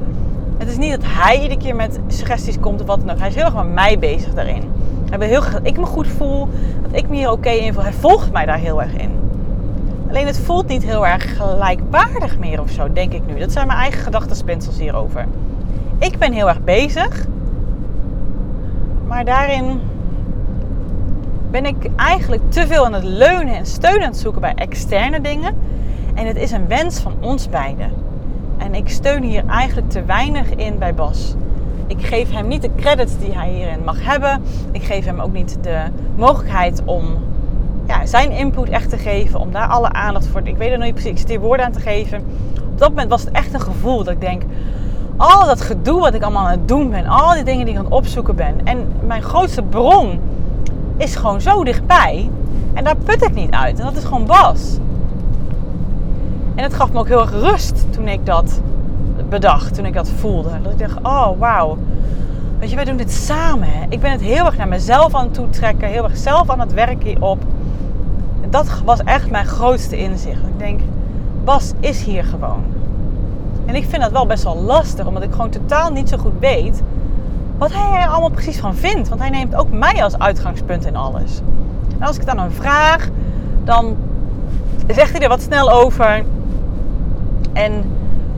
Het 0.58 0.70
is 0.70 0.78
niet 0.78 0.92
dat 0.92 1.04
hij 1.04 1.36
iedere 1.36 1.58
keer 1.58 1.76
met 1.76 2.00
suggesties 2.08 2.60
komt 2.60 2.82
of 2.82 2.88
wat 2.88 3.00
dan 3.00 3.10
ook. 3.10 3.20
Hij 3.20 3.28
is 3.28 3.36
heel 3.36 3.46
erg 3.46 3.54
met 3.54 3.74
mij 3.74 4.00
bezig 4.00 4.34
daarin. 4.34 4.64
Wil 5.18 5.28
heel 5.28 5.44
ik 5.64 5.78
me 5.78 5.86
goed 5.86 6.08
voel, 6.08 6.48
dat 6.82 7.00
ik 7.00 7.10
me 7.10 7.16
hier 7.16 7.32
oké 7.32 7.50
in 7.50 7.74
voel. 7.74 7.84
Hij 7.84 7.94
volgt 7.94 8.32
mij 8.32 8.46
daar 8.46 8.58
heel 8.58 8.82
erg 8.82 8.94
in. 8.94 9.12
Alleen 10.10 10.26
het 10.26 10.40
voelt 10.40 10.68
niet 10.68 10.84
heel 10.84 11.08
erg 11.08 11.38
gelijkwaardig 11.38 12.38
meer 12.38 12.62
of 12.62 12.70
zo, 12.70 12.94
denk 12.94 13.14
ik 13.14 13.22
nu. 13.26 13.40
Dat 13.40 13.52
zijn 13.52 13.68
mijn 13.68 13.80
eigen 13.80 14.02
gedachtenspinsels 14.02 14.78
hierover. 14.78 15.26
Ik 16.00 16.18
ben 16.18 16.34
heel 16.34 16.48
erg 16.48 16.64
bezig. 16.64 17.26
Maar 19.08 19.26
daarin 19.26 19.80
ben 21.52 21.66
ik 21.66 21.90
eigenlijk 21.96 22.52
te 22.52 22.68
veel 22.68 22.86
aan 22.86 22.94
het 22.94 23.04
leunen 23.04 23.56
en 23.56 23.66
steun 23.66 24.02
aan 24.02 24.08
het 24.08 24.18
zoeken 24.18 24.42
bij 24.42 24.54
externe 24.56 25.22
dingen. 25.22 25.56
En 26.14 26.28
het 26.28 26.38
is 26.38 26.52
een 26.52 26.68
wens 26.68 27.00
van 27.00 27.14
ons 27.20 27.50
beiden. 27.50 27.92
En 28.58 28.76
ik 28.76 28.90
steun 28.90 29.24
hier 29.24 29.46
eigenlijk 29.48 29.90
te 29.90 30.06
weinig 30.06 30.50
in 30.50 30.78
bij 30.78 30.94
Bas. 30.94 31.36
Ik 31.88 32.06
geef 32.06 32.32
hem 32.32 32.48
niet 32.48 32.62
de 32.62 32.76
credits 32.76 33.18
die 33.20 33.38
hij 33.38 33.50
hierin 33.50 33.84
mag 33.86 34.06
hebben. 34.06 34.42
Ik 34.72 34.84
geef 34.84 35.06
hem 35.06 35.20
ook 35.20 35.34
niet 35.34 35.58
de 35.62 35.82
mogelijkheid 36.16 36.82
om 36.86 37.04
ja, 37.88 38.06
zijn 38.06 38.32
input 38.32 38.70
echt 38.70 38.90
te 38.90 38.98
geven. 38.98 39.40
Om 39.40 39.52
daar 39.52 39.68
alle 39.68 39.92
aandacht 39.92 40.28
voor. 40.28 40.42
Ik 40.44 40.58
weet 40.58 40.72
er 40.72 40.78
nog 40.78 40.86
niet 40.86 40.96
precies. 40.96 41.24
Hier 41.28 41.40
woorden 41.40 41.66
aan 41.66 41.72
te 41.72 41.80
geven. 41.80 42.24
Op 42.72 42.80
dat 42.80 42.90
moment 42.90 43.10
was 43.10 43.22
het 43.22 43.32
echt 43.32 43.54
een 43.54 43.62
gevoel 43.62 44.04
dat 44.04 44.14
ik 44.14 44.22
denk. 44.22 44.42
Al 45.18 45.46
dat 45.46 45.62
gedoe 45.62 46.00
wat 46.00 46.14
ik 46.14 46.22
allemaal 46.22 46.46
aan 46.46 46.52
het 46.52 46.68
doen 46.68 46.90
ben. 46.90 47.06
Al 47.06 47.34
die 47.34 47.44
dingen 47.44 47.66
die 47.66 47.74
ik 47.74 47.80
aan 47.80 47.86
het 47.86 47.94
opzoeken 47.94 48.36
ben. 48.36 48.56
En 48.64 48.88
mijn 49.06 49.22
grootste 49.22 49.62
bron 49.62 50.20
is 50.98 51.16
gewoon 51.16 51.42
zo 51.42 51.64
dichtbij. 51.64 52.30
En 52.74 52.84
daar 52.84 52.96
put 52.96 53.24
ik 53.24 53.34
niet 53.34 53.52
uit. 53.52 53.80
En 53.80 53.86
dat 53.86 53.96
is 53.96 54.04
gewoon 54.04 54.26
Bas. 54.26 54.78
En 56.56 56.64
het 56.64 56.74
gaf 56.74 56.92
me 56.92 57.00
ook 57.00 57.08
heel 57.08 57.22
erg 57.22 57.32
rust 57.32 57.86
toen 57.90 58.08
ik 58.08 58.26
dat 58.26 58.62
bedacht. 59.30 59.76
Toen 59.76 59.86
ik 59.86 59.94
dat 59.94 60.10
voelde. 60.10 60.50
Dat 60.64 60.72
ik 60.72 60.80
dacht, 60.80 60.98
oh 61.04 61.40
wauw. 61.40 61.78
Weet 62.60 62.70
je, 62.70 62.76
wij 62.76 62.86
doen 62.86 62.98
dit 62.98 63.12
samen. 63.12 63.70
Ik 63.90 64.00
ben 64.02 64.12
het 64.12 64.22
heel 64.22 64.46
erg 64.46 64.58
naar 64.58 64.68
mezelf 64.68 65.16
aan 65.16 65.24
het 65.24 65.34
toetrekken. 65.34 65.88
Heel 65.88 66.04
erg 66.04 66.18
zelf 66.18 66.50
aan 66.50 66.60
het 66.60 66.74
werken 66.74 67.08
hierop 67.08 67.44
dat 68.54 68.82
was 68.86 69.04
echt 69.04 69.30
mijn 69.30 69.46
grootste 69.46 69.98
inzicht. 69.98 70.40
Ik 70.40 70.60
denk, 70.60 70.80
Bas 71.44 71.74
is 71.80 72.04
hier 72.04 72.24
gewoon. 72.24 72.64
En 73.66 73.76
ik 73.76 73.86
vind 73.90 74.02
dat 74.02 74.12
wel 74.12 74.26
best 74.26 74.44
wel 74.44 74.58
lastig, 74.58 75.06
omdat 75.06 75.24
ik 75.24 75.32
gewoon 75.32 75.50
totaal 75.50 75.92
niet 75.92 76.10
zo 76.10 76.18
goed 76.18 76.40
weet 76.40 76.82
wat 77.58 77.74
hij 77.74 78.02
er 78.02 78.08
allemaal 78.08 78.30
precies 78.30 78.60
van 78.60 78.76
vindt. 78.76 79.10
Want 79.10 79.22
hij 79.22 79.30
neemt 79.30 79.56
ook 79.56 79.72
mij 79.72 80.04
als 80.04 80.18
uitgangspunt 80.18 80.86
in 80.86 80.96
alles. 80.96 81.42
En 82.00 82.08
als 82.08 82.18
ik 82.18 82.28
aan 82.28 82.40
hem 82.40 82.52
vraag, 82.52 83.10
dan 83.64 83.96
zegt 84.88 85.12
hij 85.12 85.22
er 85.22 85.30
wat 85.30 85.42
snel 85.42 85.72
over. 85.72 86.24
En 87.54 87.84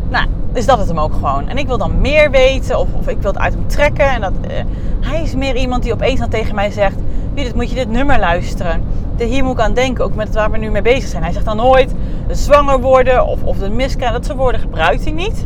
nou, 0.09 0.25
is 0.55 0.65
dat 0.65 0.77
het 0.77 0.87
hem 0.87 0.99
ook 0.99 1.13
gewoon. 1.13 1.49
En 1.49 1.57
ik 1.57 1.67
wil 1.67 1.77
dan 1.77 2.01
meer 2.01 2.31
weten 2.31 2.79
of, 2.79 2.87
of 2.93 3.07
ik 3.07 3.21
wil 3.21 3.31
het 3.31 3.39
uit 3.39 3.53
hem 3.53 3.67
trekken. 3.67 4.09
En 4.09 4.21
dat, 4.21 4.31
uh, 4.41 4.51
hij 5.01 5.21
is 5.21 5.35
meer 5.35 5.55
iemand 5.55 5.83
die 5.83 5.93
opeens 5.93 6.19
dan 6.19 6.29
tegen 6.29 6.55
mij 6.55 6.71
zegt: 6.71 6.95
Judith, 7.33 7.55
moet 7.55 7.69
je 7.69 7.75
dit 7.75 7.89
nummer 7.89 8.19
luisteren? 8.19 8.83
hier 9.17 9.43
moet 9.43 9.53
ik 9.53 9.59
aan 9.59 9.73
denken, 9.73 10.03
ook 10.03 10.15
met 10.15 10.33
waar 10.33 10.51
we 10.51 10.57
nu 10.57 10.71
mee 10.71 10.81
bezig 10.81 11.09
zijn. 11.09 11.23
Hij 11.23 11.31
zegt 11.31 11.45
dan 11.45 11.57
nooit 11.57 11.93
zwanger 12.29 12.81
worden 12.81 13.25
of, 13.25 13.43
of 13.43 13.57
de 13.57 13.69
miskraam. 13.69 14.13
Dat 14.13 14.25
soort 14.25 14.37
woorden 14.37 14.61
gebruikt 14.61 15.03
hij 15.03 15.13
niet. 15.13 15.45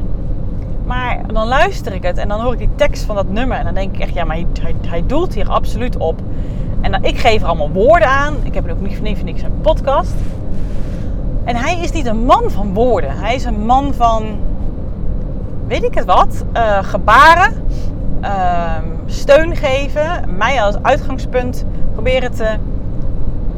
Maar 0.85 1.21
dan 1.33 1.47
luister 1.47 1.93
ik 1.93 2.03
het 2.03 2.17
en 2.17 2.27
dan 2.27 2.41
hoor 2.41 2.53
ik 2.53 2.59
die 2.59 2.69
tekst 2.75 3.03
van 3.03 3.15
dat 3.15 3.29
nummer. 3.29 3.57
En 3.57 3.63
dan 3.63 3.73
denk 3.73 3.95
ik 3.95 4.01
echt, 4.01 4.13
ja, 4.13 4.23
maar 4.23 4.35
hij, 4.35 4.75
hij, 4.87 5.03
doelt 5.07 5.33
hier 5.33 5.49
absoluut 5.49 5.97
op. 5.97 6.19
En 6.81 6.91
dan, 6.91 7.03
ik 7.03 7.17
geef 7.17 7.41
er 7.41 7.47
allemaal 7.47 7.71
woorden 7.71 8.07
aan. 8.07 8.35
Ik 8.43 8.53
heb 8.53 8.65
er 8.65 8.71
ook 8.71 8.81
niet 8.81 8.95
voor 8.95 9.23
niks 9.23 9.41
een 9.41 9.61
podcast. 9.61 10.15
En 11.43 11.55
hij 11.55 11.79
is 11.79 11.91
niet 11.91 12.05
een 12.05 12.25
man 12.25 12.51
van 12.51 12.73
woorden. 12.73 13.11
Hij 13.11 13.35
is 13.35 13.45
een 13.45 13.65
man 13.65 13.93
van, 13.93 14.23
weet 15.69 15.83
ik 15.83 15.93
het 15.93 16.05
wat, 16.05 16.43
uh, 16.53 16.77
gebaren, 16.83 17.53
uh, 18.21 18.75
steun 19.05 19.55
geven, 19.55 20.35
mij 20.37 20.61
als 20.61 20.75
uitgangspunt 20.81 21.65
proberen 21.93 22.31
te 22.31 22.55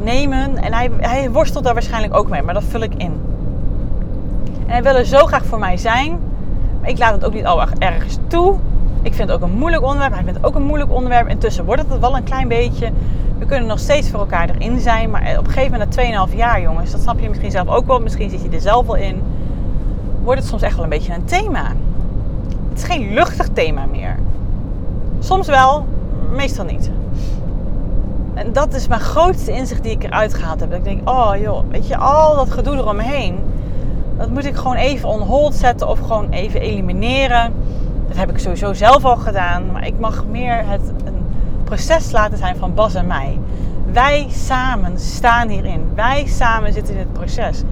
nemen. 0.02 0.56
En 0.56 0.72
hij, 0.72 0.90
hij 1.00 1.30
worstelt 1.30 1.64
daar 1.64 1.72
waarschijnlijk 1.72 2.16
ook 2.16 2.28
mee, 2.28 2.42
maar 2.42 2.54
dat 2.54 2.64
vul 2.64 2.80
ik 2.80 2.94
in. 2.96 3.20
En 4.66 4.72
hij 4.72 4.82
wil 4.82 4.94
er 4.94 5.04
zo 5.04 5.26
graag 5.26 5.44
voor 5.44 5.58
mij 5.58 5.76
zijn, 5.76 6.18
maar 6.80 6.90
ik 6.90 6.98
laat 6.98 7.12
het 7.12 7.24
ook 7.24 7.34
niet 7.34 7.46
al 7.46 7.62
ergens 7.78 8.18
toe. 8.26 8.54
Ik 9.02 9.14
vind 9.14 9.28
het 9.28 9.38
ook 9.38 9.48
een 9.48 9.58
moeilijk 9.58 9.82
onderwerp. 9.82 10.12
Hij 10.12 10.22
vindt 10.22 10.38
het 10.38 10.46
ook 10.46 10.54
een 10.54 10.66
moeilijk 10.66 10.92
onderwerp. 10.92 11.28
Intussen 11.28 11.64
wordt 11.64 11.82
het 11.88 12.00
wel 12.00 12.16
een 12.16 12.24
klein 12.24 12.48
beetje. 12.48 12.90
We 13.38 13.46
kunnen 13.46 13.66
nog 13.66 13.78
steeds 13.78 14.10
voor 14.10 14.20
elkaar 14.20 14.50
erin 14.50 14.80
zijn. 14.80 15.10
Maar 15.10 15.38
op 15.38 15.46
een 15.46 15.52
gegeven 15.52 15.72
moment, 15.78 15.96
na 15.96 16.26
2,5 16.26 16.36
jaar, 16.36 16.60
jongens, 16.60 16.90
dat 16.90 17.00
snap 17.00 17.20
je 17.20 17.28
misschien 17.28 17.50
zelf 17.50 17.68
ook 17.68 17.86
wel. 17.86 18.00
Misschien 18.00 18.30
zit 18.30 18.42
je 18.42 18.48
er 18.48 18.60
zelf 18.60 18.86
wel 18.86 18.96
in. 18.96 19.22
Wordt 20.22 20.40
het 20.40 20.48
soms 20.48 20.62
echt 20.62 20.74
wel 20.74 20.84
een 20.84 20.90
beetje 20.90 21.14
een 21.14 21.24
thema. 21.24 21.72
Het 22.72 22.80
is 22.80 22.86
geen 22.86 23.14
luchtig 23.14 23.48
thema 23.48 23.86
meer. 23.86 24.16
Soms 25.18 25.46
wel, 25.46 25.86
meestal 26.30 26.64
niet. 26.64 26.90
En 28.34 28.52
dat 28.52 28.74
is 28.74 28.88
mijn 28.88 29.00
grootste 29.00 29.52
inzicht 29.52 29.82
die 29.82 29.92
ik 29.92 30.04
eruit 30.04 30.34
gehaald 30.34 30.60
heb. 30.60 30.70
Dat 30.70 30.78
ik 30.78 30.84
denk, 30.84 31.08
oh 31.08 31.32
joh, 31.40 31.64
weet 31.70 31.88
je, 31.88 31.96
al 31.96 32.36
dat 32.36 32.50
gedoe 32.50 32.74
eromheen. 32.74 33.38
Dat 34.18 34.30
moet 34.30 34.44
ik 34.44 34.56
gewoon 34.56 34.76
even 34.76 35.08
on 35.08 35.20
hold 35.20 35.54
zetten 35.54 35.88
of 35.88 36.00
gewoon 36.00 36.30
even 36.30 36.60
elimineren. 36.60 37.52
Dat 38.08 38.16
heb 38.16 38.30
ik 38.30 38.38
sowieso 38.38 38.72
zelf 38.72 39.04
al 39.04 39.16
gedaan. 39.16 39.72
Maar 39.72 39.86
ik 39.86 39.98
mag 39.98 40.24
meer 40.30 40.66
het 40.66 40.92
een 41.04 41.24
proces 41.64 42.12
laten 42.12 42.38
zijn 42.38 42.56
van 42.56 42.74
Bas 42.74 42.94
en 42.94 43.06
mij. 43.06 43.38
Wij 43.92 44.26
samen 44.30 44.98
staan 44.98 45.48
hierin. 45.48 45.88
Wij 45.94 46.26
samen 46.26 46.72
zitten 46.72 46.94
in 46.94 47.00
het 47.00 47.12
proces. 47.12 47.62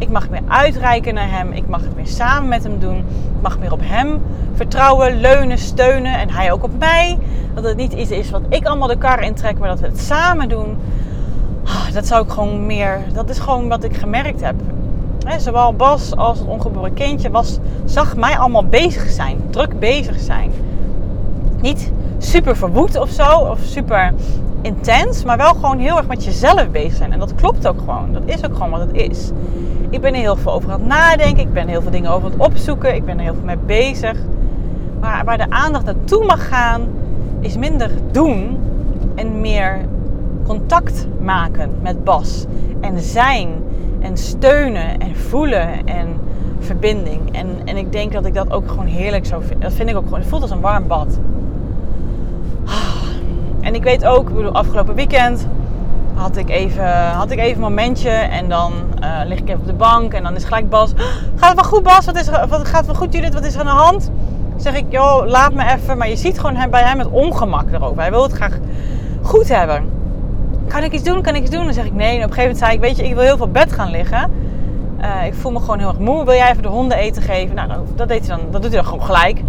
Ik 0.00 0.10
mag 0.10 0.30
meer 0.30 0.42
uitreiken 0.48 1.14
naar 1.14 1.30
hem. 1.30 1.52
Ik 1.52 1.68
mag 1.68 1.80
het 1.80 1.96
meer 1.96 2.06
samen 2.06 2.48
met 2.48 2.62
hem 2.62 2.78
doen. 2.78 2.96
Ik 2.96 3.42
mag 3.42 3.58
meer 3.58 3.72
op 3.72 3.80
hem 3.82 4.20
vertrouwen, 4.54 5.20
leunen, 5.20 5.58
steunen. 5.58 6.18
En 6.18 6.30
hij 6.30 6.52
ook 6.52 6.64
op 6.64 6.78
mij. 6.78 7.18
Dat 7.54 7.64
het 7.64 7.76
niet 7.76 7.92
iets 7.92 8.10
is 8.10 8.30
wat 8.30 8.42
ik 8.48 8.66
allemaal 8.66 8.88
de 8.88 8.98
kar 8.98 9.22
intrek, 9.22 9.58
maar 9.58 9.68
dat 9.68 9.80
we 9.80 9.86
het 9.86 10.00
samen 10.00 10.48
doen. 10.48 10.78
Ah, 11.64 11.92
dat 11.92 12.06
zou 12.06 12.24
ik 12.24 12.30
gewoon 12.30 12.66
meer. 12.66 13.00
Dat 13.12 13.28
is 13.28 13.38
gewoon 13.38 13.68
wat 13.68 13.84
ik 13.84 13.96
gemerkt 13.96 14.40
heb. 14.40 14.54
zowel 15.38 15.74
Bas 15.74 16.16
als 16.16 16.38
het 16.38 16.48
ongeboren 16.48 16.94
kindje 16.94 17.30
was, 17.30 17.58
zag 17.84 18.16
mij 18.16 18.38
allemaal 18.38 18.64
bezig 18.64 19.10
zijn. 19.10 19.40
Druk 19.50 19.78
bezig 19.78 20.20
zijn. 20.20 20.52
Niet 21.60 21.92
super 22.18 22.56
verwoed 22.56 22.96
of 22.96 23.10
zo. 23.10 23.38
Of 23.38 23.58
super 23.62 24.12
intens. 24.62 25.24
Maar 25.24 25.36
wel 25.36 25.54
gewoon 25.54 25.78
heel 25.78 25.96
erg 25.96 26.06
met 26.06 26.24
jezelf 26.24 26.70
bezig 26.70 26.96
zijn. 26.96 27.12
En 27.12 27.18
dat 27.18 27.34
klopt 27.34 27.66
ook 27.66 27.78
gewoon. 27.78 28.12
Dat 28.12 28.22
is 28.24 28.44
ook 28.44 28.52
gewoon 28.52 28.70
wat 28.70 28.80
het 28.80 28.92
is. 28.92 29.30
Ik 29.90 30.00
ben 30.00 30.14
er 30.14 30.20
heel 30.20 30.36
veel 30.36 30.52
over 30.52 30.72
aan 30.72 30.80
het 30.80 30.88
nadenken. 30.88 31.42
Ik 31.42 31.52
ben 31.52 31.68
heel 31.68 31.82
veel 31.82 31.90
dingen 31.90 32.10
over 32.10 32.24
aan 32.24 32.32
het 32.32 32.46
opzoeken. 32.46 32.94
Ik 32.94 33.04
ben 33.04 33.16
er 33.16 33.24
heel 33.24 33.34
veel 33.34 33.44
mee 33.44 33.56
bezig. 33.56 34.16
Maar 35.00 35.24
waar 35.24 35.38
de 35.38 35.50
aandacht 35.50 35.84
naartoe 35.84 36.24
mag 36.24 36.48
gaan, 36.48 36.82
is 37.40 37.56
minder 37.56 37.90
doen 38.10 38.58
en 39.14 39.40
meer 39.40 39.78
contact 40.46 41.06
maken 41.20 41.70
met 41.82 42.04
Bas. 42.04 42.44
En 42.80 43.00
zijn 43.00 43.48
en 44.00 44.16
steunen 44.16 45.00
en 45.00 45.16
voelen 45.16 45.86
en 45.86 46.08
verbinding. 46.58 47.36
En, 47.36 47.46
en 47.64 47.76
ik 47.76 47.92
denk 47.92 48.12
dat 48.12 48.26
ik 48.26 48.34
dat 48.34 48.52
ook 48.52 48.68
gewoon 48.68 48.86
heerlijk 48.86 49.26
zo 49.26 49.40
vind. 49.40 49.62
Dat 49.62 49.72
vind 49.72 49.88
ik 49.88 49.96
ook 49.96 50.04
gewoon. 50.04 50.18
Het 50.18 50.28
voelt 50.28 50.42
als 50.42 50.50
een 50.50 50.60
warm 50.60 50.86
bad. 50.86 51.18
Ah. 52.64 52.74
En 53.60 53.74
ik 53.74 53.82
weet 53.82 54.04
ook, 54.04 54.28
ik 54.28 54.34
bedoel, 54.34 54.52
afgelopen 54.52 54.94
weekend 54.94 55.46
had 56.20 56.36
ik 56.36 56.50
even, 56.50 57.10
had 57.10 57.30
ik 57.30 57.38
even 57.38 57.54
een 57.54 57.60
momentje 57.60 58.10
en 58.10 58.48
dan 58.48 58.72
uh, 59.02 59.20
lig 59.24 59.38
ik 59.38 59.48
even 59.48 59.60
op 59.60 59.66
de 59.66 59.72
bank 59.72 60.12
en 60.12 60.22
dan 60.22 60.36
is 60.36 60.44
gelijk 60.44 60.68
Bas. 60.68 60.92
Gaat 61.36 61.48
het 61.48 61.60
wel 61.60 61.70
goed 61.70 61.82
Bas? 61.82 62.04
Wat 62.04 62.16
is 62.16 62.26
er, 62.26 62.48
wat, 62.48 62.68
gaat 62.68 62.86
wel 62.86 62.94
goed 62.94 63.12
Judith? 63.12 63.34
Wat 63.34 63.44
is 63.44 63.54
er 63.54 63.60
aan 63.60 63.66
de 63.66 63.82
hand? 63.82 64.10
zeg 64.56 64.74
ik, 64.74 64.84
joh, 64.88 65.26
laat 65.26 65.52
me 65.52 65.72
even. 65.72 65.98
Maar 65.98 66.08
je 66.08 66.16
ziet 66.16 66.38
gewoon 66.38 66.56
hem, 66.56 66.70
bij 66.70 66.82
hem 66.82 66.98
het 66.98 67.08
ongemak 67.08 67.72
erover. 67.72 68.00
Hij 68.00 68.10
wil 68.10 68.22
het 68.22 68.32
graag 68.32 68.58
goed 69.22 69.48
hebben. 69.48 69.84
Kan 70.68 70.82
ik 70.82 70.92
iets 70.92 71.02
doen? 71.02 71.22
Kan 71.22 71.34
ik 71.34 71.42
iets 71.42 71.50
doen? 71.50 71.64
Dan 71.64 71.74
zeg 71.74 71.84
ik 71.84 71.94
nee. 71.94 72.18
En 72.18 72.24
op 72.24 72.30
een 72.30 72.34
gegeven 72.34 72.42
moment 72.42 72.58
zei 72.58 72.72
ik, 72.72 72.80
weet 72.80 72.96
je, 72.96 73.04
ik 73.04 73.14
wil 73.14 73.22
heel 73.22 73.36
veel 73.36 73.50
bed 73.50 73.72
gaan 73.72 73.90
liggen. 73.90 74.30
Uh, 75.00 75.26
ik 75.26 75.34
voel 75.34 75.52
me 75.52 75.58
gewoon 75.60 75.78
heel 75.78 75.88
erg 75.88 75.98
moe. 75.98 76.24
Wil 76.24 76.34
jij 76.34 76.50
even 76.50 76.62
de 76.62 76.68
honden 76.68 76.98
eten 76.98 77.22
geven? 77.22 77.54
Nou, 77.54 77.68
dat, 77.94 78.08
deed 78.08 78.26
hij 78.26 78.36
dan, 78.36 78.50
dat 78.50 78.62
doet 78.62 78.72
hij 78.72 78.80
dan 78.80 78.90
gewoon 78.90 79.04
gelijk. 79.04 79.42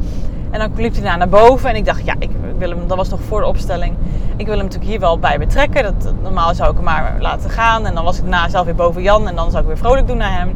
En 0.52 0.60
dan 0.60 0.72
liep 0.76 0.96
hij 0.96 1.16
naar 1.16 1.30
boven 1.30 1.70
en 1.70 1.76
ik 1.76 1.86
dacht, 1.86 2.06
ja, 2.06 2.16
ik 2.20 2.30
wil 2.58 2.70
hem, 2.70 2.88
dat 2.88 2.98
was 2.98 3.10
nog 3.10 3.20
voor 3.22 3.40
de 3.40 3.48
opstelling. 3.48 3.96
Ik 4.36 4.46
wil 4.46 4.56
hem 4.56 4.64
natuurlijk 4.64 4.92
hier 4.92 5.00
wel 5.00 5.20
bij 5.20 5.40
betrekken. 5.40 5.84
Dat, 5.84 6.14
normaal 6.22 6.56
zou 6.56 6.70
ik 6.70 6.76
hem 6.76 6.86
maar 6.86 7.16
laten 7.20 7.50
gaan. 7.50 7.86
En 7.86 7.96
dan 7.96 8.04
was 8.04 8.18
ik 8.18 8.22
daarna 8.22 8.50
zelf 8.50 8.66
weer 8.66 8.76
boven 8.76 9.02
Jan 9.02 9.28
en 9.28 9.36
dan 9.36 9.50
zou 9.50 9.62
ik 9.62 9.68
weer 9.68 9.78
vrolijk 9.78 10.08
doen 10.08 10.18
naar 10.18 10.38
hem. 10.40 10.56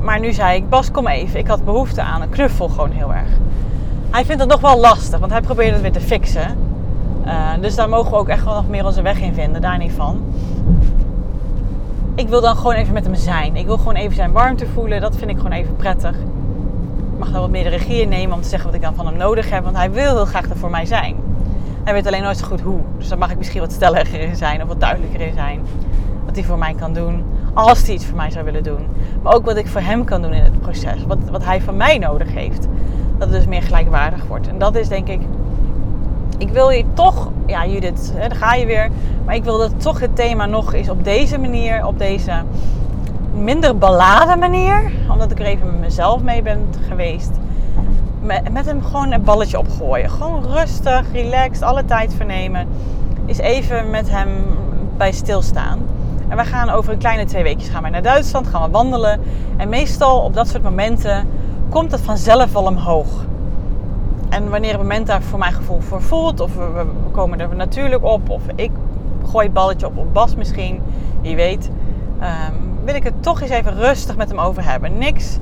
Maar 0.00 0.20
nu 0.20 0.32
zei 0.32 0.56
ik, 0.56 0.68
Bas, 0.68 0.90
kom 0.90 1.06
even. 1.06 1.38
Ik 1.38 1.46
had 1.46 1.64
behoefte 1.64 2.02
aan 2.02 2.22
een 2.22 2.30
knuffel 2.30 2.68
gewoon 2.68 2.90
heel 2.90 3.14
erg. 3.14 3.28
Hij 4.10 4.24
vindt 4.24 4.40
het 4.40 4.50
nog 4.50 4.60
wel 4.60 4.78
lastig, 4.78 5.18
want 5.18 5.32
hij 5.32 5.40
probeert 5.40 5.72
het 5.72 5.80
weer 5.80 5.92
te 5.92 6.00
fixen. 6.00 6.56
Uh, 7.26 7.50
dus 7.60 7.74
daar 7.74 7.88
mogen 7.88 8.10
we 8.10 8.16
ook 8.16 8.28
echt 8.28 8.44
wel 8.44 8.54
nog 8.54 8.68
meer 8.68 8.84
onze 8.84 9.02
weg 9.02 9.20
in 9.20 9.34
vinden, 9.34 9.62
daar 9.62 9.78
niet 9.78 9.92
van. 9.92 10.22
Ik 12.14 12.28
wil 12.28 12.40
dan 12.40 12.56
gewoon 12.56 12.74
even 12.74 12.92
met 12.92 13.04
hem 13.04 13.14
zijn. 13.14 13.56
Ik 13.56 13.66
wil 13.66 13.76
gewoon 13.76 13.94
even 13.94 14.14
zijn 14.14 14.32
warmte 14.32 14.66
voelen. 14.66 15.00
Dat 15.00 15.16
vind 15.16 15.30
ik 15.30 15.36
gewoon 15.36 15.52
even 15.52 15.76
prettig. 15.76 16.16
Mag 17.22 17.30
dan 17.30 17.40
wat 17.40 17.50
meer 17.50 17.62
de 17.62 17.68
regie 17.68 18.06
nemen 18.06 18.36
om 18.36 18.42
te 18.42 18.48
zeggen 18.48 18.66
wat 18.66 18.76
ik 18.76 18.82
dan 18.82 18.94
van 18.94 19.06
hem 19.06 19.16
nodig 19.16 19.50
heb. 19.50 19.64
Want 19.64 19.76
hij 19.76 19.90
wil 19.90 20.14
heel 20.14 20.24
graag 20.24 20.50
er 20.50 20.56
voor 20.56 20.70
mij 20.70 20.86
zijn. 20.86 21.16
Hij 21.84 21.92
weet 21.92 22.06
alleen 22.06 22.22
nooit 22.22 22.36
zo 22.36 22.46
goed 22.46 22.60
hoe. 22.60 22.78
Dus 22.98 23.08
daar 23.08 23.18
mag 23.18 23.30
ik 23.30 23.38
misschien 23.38 23.60
wat 23.60 23.72
stelliger 23.72 24.20
in 24.20 24.36
zijn 24.36 24.62
of 24.62 24.68
wat 24.68 24.80
duidelijker 24.80 25.20
in 25.20 25.34
zijn. 25.34 25.60
Wat 26.24 26.34
hij 26.34 26.44
voor 26.44 26.58
mij 26.58 26.74
kan 26.74 26.92
doen. 26.92 27.24
Als 27.54 27.82
hij 27.82 27.94
iets 27.94 28.06
voor 28.06 28.16
mij 28.16 28.30
zou 28.30 28.44
willen 28.44 28.62
doen. 28.62 28.86
Maar 29.22 29.34
ook 29.34 29.44
wat 29.44 29.56
ik 29.56 29.66
voor 29.66 29.80
hem 29.80 30.04
kan 30.04 30.22
doen 30.22 30.32
in 30.32 30.42
het 30.42 30.60
proces. 30.60 31.04
Wat, 31.06 31.18
wat 31.30 31.44
hij 31.44 31.60
van 31.60 31.76
mij 31.76 31.98
nodig 31.98 32.32
heeft 32.32 32.66
dat 33.18 33.28
het 33.28 33.38
dus 33.38 33.46
meer 33.46 33.62
gelijkwaardig 33.62 34.26
wordt. 34.26 34.48
En 34.48 34.58
dat 34.58 34.76
is 34.76 34.88
denk 34.88 35.08
ik, 35.08 35.20
ik 36.38 36.48
wil 36.48 36.70
je 36.70 36.84
toch, 36.94 37.30
ja 37.46 37.66
Judith, 37.66 38.12
daar 38.18 38.36
ga 38.36 38.54
je 38.54 38.66
weer. 38.66 38.90
Maar 39.24 39.34
ik 39.34 39.44
wil 39.44 39.58
dat 39.58 39.80
toch 39.80 40.00
het 40.00 40.16
thema 40.16 40.46
nog 40.46 40.74
eens 40.74 40.88
op 40.88 41.04
deze 41.04 41.38
manier, 41.38 41.86
op 41.86 41.98
deze 41.98 42.32
minder 43.34 43.78
beladen 43.78 44.38
manier. 44.38 44.92
Omdat 45.10 45.30
ik 45.30 45.38
er 45.38 45.46
even 45.46 45.66
met 45.66 45.80
mezelf 45.80 46.22
mee 46.22 46.42
ben 46.42 46.68
geweest. 46.88 47.30
Met, 48.52 48.66
hem 48.66 48.82
gewoon 48.82 49.12
een 49.12 49.22
balletje 49.22 49.58
opgooien. 49.58 50.10
Gewoon 50.10 50.44
rustig, 50.44 51.12
relaxed, 51.12 51.62
alle 51.62 51.84
tijd 51.84 52.14
vernemen. 52.14 52.68
Is 53.24 53.38
even 53.38 53.90
met 53.90 54.10
hem 54.10 54.28
bij 54.96 55.12
stilstaan. 55.12 55.78
En 56.28 56.36
we 56.36 56.44
gaan 56.44 56.70
over 56.70 56.92
een 56.92 56.98
kleine 56.98 57.24
twee 57.24 57.42
weekjes 57.42 57.68
gaan 57.68 57.82
we 57.82 57.88
naar 57.88 58.02
Duitsland, 58.02 58.46
gaan 58.46 58.62
we 58.62 58.70
wandelen. 58.70 59.20
En 59.56 59.68
meestal 59.68 60.20
op 60.20 60.34
dat 60.34 60.48
soort 60.48 60.62
momenten 60.62 61.28
komt 61.68 61.92
het 61.92 62.00
vanzelf 62.00 62.52
wel 62.52 62.64
omhoog. 62.64 63.24
En 64.28 64.50
wanneer 64.50 64.70
het 64.70 64.80
moment 64.80 65.06
daar 65.06 65.22
voor 65.22 65.38
mijn 65.38 65.52
gevoel 65.52 65.80
voor 65.80 66.02
voelt, 66.02 66.40
of 66.40 66.54
we, 66.54 66.86
komen 67.10 67.40
er 67.40 67.56
natuurlijk 67.56 68.04
op, 68.04 68.30
of 68.30 68.42
ik 68.54 68.70
gooi 69.30 69.44
het 69.44 69.54
balletje 69.54 69.86
op 69.86 69.96
op 69.96 70.14
Bas 70.14 70.34
misschien, 70.34 70.80
wie 71.22 71.36
weet, 71.36 71.70
ehm, 72.20 72.71
wil 72.84 72.94
ik 72.94 73.04
het 73.04 73.22
toch 73.22 73.40
eens 73.40 73.50
even 73.50 73.74
rustig 73.74 74.16
met 74.16 74.28
hem 74.28 74.38
over 74.38 74.64
hebben. 74.64 74.98
Niks. 74.98 75.38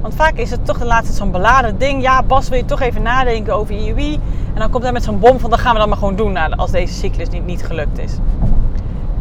Want 0.00 0.14
vaak 0.14 0.34
is 0.34 0.50
het 0.50 0.66
toch 0.66 0.78
de 0.78 0.84
laatste 0.84 1.14
zo'n 1.14 1.30
beladen 1.30 1.78
ding. 1.78 2.02
Ja, 2.02 2.22
Bas 2.22 2.48
wil 2.48 2.58
je 2.58 2.64
toch 2.64 2.80
even 2.80 3.02
nadenken 3.02 3.54
over 3.54 3.74
IUI. 3.74 4.14
En 4.54 4.60
dan 4.60 4.70
komt 4.70 4.82
hij 4.82 4.92
met 4.92 5.04
zo'n 5.04 5.18
bom 5.18 5.38
van, 5.38 5.50
dan 5.50 5.58
gaan 5.58 5.72
we 5.72 5.78
dat 5.78 5.88
maar 5.88 5.98
gewoon 5.98 6.16
doen 6.16 6.32
nou, 6.32 6.56
als 6.56 6.70
deze 6.70 6.94
cyclus 6.94 7.28
niet, 7.28 7.46
niet 7.46 7.64
gelukt 7.64 7.98
is. 7.98 8.12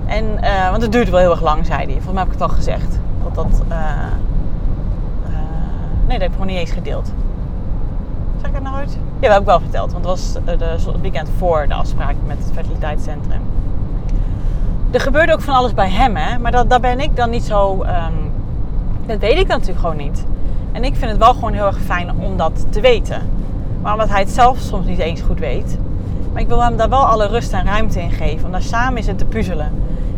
En, 0.05 0.25
uh, 0.25 0.69
want 0.69 0.81
het 0.81 0.91
duurt 0.91 1.09
wel 1.09 1.19
heel 1.19 1.31
erg 1.31 1.41
lang, 1.41 1.65
zei 1.65 1.77
hij. 1.77 1.87
Volgens 1.87 2.13
mij 2.13 2.23
heb 2.23 2.33
ik 2.33 2.39
het 2.39 2.49
al 2.49 2.55
gezegd. 2.55 2.99
Dat 3.23 3.35
dat... 3.35 3.61
Uh, 3.69 3.77
Nee, 6.11 6.19
dat 6.19 6.29
heb 6.29 6.37
ik 6.37 6.41
gewoon 6.41 6.47
niet 6.47 6.67
eens 6.67 6.77
gedeeld. 6.77 7.11
Zeg 8.39 8.49
ik 8.49 8.53
het 8.53 8.63
nou 8.63 8.75
uit? 8.75 8.91
Ja, 8.93 8.99
dat 9.19 9.31
heb 9.31 9.39
ik 9.39 9.45
wel 9.45 9.59
verteld. 9.59 9.91
Want 9.91 10.05
het 10.05 10.13
was 10.13 10.35
eh, 10.45 10.93
het 10.93 11.01
weekend 11.01 11.29
voor 11.37 11.67
de 11.67 11.73
afspraak 11.73 12.15
met 12.25 12.37
het 12.37 12.51
fertiliteitscentrum. 12.53 13.41
Er 14.91 14.99
gebeurde 14.99 15.33
ook 15.33 15.41
van 15.41 15.53
alles 15.53 15.73
bij 15.73 15.89
hem, 15.89 16.15
hè. 16.15 16.37
Maar 16.39 16.51
dat, 16.51 16.69
daar 16.69 16.79
ben 16.79 16.99
ik 16.99 17.15
dan 17.15 17.29
niet 17.29 17.43
zo... 17.43 17.83
Um, 17.83 18.31
dat 19.05 19.19
weet 19.19 19.37
ik 19.37 19.47
natuurlijk 19.47 19.79
gewoon 19.79 19.97
niet. 19.97 20.25
En 20.71 20.83
ik 20.83 20.95
vind 20.95 21.11
het 21.11 21.19
wel 21.19 21.33
gewoon 21.33 21.53
heel 21.53 21.65
erg 21.65 21.79
fijn 21.79 22.11
om 22.19 22.37
dat 22.37 22.65
te 22.69 22.81
weten. 22.81 23.21
Maar 23.81 23.93
omdat 23.93 24.09
hij 24.09 24.19
het 24.19 24.29
zelf 24.29 24.59
soms 24.59 24.85
niet 24.85 24.99
eens 24.99 25.21
goed 25.21 25.39
weet. 25.39 25.77
Maar 26.31 26.41
ik 26.41 26.47
wil 26.47 26.63
hem 26.63 26.77
daar 26.77 26.89
wel 26.89 27.05
alle 27.05 27.27
rust 27.27 27.53
en 27.53 27.65
ruimte 27.65 28.01
in 28.01 28.11
geven. 28.11 28.45
Om 28.45 28.51
daar 28.51 28.61
samen 28.61 28.97
eens 28.97 29.07
in 29.07 29.15
te 29.15 29.25
puzzelen. 29.25 29.71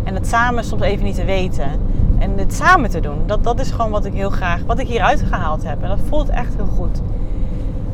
En 0.04 0.14
het 0.14 0.28
samen 0.28 0.64
soms 0.64 0.82
even 0.82 1.04
niet 1.04 1.16
te 1.16 1.26
weten 1.26 1.72
en 2.20 2.38
het 2.38 2.54
samen 2.54 2.90
te 2.90 3.00
doen. 3.00 3.18
Dat, 3.26 3.44
dat 3.44 3.60
is 3.60 3.72
gewoon 3.72 3.92
wat 3.92 4.06
ik 4.06 4.14
heel 4.14 4.30
graag, 4.30 4.62
wat 4.66 4.80
ik 4.80 4.88
hieruit 4.88 5.24
gehaald 5.28 5.64
heb. 5.64 5.82
En 5.82 5.90
dat 5.90 6.00
voelt 6.08 6.30
echt 6.30 6.56
heel 6.56 6.70
goed. 6.76 7.02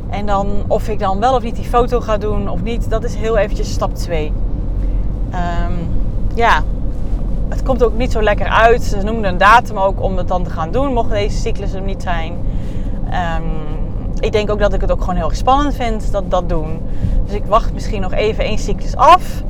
En 0.09 0.25
dan 0.25 0.63
of 0.67 0.87
ik 0.87 0.99
dan 0.99 1.19
wel 1.19 1.35
of 1.35 1.43
niet 1.43 1.55
die 1.55 1.65
foto 1.65 2.01
ga 2.01 2.17
doen 2.17 2.49
of 2.49 2.61
niet, 2.61 2.89
dat 2.89 3.03
is 3.03 3.15
heel 3.15 3.37
eventjes 3.37 3.71
stap 3.71 3.95
2. 3.95 4.31
Ehm, 5.29 5.73
ja, 6.39 6.63
het 7.49 7.63
komt 7.63 7.83
ook 7.83 7.97
niet 7.97 8.11
zo 8.11 8.21
lekker 8.21 8.47
uit. 8.47 8.83
Ze 8.83 9.01
noemden 9.03 9.31
een 9.31 9.37
datum 9.37 9.77
ook 9.77 10.01
om 10.01 10.17
het 10.17 10.27
dan 10.27 10.43
te 10.43 10.49
gaan 10.49 10.71
doen, 10.71 10.93
mocht 10.93 11.09
deze 11.09 11.37
cyclus 11.37 11.73
er 11.73 11.81
niet 11.81 12.01
zijn. 12.01 12.33
Ehm, 13.09 13.43
ik 14.19 14.31
denk 14.31 14.49
ook 14.49 14.59
dat 14.59 14.73
ik 14.73 14.81
het 14.81 14.91
ook 14.91 14.99
gewoon 14.99 15.15
heel 15.15 15.31
spannend 15.31 15.75
vind, 15.75 16.11
dat 16.11 16.31
dat 16.31 16.49
doen. 16.49 16.81
Dus 17.25 17.33
ik 17.33 17.45
wacht 17.45 17.73
misschien 17.73 18.01
nog 18.01 18.13
even 18.13 18.43
één 18.43 18.57
cyclus 18.57 18.95
af. 18.95 19.43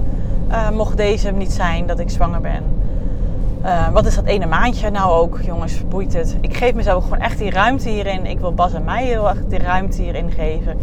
Uh, 0.49 0.69
mocht 0.69 0.97
deze 0.97 1.31
niet 1.31 1.51
zijn, 1.51 1.85
dat 1.85 1.99
ik 1.99 2.09
zwanger 2.09 2.41
ben. 2.41 2.63
Uh, 3.65 3.89
wat 3.89 4.05
is 4.05 4.15
dat 4.15 4.25
ene 4.25 4.45
maandje 4.45 4.89
nou 4.89 5.11
ook, 5.11 5.39
jongens, 5.41 5.87
boeit 5.87 6.13
het. 6.13 6.37
Ik 6.41 6.57
geef 6.57 6.73
mezelf 6.73 7.03
gewoon 7.03 7.19
echt 7.19 7.37
die 7.37 7.49
ruimte 7.49 7.89
hierin. 7.89 8.25
Ik 8.25 8.39
wil 8.39 8.53
Bas 8.53 8.73
en 8.73 8.83
mij 8.83 9.05
heel 9.05 9.29
erg 9.29 9.37
die 9.47 9.59
ruimte 9.59 10.01
hierin 10.01 10.31
geven. 10.31 10.77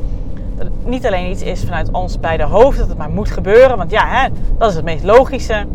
Dat 0.57 0.67
het 0.67 0.87
niet 0.87 1.07
alleen 1.07 1.31
iets 1.31 1.43
is 1.43 1.65
vanuit 1.65 1.91
ons 1.91 2.21
beide 2.21 2.43
hoofd, 2.43 2.79
dat 2.79 2.89
het 2.89 2.99
maar 2.99 3.11
moet 3.11 3.31
gebeuren. 3.31 3.77
Want 3.77 3.91
ja, 3.91 4.07
hè, 4.07 4.29
dat 4.59 4.71
is 4.71 4.77
het 4.77 4.85
meest 4.85 5.05
logische. 5.05 5.67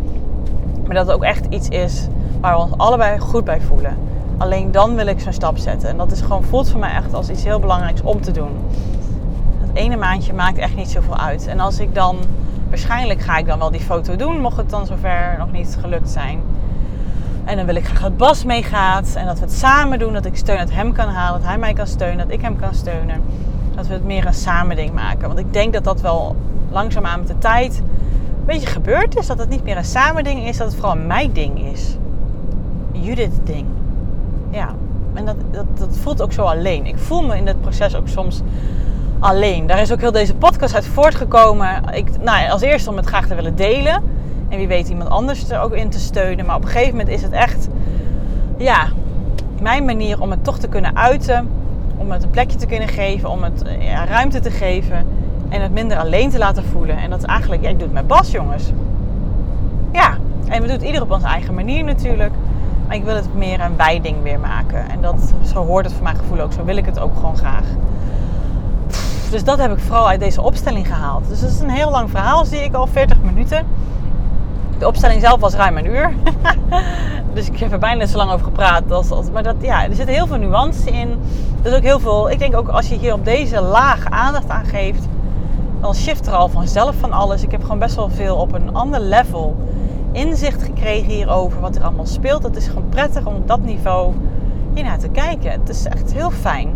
Maar 0.86 0.96
dat 0.96 1.06
het 1.06 1.16
ook 1.16 1.24
echt 1.24 1.46
iets 1.50 1.68
is 1.68 2.08
waar 2.42 2.56
we 2.56 2.62
ons 2.62 2.78
allebei 2.78 3.20
goed 3.20 3.44
bij 3.44 3.62
voelen. 3.62 3.98
Alleen 4.38 4.72
dan 4.72 4.96
wil 4.96 5.08
ik 5.08 5.20
zo'n 5.20 5.34
stap 5.34 5.58
zetten. 5.58 5.90
En 5.90 5.98
dat 5.98 6.12
is 6.12 6.22
gewoon, 6.22 6.44
voelt 6.44 6.70
voor 6.70 6.80
mij 6.80 6.92
echt 6.92 7.14
als 7.14 7.30
iets 7.30 7.44
heel 7.44 7.60
belangrijks 7.60 8.02
om 8.02 8.22
te 8.22 8.32
doen. 8.32 8.52
Dat 9.62 9.70
ene 9.74 9.96
maandje 9.96 10.34
maakt 10.34 10.58
echt 10.58 10.76
niet 10.76 10.90
zoveel 10.90 11.18
uit. 11.18 11.48
En 11.48 11.60
als 11.60 11.80
ik 11.80 11.96
dan, 11.96 12.18
waarschijnlijk 12.70 13.22
ga 13.22 13.38
ik 13.38 13.46
dan 13.46 13.60
wel 13.60 13.72
die 13.72 13.82
foto 13.82 14.16
doen, 14.16 14.42
mocht 14.42 14.58
het 14.58 14.70
dan 14.70 14.86
zover 14.86 15.36
nog 15.38 15.52
niet 15.52 15.78
gelukt 15.82 16.10
zijn. 16.10 16.40
En 17.44 17.58
dan 17.58 17.66
wil 17.66 17.76
ik 17.76 17.86
graag 17.86 18.02
dat 18.02 18.18
Bas 18.18 18.44
meegaat 18.44 19.16
en 19.16 19.26
dat 19.26 19.40
we 19.40 19.46
het 19.46 19.54
samen 19.54 20.00
doen. 20.00 20.14
Dat 20.14 20.26
ik 20.26 20.36
steun 20.36 20.58
uit 20.58 20.74
hem 20.74 20.94
kan 20.94 21.08
halen, 21.08 21.40
dat 21.40 21.50
hij 21.50 21.58
mij 21.58 21.74
kan 21.74 21.88
steunen, 21.88 22.18
dat 22.18 22.36
ik 22.36 22.42
hem 22.42 22.56
kan 22.56 22.74
steunen. 22.74 23.22
Dat 23.76 23.88
we 23.88 23.94
het 23.94 24.06
meer 24.06 24.26
een 24.26 24.34
samen 24.34 24.76
ding 24.76 24.94
maken. 24.94 25.28
Want 25.28 25.40
ik 25.40 25.54
denk 25.54 25.74
dat 25.74 25.84
dat 25.84 26.02
wel 26.02 26.36
langzaamaan 26.72 27.20
met 27.20 27.28
de 27.28 27.38
tijd 27.38 27.82
een 28.42 28.48
beetje 28.48 28.68
gebeurd 28.68 29.18
is. 29.18 29.28
Dat 29.28 29.40
het 29.40 29.50
niet 29.50 29.64
meer 29.64 29.78
een 29.78 29.86
samen 29.86 30.24
ding 30.24 30.48
is, 30.48 30.58
dat 30.58 30.68
het 30.68 30.76
vooral 30.76 30.98
mijn 30.98 31.34
ding 31.34 31.72
is. 31.72 31.98
Judith 32.92 33.40
ding. 33.44 33.66
Ja, 34.50 34.76
en 35.14 35.26
dat, 35.26 35.36
dat, 35.52 35.66
dat 35.78 35.98
voelt 35.98 36.22
ook 36.22 36.34
zo 36.34 36.42
alleen. 36.42 36.86
Ik 36.86 36.98
voel 36.98 37.24
me 37.24 37.38
in 37.38 37.46
dit 37.46 37.62
proces 37.62 37.96
ook 37.96 38.08
soms 38.08 38.42
alleen. 39.20 39.68
Daar 39.68 39.82
is 39.82 39.92
ook 39.92 40.00
heel 40.00 40.12
deze 40.12 40.36
podcast 40.36 40.76
uit 40.76 40.86
voortgekomen. 40.86 41.84
Ik, 41.94 42.10
nou, 42.22 42.50
als 42.50 42.62
eerste 42.62 42.90
om 42.90 42.98
het 42.98 43.06
graag 43.06 43.28
te 43.28 43.36
willen 43.36 43.56
delen. 43.56 44.04
En 44.50 44.58
wie 44.58 44.68
weet 44.68 44.90
iemand 44.90 45.10
anders 45.10 45.50
er 45.50 45.60
ook 45.60 45.74
in 45.74 45.90
te 45.90 46.00
steunen. 46.00 46.46
Maar 46.46 46.56
op 46.56 46.64
een 46.64 46.70
gegeven 46.70 46.92
moment 46.92 47.10
is 47.10 47.22
het 47.22 47.32
echt, 47.32 47.68
ja, 48.58 48.88
mijn 49.62 49.86
manier 49.86 50.22
om 50.22 50.32
het 50.32 50.44
toch 50.44 50.60
te 50.60 50.68
kunnen 50.68 50.96
uiten. 50.96 51.50
Om 51.98 52.12
het 52.12 52.24
een 52.24 52.30
plekje 52.30 52.58
te 52.58 52.66
kunnen 52.66 52.88
geven. 52.88 53.30
Om 53.30 53.44
het 53.44 53.64
ruimte 54.08 54.40
te 54.40 54.52
geven. 54.52 55.06
En 55.52 55.62
het 55.62 55.72
minder 55.72 55.98
alleen 55.98 56.30
te 56.30 56.38
laten 56.38 56.64
voelen. 56.64 56.98
En 56.98 57.10
dat 57.10 57.20
is 57.20 57.26
eigenlijk, 57.26 57.62
ja, 57.62 57.70
ik 57.70 57.80
doe 57.80 57.84
het 57.84 57.94
met 57.94 58.08
Bas, 58.08 58.32
jongens. 58.32 58.72
Ja, 59.92 60.18
en 60.48 60.62
we 60.62 60.68
doen 60.68 60.78
het 60.78 60.86
ieder 60.86 61.02
op 61.02 61.12
onze 61.12 61.28
eigen 61.28 61.54
manier 61.54 61.84
natuurlijk. 61.84 62.34
Maar 62.88 62.96
ik 62.96 63.04
wil 63.04 63.16
het 63.16 63.36
meer 63.36 63.60
een 63.60 63.78
wijding 63.78 64.24
weer 64.24 64.40
maken. 64.40 64.90
En 64.90 65.02
dat, 65.02 65.34
zo 65.54 65.66
hoort 65.66 65.86
het 65.86 65.94
voor 65.94 66.04
mijn 66.04 66.16
gevoel 66.16 66.40
ook. 66.40 66.54
Zo 66.54 66.64
wil 66.64 66.78
ik 66.78 66.86
het 66.86 67.00
ook 67.00 67.16
gewoon 67.16 67.38
graag. 67.38 67.64
Dus 69.32 69.44
dat 69.44 69.58
heb 69.58 69.72
ik 69.72 69.80
vooral 69.80 70.08
uit 70.08 70.20
deze 70.20 70.42
opstelling 70.42 70.88
gehaald. 70.88 71.28
Dus 71.28 71.42
dat 71.42 71.50
is 71.50 71.60
een 71.60 71.70
heel 71.70 71.92
lang 71.92 72.10
verhaal, 72.10 72.46
zie 72.46 72.64
ik 72.64 72.74
al 72.74 72.88
40 72.88 73.22
minuten. 73.22 73.66
De 74.78 74.88
opstelling 74.88 75.22
zelf 75.22 75.40
was 75.40 75.54
ruim 75.54 75.78
een 75.78 75.86
uur. 75.86 76.14
dus 77.34 77.50
ik 77.50 77.60
heb 77.60 77.72
er 77.72 77.80
bijna 77.80 78.06
zo 78.06 78.18
lang 78.18 78.32
over 78.32 78.46
gepraat. 78.46 78.92
Als, 78.92 79.12
als, 79.12 79.32
maar 79.32 79.44
dat, 79.44 79.56
ja, 79.62 79.84
er 79.88 79.96
zit 79.96 80.08
heel 80.08 80.28
veel 80.28 80.38
nuance 80.38 80.92
in. 80.92 81.20
Er 81.64 81.72
is 81.72 81.78
ook 81.78 81.84
heel 81.84 82.00
veel. 82.00 82.30
Ik 82.30 82.40
denk 82.40 82.56
ook 82.56 82.68
als 82.68 82.88
je 82.90 82.96
hier 82.96 83.14
op 83.14 83.26
deze 83.26 83.62
laag 83.62 84.06
aandacht 84.10 84.50
aan 84.50 84.66
geeft, 84.66 85.08
dan 85.82 85.96
shift 85.96 86.28
er 86.28 86.34
al 86.34 86.50
vanzelf 86.50 86.96
van 86.96 87.12
alles. 87.12 87.44
Ik 87.44 87.52
heb 87.52 87.62
gewoon 87.62 87.80
best 87.80 87.96
wel 87.96 88.10
veel 88.10 88.36
op 88.36 88.54
een 88.54 88.76
ander 88.76 89.00
level 89.00 89.56
inzicht 90.12 90.64
gekregen 90.64 91.10
hierover. 91.12 91.60
Wat 91.60 91.76
er 91.76 91.84
allemaal 91.84 92.06
speelt. 92.06 92.44
Het 92.44 92.56
is 92.56 92.68
gewoon 92.68 92.90
prettig 92.90 93.26
om 93.26 93.36
op 93.36 93.48
dat 93.48 93.62
niveau 93.62 94.14
hiernaar 94.74 95.00
te 95.00 95.10
kijken. 95.10 95.52
Het 95.52 95.70
is 95.70 95.86
echt 95.86 96.14
heel 96.14 96.32
fijn. 96.32 96.74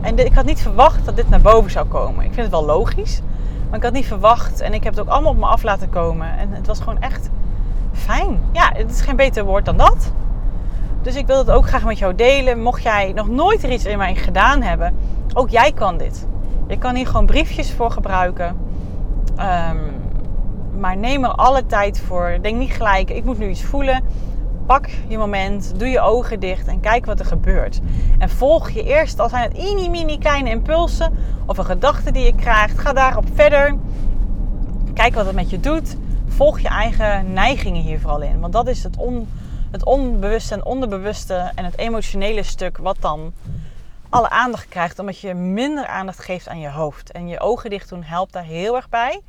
En 0.00 0.26
ik 0.26 0.34
had 0.34 0.44
niet 0.44 0.60
verwacht 0.60 1.04
dat 1.04 1.16
dit 1.16 1.28
naar 1.28 1.40
boven 1.40 1.70
zou 1.70 1.86
komen. 1.86 2.24
Ik 2.24 2.32
vind 2.32 2.42
het 2.42 2.50
wel 2.50 2.64
logisch. 2.64 3.20
Maar 3.68 3.78
ik 3.78 3.84
had 3.84 3.92
niet 3.92 4.06
verwacht. 4.06 4.60
En 4.60 4.74
ik 4.74 4.84
heb 4.84 4.92
het 4.92 5.02
ook 5.02 5.12
allemaal 5.12 5.32
op 5.32 5.38
me 5.38 5.46
af 5.46 5.62
laten 5.62 5.90
komen. 5.90 6.38
En 6.38 6.52
het 6.52 6.66
was 6.66 6.78
gewoon 6.78 7.00
echt 7.00 7.30
fijn. 7.92 8.40
Ja, 8.52 8.70
het 8.74 8.90
is 8.90 9.00
geen 9.00 9.16
beter 9.16 9.44
woord 9.44 9.64
dan 9.64 9.76
dat. 9.76 10.12
Dus 11.02 11.14
ik 11.14 11.26
wil 11.26 11.38
het 11.38 11.50
ook 11.50 11.66
graag 11.66 11.84
met 11.84 11.98
jou 11.98 12.14
delen. 12.14 12.62
Mocht 12.62 12.82
jij 12.82 13.12
nog 13.14 13.28
nooit 13.28 13.62
er 13.62 13.70
iets 13.70 13.84
in 13.84 13.98
mij 13.98 14.14
gedaan 14.14 14.62
hebben, 14.62 14.94
ook 15.34 15.48
jij 15.50 15.72
kan 15.72 15.98
dit. 15.98 16.26
Je 16.68 16.78
kan 16.78 16.94
hier 16.94 17.06
gewoon 17.06 17.26
briefjes 17.26 17.72
voor 17.72 17.90
gebruiken. 17.90 18.56
Ehm, 19.36 19.76
maar 20.78 20.96
neem 20.96 21.24
er 21.24 21.30
alle 21.30 21.66
tijd 21.66 22.00
voor. 22.00 22.38
Denk 22.42 22.58
niet 22.58 22.72
gelijk, 22.72 23.10
ik 23.10 23.24
moet 23.24 23.38
nu 23.38 23.48
iets 23.48 23.62
voelen. 23.62 24.02
Pak 24.66 24.88
je 25.08 25.18
moment, 25.18 25.72
doe 25.76 25.88
je 25.88 26.00
ogen 26.00 26.40
dicht 26.40 26.66
en 26.66 26.80
kijk 26.80 27.06
wat 27.06 27.20
er 27.20 27.26
gebeurt. 27.26 27.80
En 28.18 28.28
volg 28.30 28.70
je 28.70 28.82
eerst, 28.82 29.20
al 29.20 29.28
zijn 29.28 29.42
het 29.42 29.56
mini 29.56 29.88
mini 29.88 30.18
kleine 30.18 30.50
impulsen 30.50 31.12
of 31.46 31.58
een 31.58 31.64
gedachte 31.64 32.12
die 32.12 32.24
je 32.24 32.34
krijgt, 32.34 32.78
ga 32.78 32.92
daarop 32.92 33.24
verder. 33.34 33.76
Kijk 34.94 35.14
wat 35.14 35.26
het 35.26 35.34
met 35.34 35.50
je 35.50 35.60
doet. 35.60 35.96
Volg 36.26 36.58
je 36.60 36.68
eigen 36.68 37.32
neigingen 37.32 37.82
hier 37.82 38.00
vooral 38.00 38.22
in. 38.22 38.40
Want 38.40 38.52
dat 38.52 38.68
is 38.68 38.82
het, 38.82 38.96
on, 38.96 39.28
het 39.70 39.84
onbewuste 39.84 40.54
en 40.54 40.64
onderbewuste 40.64 41.50
en 41.54 41.64
het 41.64 41.78
emotionele 41.78 42.42
stuk 42.42 42.78
wat 42.78 42.96
dan 43.00 43.32
alle 44.10 44.28
aandacht 44.28 44.68
krijgt. 44.68 44.98
Omdat 44.98 45.20
je 45.20 45.34
minder 45.34 45.86
aandacht 45.86 46.18
geeft 46.18 46.48
aan 46.48 46.60
je 46.60 46.70
hoofd. 46.70 47.12
En 47.12 47.28
je 47.28 47.40
ogen 47.40 47.70
dicht 47.70 47.88
doen 47.88 48.02
helpt 48.02 48.32
daar 48.32 48.44
heel 48.44 48.76
erg 48.76 48.88
bij 48.88 49.22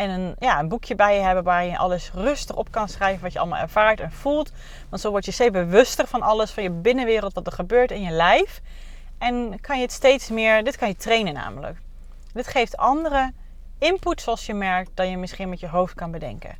en 0.00 0.10
een, 0.10 0.34
ja, 0.38 0.58
een 0.58 0.68
boekje 0.68 0.94
bij 0.94 1.14
je 1.14 1.20
hebben 1.20 1.44
waar 1.44 1.64
je 1.64 1.78
alles 1.78 2.10
rustig 2.14 2.56
op 2.56 2.70
kan 2.70 2.88
schrijven 2.88 3.22
wat 3.22 3.32
je 3.32 3.38
allemaal 3.38 3.60
ervaart 3.60 4.00
en 4.00 4.12
voelt. 4.12 4.52
Want 4.88 5.02
zo 5.02 5.10
word 5.10 5.24
je 5.24 5.30
steeds 5.30 5.50
bewuster 5.50 6.06
van 6.06 6.22
alles, 6.22 6.50
van 6.50 6.62
je 6.62 6.70
binnenwereld, 6.70 7.34
wat 7.34 7.46
er 7.46 7.52
gebeurt 7.52 7.90
in 7.90 8.02
je 8.02 8.10
lijf. 8.10 8.60
En 9.18 9.60
kan 9.60 9.76
je 9.76 9.82
het 9.82 9.92
steeds 9.92 10.28
meer, 10.28 10.64
dit 10.64 10.76
kan 10.76 10.88
je 10.88 10.96
trainen 10.96 11.34
namelijk. 11.34 11.78
Dit 12.32 12.46
geeft 12.46 12.76
andere 12.76 13.32
input 13.78 14.20
zoals 14.20 14.46
je 14.46 14.54
merkt 14.54 14.90
dan 14.94 15.10
je 15.10 15.16
misschien 15.16 15.48
met 15.48 15.60
je 15.60 15.68
hoofd 15.68 15.94
kan 15.94 16.10
bedenken. 16.10 16.56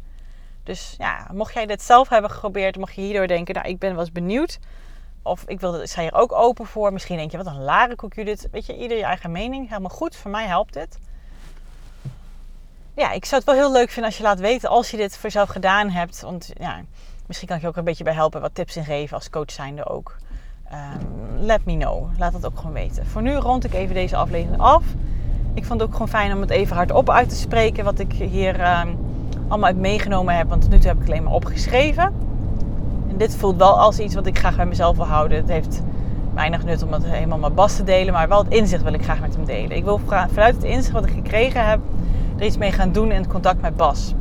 Dus 0.63 0.95
ja, 0.99 1.27
mocht 1.33 1.55
jij 1.55 1.67
dit 1.67 1.83
zelf 1.83 2.09
hebben 2.09 2.31
geprobeerd, 2.31 2.77
mocht 2.77 2.95
je 2.95 3.01
hierdoor 3.01 3.27
denken, 3.27 3.55
nou 3.55 3.69
ik 3.69 3.79
ben 3.79 3.91
wel 3.91 4.01
eens 4.01 4.13
benieuwd. 4.13 4.59
Of 5.23 5.43
ik 5.47 5.61
wil, 5.61 5.87
sta 5.87 6.01
hier 6.01 6.15
ook 6.15 6.33
open 6.33 6.67
voor. 6.67 6.93
Misschien 6.93 7.17
denk 7.17 7.31
je, 7.31 7.37
wat 7.37 7.47
een 7.47 7.63
lare 7.63 7.97
koekje 7.97 8.25
dit. 8.25 8.49
Weet 8.51 8.67
je, 8.67 8.77
ieder 8.77 8.97
je 8.97 9.05
eigen 9.05 9.33
mening. 9.33 9.69
Helemaal 9.69 9.91
goed. 9.91 10.17
Voor 10.17 10.31
mij 10.31 10.47
helpt 10.47 10.73
dit 10.73 10.99
ja, 13.01 13.13
ik 13.13 13.25
zou 13.25 13.43
het 13.45 13.51
wel 13.51 13.61
heel 13.61 13.73
leuk 13.73 13.91
vinden 13.91 14.05
als 14.05 14.17
je 14.17 14.23
laat 14.23 14.41
weten 14.41 14.69
als 14.69 14.91
je 14.91 14.97
dit 14.97 15.13
voor 15.13 15.23
jezelf 15.23 15.49
gedaan 15.49 15.91
hebt. 15.91 16.21
Want 16.21 16.51
ja, 16.59 16.81
misschien 17.27 17.49
kan 17.49 17.57
ik 17.57 17.63
je 17.63 17.69
ook 17.69 17.77
een 17.77 17.85
beetje 17.85 18.05
bij 18.05 18.13
helpen, 18.13 18.41
wat 18.41 18.55
tips 18.55 18.77
in 18.77 18.85
geven 18.85 19.17
als 19.17 19.31
coach 19.31 19.51
zijnde 19.51 19.89
ook. 19.89 20.17
Um, 20.73 21.39
let 21.39 21.65
me 21.65 21.77
know. 21.77 22.19
Laat 22.19 22.33
dat 22.33 22.47
ook 22.47 22.57
gewoon 22.57 22.73
weten. 22.73 23.07
Voor 23.07 23.23
nu 23.23 23.35
rond 23.35 23.65
ik 23.65 23.75
even 23.75 23.95
deze 23.95 24.17
aflevering 24.17 24.63
af. 24.63 24.85
Ik 25.55 25.65
vond 25.65 25.81
het 25.81 25.89
ook 25.89 25.95
gewoon 25.95 26.09
fijn 26.09 26.33
om 26.33 26.41
het 26.41 26.51
even 26.51 26.77
hardop 26.77 27.11
uit 27.11 27.29
te 27.29 27.35
spreken. 27.35 27.85
Wat 27.85 27.99
ik 27.99 28.13
hier 28.13 28.61
um, 28.61 28.99
allemaal 29.49 29.69
uit 29.69 29.77
meegenomen 29.77 30.37
heb. 30.37 30.49
Want 30.49 30.63
tot 30.63 30.71
nu 30.71 30.79
toe 30.79 30.89
heb 30.89 31.01
ik 31.01 31.07
alleen 31.07 31.23
maar 31.23 31.33
opgeschreven. 31.33 32.30
Dit 33.21 33.37
voelt 33.37 33.57
wel 33.57 33.81
als 33.81 33.99
iets 33.99 34.15
wat 34.15 34.27
ik 34.27 34.39
graag 34.39 34.57
bij 34.57 34.67
mezelf 34.67 34.97
wil 34.97 35.07
houden. 35.07 35.39
Het 35.39 35.49
heeft 35.49 35.83
weinig 36.35 36.65
nut 36.65 36.83
om 36.83 36.93
het 36.93 37.05
helemaal 37.05 37.39
met 37.39 37.55
Bas 37.55 37.77
te 37.77 37.85
delen. 37.85 38.13
Maar 38.13 38.29
wel 38.29 38.45
het 38.45 38.53
inzicht 38.53 38.83
wil 38.83 38.93
ik 38.93 39.03
graag 39.03 39.21
met 39.21 39.35
hem 39.35 39.45
delen. 39.45 39.77
Ik 39.77 39.85
wil 39.85 40.01
vanuit 40.07 40.55
het 40.55 40.65
inzicht 40.65 40.91
wat 40.91 41.05
ik 41.05 41.11
gekregen 41.11 41.69
heb 41.69 41.81
er 42.37 42.45
iets 42.45 42.57
mee 42.57 42.73
gaan 42.73 42.93
doen 42.93 43.11
in 43.11 43.21
het 43.21 43.31
contact 43.31 43.61
met 43.61 43.77
Bas. 43.77 44.15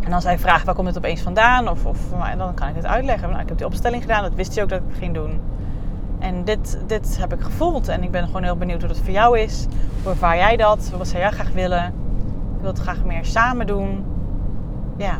En 0.00 0.12
als 0.12 0.24
hij 0.24 0.38
vraagt 0.38 0.64
waar 0.64 0.74
komt 0.74 0.86
het 0.86 0.96
opeens 0.96 1.20
vandaan, 1.20 1.68
of, 1.68 1.84
of 1.84 1.98
dan 2.36 2.54
kan 2.54 2.68
ik 2.68 2.74
het 2.74 2.86
uitleggen. 2.86 3.28
Nou, 3.28 3.42
ik 3.42 3.48
heb 3.48 3.58
die 3.58 3.66
opstelling 3.66 4.02
gedaan, 4.02 4.22
dat 4.22 4.34
wist 4.34 4.54
hij 4.54 4.62
ook 4.62 4.68
dat 4.68 4.80
ik 4.88 4.98
ging 4.98 5.14
doen. 5.14 5.40
En 6.18 6.44
dit, 6.44 6.78
dit 6.86 7.18
heb 7.20 7.32
ik 7.32 7.40
gevoeld 7.40 7.88
en 7.88 8.02
ik 8.02 8.10
ben 8.10 8.26
gewoon 8.26 8.42
heel 8.42 8.56
benieuwd 8.56 8.80
hoe 8.80 8.88
dat 8.88 8.98
voor 8.98 9.10
jou 9.10 9.38
is. 9.38 9.66
Hoe 10.02 10.10
ervaar 10.10 10.36
jij 10.36 10.56
dat? 10.56 10.90
Wat 10.96 11.08
zou 11.08 11.22
jij 11.22 11.30
graag 11.30 11.52
willen? 11.52 11.84
Ik 12.54 12.60
wil 12.60 12.70
het 12.70 12.78
graag 12.78 13.04
meer 13.04 13.24
samen 13.24 13.66
doen. 13.66 14.04
Ja. 14.96 15.18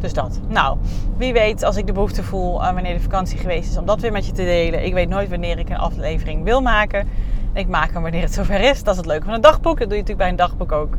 Dus 0.00 0.12
dat. 0.12 0.40
Nou, 0.48 0.78
wie 1.16 1.32
weet 1.32 1.62
als 1.62 1.76
ik 1.76 1.86
de 1.86 1.92
behoefte 1.92 2.22
voel 2.22 2.62
uh, 2.62 2.72
wanneer 2.72 2.94
de 2.94 3.00
vakantie 3.00 3.38
geweest 3.38 3.70
is 3.70 3.76
om 3.76 3.86
dat 3.86 4.00
weer 4.00 4.12
met 4.12 4.26
je 4.26 4.32
te 4.32 4.44
delen. 4.44 4.84
Ik 4.84 4.92
weet 4.92 5.08
nooit 5.08 5.28
wanneer 5.28 5.58
ik 5.58 5.68
een 5.68 5.78
aflevering 5.78 6.44
wil 6.44 6.60
maken. 6.60 7.08
Ik 7.52 7.68
maak 7.68 7.92
hem 7.92 8.02
wanneer 8.02 8.22
het 8.22 8.34
zover 8.34 8.60
is. 8.60 8.82
Dat 8.82 8.92
is 8.92 9.00
het 9.00 9.06
leuke 9.06 9.24
van 9.24 9.34
een 9.34 9.40
dagboek. 9.40 9.78
Dat 9.78 9.88
doe 9.88 9.96
je 9.96 10.02
natuurlijk 10.02 10.18
bij 10.18 10.28
een 10.28 10.36
dagboek 10.36 10.72
ook. 10.72 10.94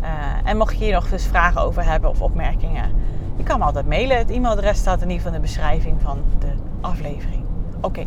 Uh, 0.00 0.08
en 0.44 0.56
mocht 0.56 0.78
je 0.78 0.84
hier 0.84 0.92
nog 0.92 1.08
dus 1.08 1.26
vragen 1.26 1.60
over 1.60 1.84
hebben 1.84 2.10
of 2.10 2.20
opmerkingen, 2.20 2.90
je 3.36 3.42
kan 3.42 3.58
me 3.58 3.64
altijd 3.64 3.86
mailen. 3.86 4.16
Het 4.16 4.30
e-mailadres 4.30 4.78
staat 4.78 5.02
in 5.02 5.10
ieder 5.10 5.16
geval 5.16 5.34
in 5.34 5.40
de 5.40 5.46
beschrijving 5.46 6.00
van 6.00 6.18
de 6.38 6.52
aflevering. 6.80 7.44
Oké, 7.80 8.04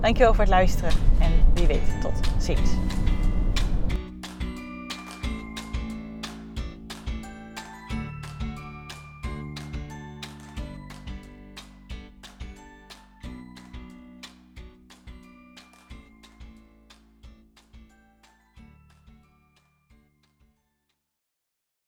dankjewel 0.00 0.34
voor 0.34 0.44
het 0.44 0.52
luisteren 0.52 0.92
en 1.18 1.30
wie 1.54 1.66
weet, 1.66 2.00
tot 2.00 2.20
ziens. 2.38 2.70